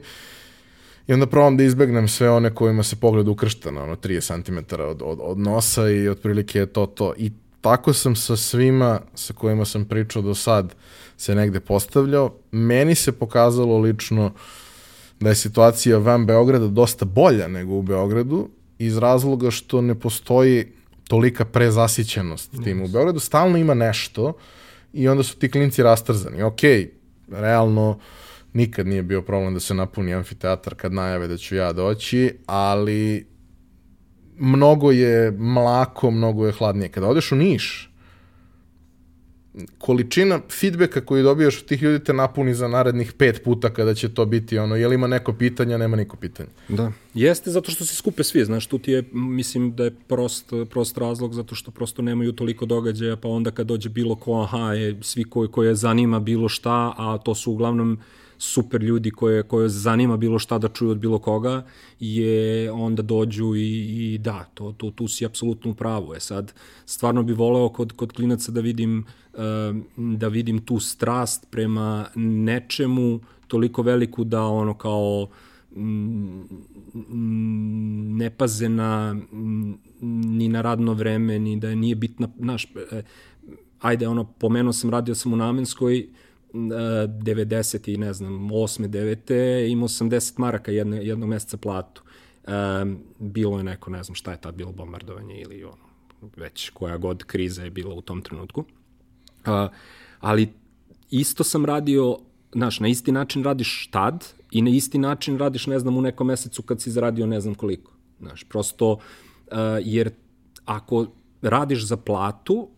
[1.08, 4.82] i onda probam da izbegnem sve one kojima se pogled ukršta na ono 30 cm
[4.82, 7.32] od, od, od nosa i otprilike je to to i
[7.62, 10.76] tako sam sa svima sa kojima sam pričao do sad
[11.18, 14.32] se negde postavljao meni se pokazalo lično
[15.20, 18.50] da je situacija van Beograda dosta bolja nego u Beogradu
[18.80, 20.66] iz razloga što ne postoji
[21.08, 22.64] tolika prezasićenost yes.
[22.64, 24.34] tim u Beogradu, stalno ima nešto
[24.94, 26.44] i onda su ti klinci rastrzani.
[26.44, 26.62] Ok,
[27.32, 28.00] realno
[28.54, 33.28] nikad nije bio problem da se napuni amfiteatar kad najave da ću ja doći, ali
[34.38, 36.90] mnogo je mlako, mnogo je hladnije.
[36.90, 37.90] Kada odeš u Niš,
[39.78, 44.10] količina feedbacka koju dobijaš od tih ljudi te napuni za narednih pet puta kada će
[44.10, 46.50] to biti ono, je li ima neko pitanja, nema niko pitanja.
[46.70, 46.92] Da.
[47.14, 50.98] Jeste zato što se skupe svi, znaš, tu ti je, mislim da je prost, prost
[50.98, 54.98] razlog zato što prosto nemaju toliko događaja, pa onda kad dođe bilo ko, aha, je,
[55.02, 58.00] svi koji, koje zanima bilo šta, a to su uglavnom
[58.42, 61.66] super ljudi koje, koje zanima bilo šta da čuju od bilo koga,
[62.00, 66.14] je onda dođu i, i da, to, to, tu si apsolutno u pravu.
[66.14, 66.54] E sad,
[66.86, 69.40] stvarno bi voleo kod, kod klinaca da vidim, uh,
[69.98, 75.28] da vidim tu strast prema nečemu toliko veliku da ono kao
[75.76, 76.42] mm,
[78.18, 79.16] ne paze na
[80.02, 83.04] ni na radno vreme, ni da nije bitna, naš, e,
[83.80, 86.08] ajde, ono, pomenuo sam, radio sam u Namenskoj,
[86.54, 88.88] 90 i ne znam, 8.
[88.88, 89.72] 9.
[89.72, 92.04] imao sam 10 maraka jedne, jednog meseca platu.
[92.48, 95.84] Um, bilo je neko, ne znam šta je tad bilo bombardovanje ili ono,
[96.36, 98.64] već koja god kriza je bila u tom trenutku.
[99.46, 99.70] Uh,
[100.20, 100.54] ali
[101.10, 102.18] isto sam radio,
[102.54, 106.28] znaš, na isti način radiš tad i na isti način radiš, ne znam, u nekom
[106.28, 107.92] mesecu kad si zaradio ne znam koliko.
[108.20, 109.00] Znaš, prosto, uh,
[109.82, 110.12] jer
[110.66, 111.08] ako
[111.42, 112.70] radiš za platu,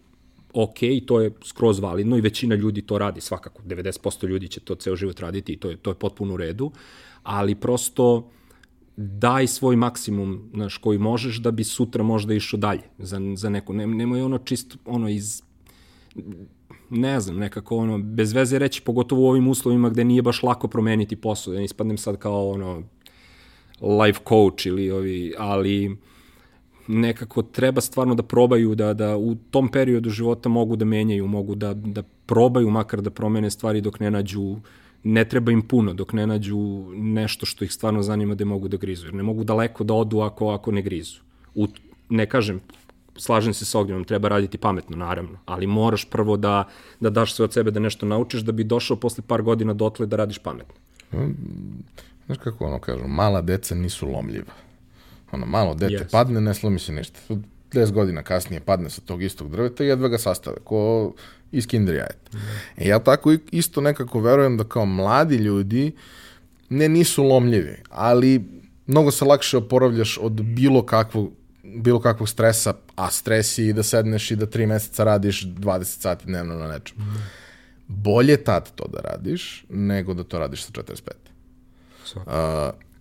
[0.53, 4.75] ok, to je skroz validno i većina ljudi to radi svakako, 90% ljudi će to
[4.75, 6.71] ceo život raditi i to je, to je potpuno u redu,
[7.23, 8.31] ali prosto
[8.97, 13.73] daj svoj maksimum znaš, koji možeš da bi sutra možda išao dalje za, za neku,
[13.73, 15.41] ne, nemoj ono čisto ono iz
[16.89, 20.67] ne znam, nekako ono, bez veze reći, pogotovo u ovim uslovima gde nije baš lako
[20.67, 22.83] promeniti posao, da ne ispadnem sad kao ono,
[23.81, 25.97] life coach ili ovi, ali
[26.87, 31.55] nekako treba stvarno da probaju, da, da u tom periodu života mogu da menjaju, mogu
[31.55, 34.55] da, da probaju makar da promene stvari dok ne nađu
[35.03, 36.57] ne treba im puno dok ne nađu
[36.95, 39.07] nešto što ih stvarno zanima da mogu da grizu.
[39.07, 41.19] Jer ne mogu daleko da odu ako, ako ne grizu.
[41.55, 41.67] U,
[42.09, 42.61] ne kažem,
[43.17, 46.67] slažem se sa ognjenom, treba raditi pametno, naravno, ali moraš prvo da,
[46.99, 50.05] da daš sve od sebe da nešto naučiš da bi došao posle par godina dotle
[50.05, 50.75] da radiš pametno.
[52.25, 54.53] Znaš kako ono kažu, mala deca nisu lomljiva.
[55.31, 56.11] Ono, malo dete yes.
[56.11, 57.19] padne, ne slomi se ništa.
[57.71, 61.13] 10 godina kasnije padne sa tog istog drveta i jedva ga sastave, ko
[61.51, 62.37] iz kinder jajeta.
[62.37, 62.37] Mm.
[62.77, 65.91] E, ja tako isto nekako verujem da kao mladi ljudi
[66.69, 68.45] ne nisu lomljivi, ali
[68.87, 71.31] mnogo se lakše oporavljaš od bilo kakvog
[71.63, 75.83] bilo kakvog stresa, a stres je i da sedneš i da tri meseca radiš 20
[75.83, 76.97] sati dnevno na nečem.
[76.97, 77.23] Mm.
[77.87, 81.11] Bolje tad to da radiš, nego da to radiš sa 45.
[82.15, 82.23] Uh,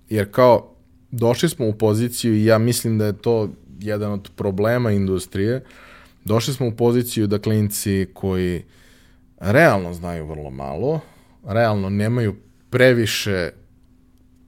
[0.08, 0.74] jer kao,
[1.10, 3.48] došli smo u poziciju i ja mislim da je to
[3.80, 5.64] jedan od problema industrije,
[6.24, 8.62] došli smo u poziciju da klinci koji
[9.40, 11.00] realno znaju vrlo malo,
[11.46, 12.34] realno nemaju
[12.70, 13.50] previše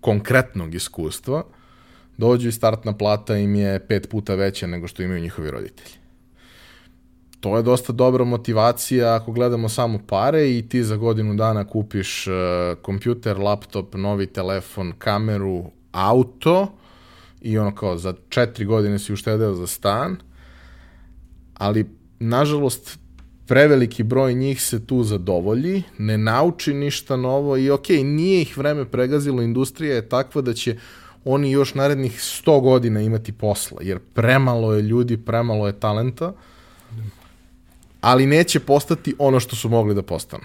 [0.01, 1.45] konkretnog iskustva,
[2.17, 6.03] dođu i startna plata im je pet puta veća nego što imaju njihovi roditelji.
[7.41, 12.27] To je dosta dobra motivacija ako gledamo samo pare i ti za godinu dana kupiš
[12.27, 12.35] uh,
[12.83, 16.73] kompjuter, laptop, novi telefon, kameru, auto
[17.40, 20.16] i ono kao za četiri godine si uštedeo za stan,
[21.55, 22.98] ali nažalost
[23.47, 28.85] preveliki broj njih se tu zadovolji, ne nauči ništa novo i ok, nije ih vreme
[28.85, 30.77] pregazilo, industrija je takva da će
[31.24, 36.32] oni još narednih 100 godina imati posla, jer premalo je ljudi, premalo je talenta,
[38.01, 40.44] ali neće postati ono što su mogli da postanu.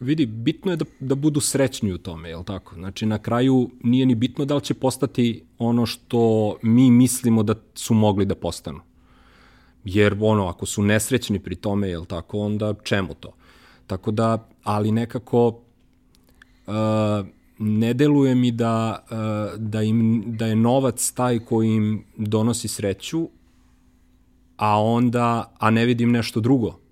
[0.00, 2.74] Vidi, bitno je da, da budu srećni u tome, je li tako?
[2.74, 7.54] Znači, na kraju nije ni bitno da li će postati ono što mi mislimo da
[7.74, 8.80] su mogli da postanu.
[9.84, 13.32] Jer, ono, ako su nesrećni pri tome, je li tako, onda čemu to?
[13.86, 16.74] Tako da, ali nekako, uh,
[17.58, 23.28] ne deluje mi da, uh, da, im, da je novac taj koji im donosi sreću,
[24.56, 26.87] a onda, a ne vidim nešto drugo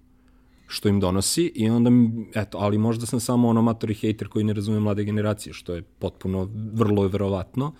[0.66, 1.90] što im donosi i onda,
[2.34, 5.74] eto, ali možda sam samo ono amator i hejter koji ne razume mlade generacije, što
[5.74, 7.72] je potpuno vrlo verovatno,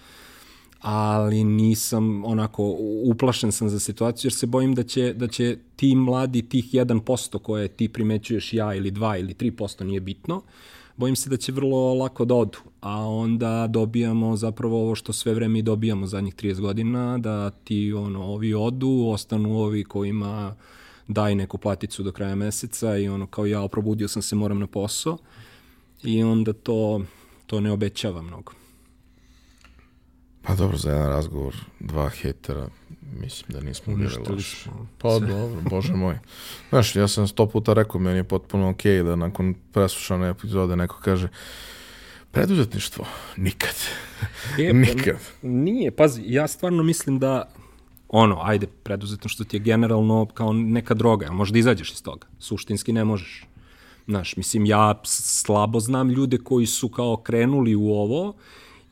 [0.81, 5.95] ali nisam onako, uplašen sam za situaciju jer se bojim da će, da će ti
[5.95, 10.43] mladi, tih 1% koje ti primećuješ ja ili 2 ili 3% nije bitno,
[10.97, 15.35] bojim se da će vrlo lako da odu, a onda dobijamo zapravo ovo što sve
[15.35, 20.57] vreme i dobijamo zadnjih 30 godina, da ti ono, ovi odu, ostanu ovi kojima
[21.09, 24.67] daj neku platicu do kraja meseca i ono kao ja probudio sam se, moram na
[24.67, 25.19] posao
[26.03, 27.01] i onda to,
[27.47, 28.53] to ne obećava mnogo.
[30.43, 32.69] Pa dobro, za jedan razgovor, dva hetera,
[33.21, 34.69] mislim da nismo bili loši.
[34.99, 36.19] Pa dobro, bože moj.
[36.69, 40.77] Znaš, ja sam sto puta rekao, meni je potpuno okej okay da nakon preslušane epizode
[40.77, 41.29] neko kaže
[42.31, 43.07] preduzetništvo,
[43.37, 43.75] nikad.
[44.59, 45.17] Je, nikad.
[45.43, 47.51] Nije, pazi, ja stvarno mislim da
[48.09, 53.05] ono, ajde, preduzetništvo ti je generalno kao neka droga, možda izađeš iz toga, suštinski ne
[53.05, 53.47] možeš.
[54.07, 58.35] Znaš, mislim, ja slabo znam ljude koji su kao krenuli u ovo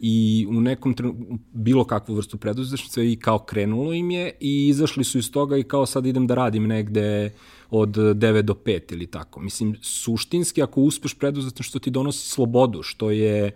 [0.01, 5.05] i u nekom trenutku, bilo kakvu vrstu preduzetništva i kao krenulo im je i izašli
[5.05, 7.33] su iz toga i kao sad idem da radim negde
[7.71, 9.41] od 9 do 5 ili tako.
[9.41, 13.53] Mislim, suštinski, ako uspeš preduzetništvo ti donosi slobodu, što je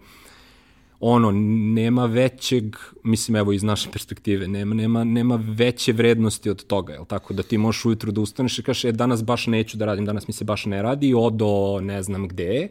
[1.00, 1.30] ono,
[1.74, 7.04] nema većeg, mislim, evo iz naše perspektive, nema, nema, nema veće vrednosti od toga, jel
[7.04, 10.04] tako, da ti možeš ujutru da ustaneš i kažeš, e, danas baš neću da radim,
[10.04, 12.68] danas mi se baš ne radi, odo ne znam gde,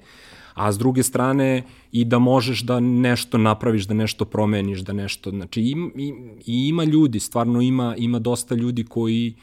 [0.53, 5.29] a s druge strane i da možeš da nešto napraviš, da nešto promeniš, da nešto,
[5.29, 6.13] znači i, i,
[6.45, 9.33] i ima ljudi, stvarno ima, ima dosta ljudi koji,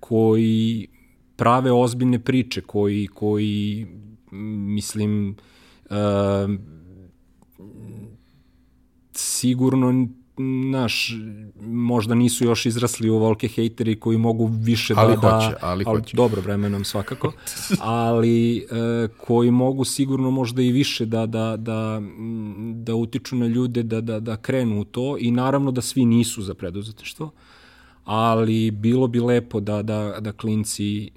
[0.00, 0.86] koji
[1.36, 3.86] prave ozbiljne priče, koji, koji
[4.30, 5.36] mislim,
[5.90, 5.96] uh,
[9.18, 10.08] sigurno
[10.70, 11.16] naš,
[11.60, 15.30] možda nisu još izrasli u volke hejteri koji mogu više ali da...
[15.30, 16.16] Hoće, da, ali, ali hoće.
[16.16, 17.32] Dobro, vremenom svakako.
[17.80, 18.64] ali e,
[19.16, 22.02] koji mogu sigurno možda i više da, da, da,
[22.74, 26.42] da utiču na ljude da, da, da krenu u to i naravno da svi nisu
[26.42, 27.30] za preduzetništvo,
[28.04, 31.10] ali bilo bi lepo da, da, da klinci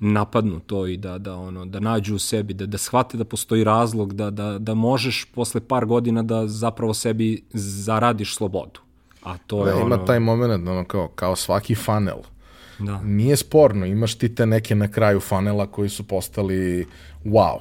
[0.00, 3.64] napadnu to i da, da, ono, da nađu u sebi, da, da shvate da postoji
[3.64, 8.80] razlog, da, da, da možeš posle par godina da zapravo sebi zaradiš slobodu.
[9.22, 10.04] A to da, je ima ono...
[10.04, 12.18] taj moment, ono, kao, kao svaki funnel.
[12.78, 13.00] Da.
[13.02, 16.86] Nije sporno, imaš ti te neke na kraju fanela koji su postali
[17.24, 17.58] wow.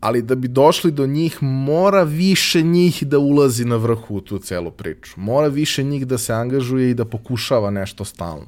[0.00, 4.38] ali da bi došli do njih mora više njih da ulazi na vrhu u tu
[4.38, 5.10] celu priču.
[5.16, 8.46] Mora više njih da se angažuje i da pokušava nešto stalno.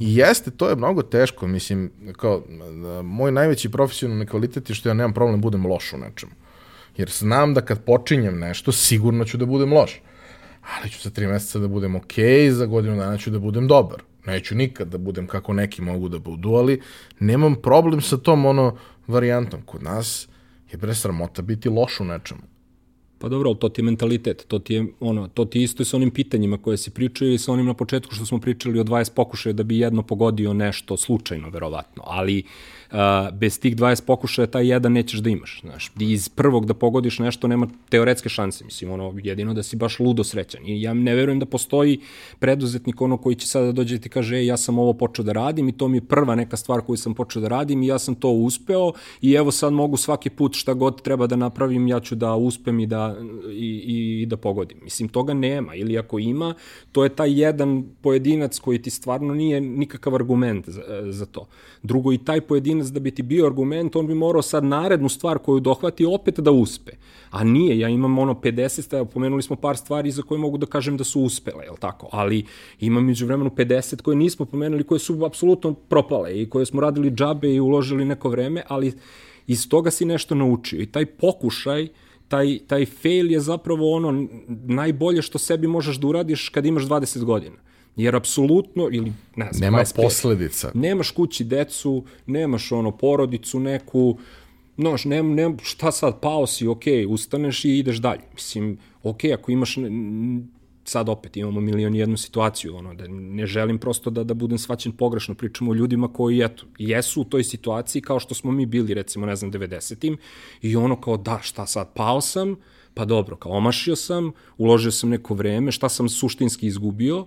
[0.00, 2.42] I jeste, to je mnogo teško, mislim, kao,
[3.02, 6.32] moj najveći profesionalni kvalitet je što ja nemam problem da budem loš u nečemu.
[6.96, 10.00] Jer znam da kad počinjem nešto, sigurno ću da budem loš.
[10.62, 13.68] Ali ću za tri meseca da budem okej, okay, za godinu dana ću da budem
[13.68, 14.02] dobar.
[14.26, 16.80] Neću nikad da budem kako neki mogu da budu, ali
[17.20, 18.76] nemam problem sa tom ono
[19.06, 19.62] varijantom.
[19.62, 20.28] Kod nas
[20.72, 22.49] je bre sramota biti loš u nečemu.
[23.20, 25.96] Pa dobro, ali to ti je mentalitet, to ti je, ono, to ti isto sa
[25.96, 29.14] onim pitanjima koje si pričao i sa onim na početku što smo pričali o 20
[29.14, 32.02] pokušaja da bi jedno pogodio nešto slučajno, verovatno.
[32.06, 32.79] Ali uh,
[33.32, 35.60] bez tih 20 pokušaja taj jedan nećeš da imaš.
[35.60, 40.00] Znaš, iz prvog da pogodiš nešto nema teoretske šanse, mislim, ono, jedino da si baš
[40.00, 40.66] ludo srećan.
[40.66, 42.00] I ja ne verujem da postoji
[42.38, 45.24] preduzetnik ono koji će sada da dođe i ti kaže, ej, ja sam ovo počeo
[45.24, 47.86] da radim i to mi je prva neka stvar koju sam počeo da radim i
[47.86, 51.88] ja sam to uspeo i evo sad mogu svaki put šta god treba da napravim,
[51.88, 53.16] ja ću da uspem i da,
[53.50, 54.78] i, i, i da pogodim.
[54.82, 55.74] Mislim, toga nema.
[55.74, 56.54] Ili ako ima,
[56.92, 61.46] to je taj jedan pojedinac koji ti stvarno nije nikakav argument za, za to.
[61.82, 65.38] Drugo, i taj pojedinac da bi ti bio argument, on bi morao sad narednu stvar
[65.38, 66.92] koju dohvati opet da uspe.
[67.30, 70.66] A nije, ja imam ono 50, stavio, pomenuli smo par stvari za koje mogu da
[70.66, 72.08] kažem da su uspele, je tako?
[72.12, 72.44] Ali
[72.80, 77.10] imam među vremenu 50 koje nismo pomenuli, koje su apsolutno propale i koje smo radili
[77.10, 78.92] džabe i uložili neko vreme, ali
[79.46, 80.80] iz toga si nešto naučio.
[80.80, 81.88] I taj pokušaj,
[82.28, 84.26] taj, taj fail je zapravo ono
[84.66, 87.56] najbolje što sebi možeš da uradiš kad imaš 20 godina.
[87.96, 90.70] Jer apsolutno, ili ne znam, Nema 25, posledica.
[90.74, 94.18] Nemaš kući decu, nemaš ono porodicu neku,
[94.76, 98.20] Noš, ne, ne, šta sad, pao si, ok, ustaneš i ideš dalje.
[98.34, 99.76] Mislim, ok, ako imaš,
[100.84, 104.92] sad opet imamo milion jednu situaciju, ono, da ne želim prosto da, da budem svaćen
[104.92, 108.94] pogrešno, pričamo o ljudima koji, eto, jesu u toj situaciji kao što smo mi bili,
[108.94, 110.16] recimo, ne znam, 90-im,
[110.62, 112.56] i ono kao, da, šta sad, pao sam,
[112.94, 117.26] pa dobro, kao omašio sam, uložio sam neko vreme, šta sam suštinski izgubio,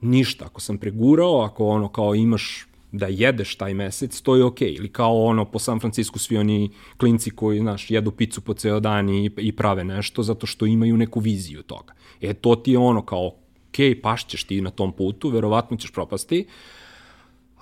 [0.00, 0.44] ništa.
[0.44, 4.68] Ako sam pregurao, ako ono kao imaš da jedeš taj mesec, to je okej.
[4.68, 4.76] Okay.
[4.76, 8.80] Ili kao ono po San Francisku svi oni klinci koji, znaš, jedu picu po ceo
[8.80, 11.92] dan i, i prave nešto zato što imaju neku viziju toga.
[12.20, 13.26] E, to ti je ono kao,
[13.68, 16.46] okej, okay, pašćeš ti na tom putu, verovatno ćeš propasti,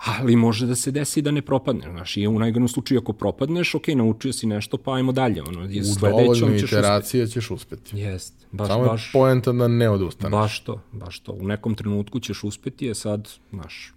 [0.04, 3.74] ali može da se desi da ne propadneš, znaš, i u najgornom slučaju ako propadneš,
[3.74, 7.98] ok, naučio si nešto, pa ajmo dalje, ono, u dovoljno iteracije ćeš uspeti.
[7.98, 10.30] Jest, baš, Samo baš, poenta da ne odustaneš.
[10.30, 13.92] Baš to, baš to, u nekom trenutku ćeš uspeti, je sad, znaš,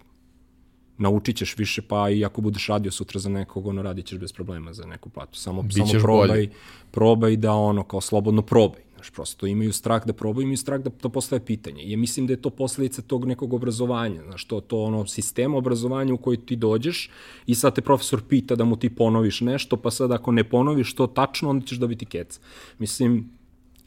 [0.98, 4.32] naučit ćeš više, pa i ako budeš radio sutra za nekog, ono, radit ćeš bez
[4.32, 5.38] problema za neku platu.
[5.38, 6.50] Samo, Bićeš samo probaj, bolji.
[6.90, 8.80] probaj da, ono, kao slobodno probaj.
[9.00, 11.90] Znaš, prosto imaju strah da probaju, imaju strah da to postaje pitanje.
[11.90, 16.14] Ja mislim da je to posledica tog nekog obrazovanja, znaš, to, to ono sistema obrazovanja
[16.14, 17.10] u koji ti dođeš
[17.46, 20.94] i sad te profesor pita da mu ti ponoviš nešto, pa sad ako ne ponoviš
[20.94, 22.40] to tačno, onda ćeš dobiti kec.
[22.78, 23.30] Mislim,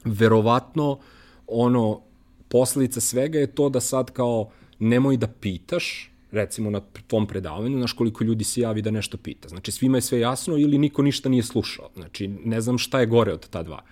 [0.03, 0.99] verovatno,
[1.48, 2.02] ono,
[2.49, 4.49] posledica svega je to da sad kao
[4.80, 9.49] nemoj da pitaš, recimo na tvom predavanju, znaš koliko ljudi se javi da nešto pita.
[9.49, 11.90] Znači, svima je sve jasno ili niko ništa nije slušao.
[11.95, 13.84] Znači, ne znam šta je gore od ta dva.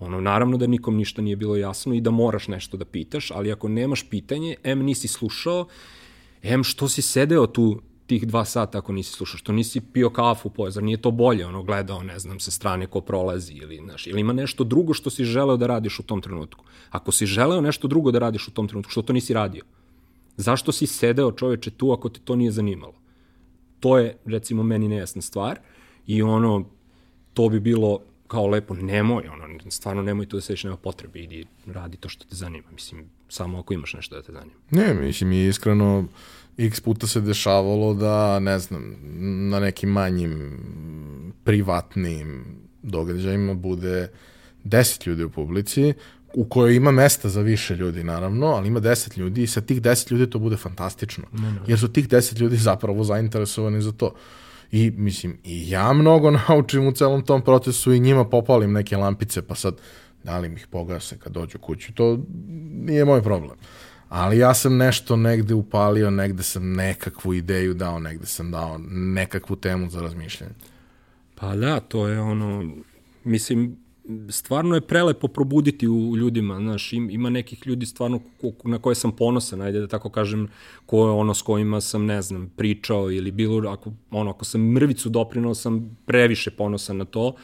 [0.00, 3.52] Ono, naravno da nikom ništa nije bilo jasno i da moraš nešto da pitaš, ali
[3.52, 5.66] ako nemaš pitanje, em nisi slušao,
[6.42, 10.50] em što si sedeo tu tih dva sata ako nisi slušao, što nisi pio kafu
[10.50, 14.06] po, zar nije to bolje, ono, gledao, ne znam, sa strane ko prolazi ili, znaš,
[14.06, 16.64] ili ima nešto drugo što si želeo da radiš u tom trenutku.
[16.90, 19.64] Ako si želeo nešto drugo da radiš u tom trenutku, što to nisi radio?
[20.36, 22.94] Zašto si sedeo čoveče tu ako te to nije zanimalo?
[23.80, 25.60] To je, recimo, meni nejasna stvar
[26.06, 26.64] i ono,
[27.34, 28.00] to bi bilo
[28.30, 32.24] kao lepo, nemoj, ono, stvarno nemoj tu da sediš, nema potrebe, idi, radi to što
[32.24, 34.56] te zanima, mislim, samo ako imaš nešto da te zanima.
[34.70, 36.04] Ne, mislim, iskreno,
[36.58, 38.94] x puta se dešavalo da, ne znam,
[39.50, 40.60] na nekim manjim
[41.44, 42.44] privatnim
[42.82, 44.08] događajima bude
[44.64, 45.94] 10 ljudi u publici,
[46.34, 49.82] u kojoj ima mesta za više ljudi, naravno, ali ima 10 ljudi i sa tih
[49.82, 51.24] 10 ljudi to bude fantastično.
[51.32, 51.60] Ne, ne.
[51.66, 54.14] Jer su tih 10 ljudi zapravo zainteresovani za to.
[54.72, 59.42] I, mislim, i ja mnogo naučim u celom tom procesu i njima popalim neke lampice,
[59.42, 59.74] pa sad,
[60.24, 62.18] da li mi ih pogase kad dođu kuću, to
[62.72, 63.56] nije moj problem.
[64.08, 69.56] Ali ja sam nešto negde upalio, negde sam nekakvu ideju dao, negde sam dao nekakvu
[69.56, 70.54] temu za razmišljanje.
[71.34, 72.74] Pa da, to je ono,
[73.24, 73.76] mislim,
[74.28, 78.20] stvarno je prelepo probuditi u ljudima, znaš, ima nekih ljudi stvarno
[78.64, 80.48] na koje sam ponosan, ajde da tako kažem,
[80.86, 84.60] ko je ono s kojima sam, ne znam, pričao ili bilo, ako, ono, ako sam
[84.72, 87.34] mrvicu doprinao, sam previše ponosan na to,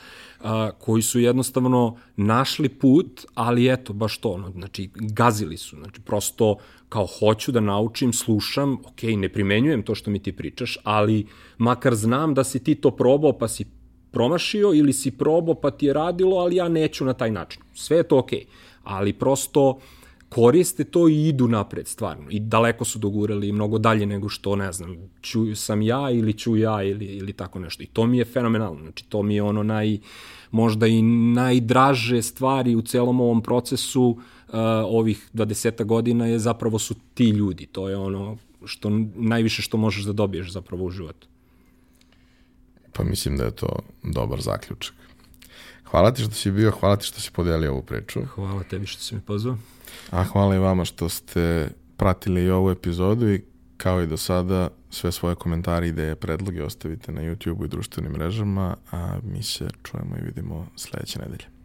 [0.41, 6.01] a, koji su jednostavno našli put, ali eto, baš to, ono, znači, gazili su, znači,
[6.01, 6.57] prosto
[6.89, 11.27] kao hoću da naučim, slušam, ok, ne primenjujem to što mi ti pričaš, ali
[11.59, 13.65] makar znam da si ti to probao, pa si
[14.11, 17.63] promašio ili si probao pa ti je radilo, ali ja neću na taj način.
[17.75, 18.39] Sve je to okej.
[18.39, 18.47] Okay.
[18.85, 19.79] Ali prosto
[20.29, 22.27] koriste to i idu napred stvarno.
[22.31, 26.57] I daleko su dogurali mnogo dalje nego što, ne znam, ću sam ja ili ću
[26.57, 27.83] ja ili, ili tako nešto.
[27.83, 28.81] I to mi je fenomenalno.
[28.81, 29.99] Znači, to mi je ono naj,
[30.51, 34.55] možda i najdraže stvari u celom ovom procesu uh,
[34.85, 37.67] ovih 20 godina je zapravo su ti ljudi.
[37.67, 41.29] To je ono što najviše što možeš da dobiješ zapravo u životu.
[42.97, 44.95] Pa mislim da je to dobar zaključak.
[45.85, 48.21] Hvala ti što si bio, hvala ti što si podelio ovu priču.
[48.25, 49.57] Hvala tebi što si mi pozvao.
[50.11, 53.43] A hvala i vama što ste pratili i ovu epizodu i
[53.77, 58.77] kao i do sada sve svoje komentare, ideje, predloge ostavite na YouTube i društvenim mrežama,
[58.93, 61.56] a mi se čujemo i vidimo sledeće nedelje.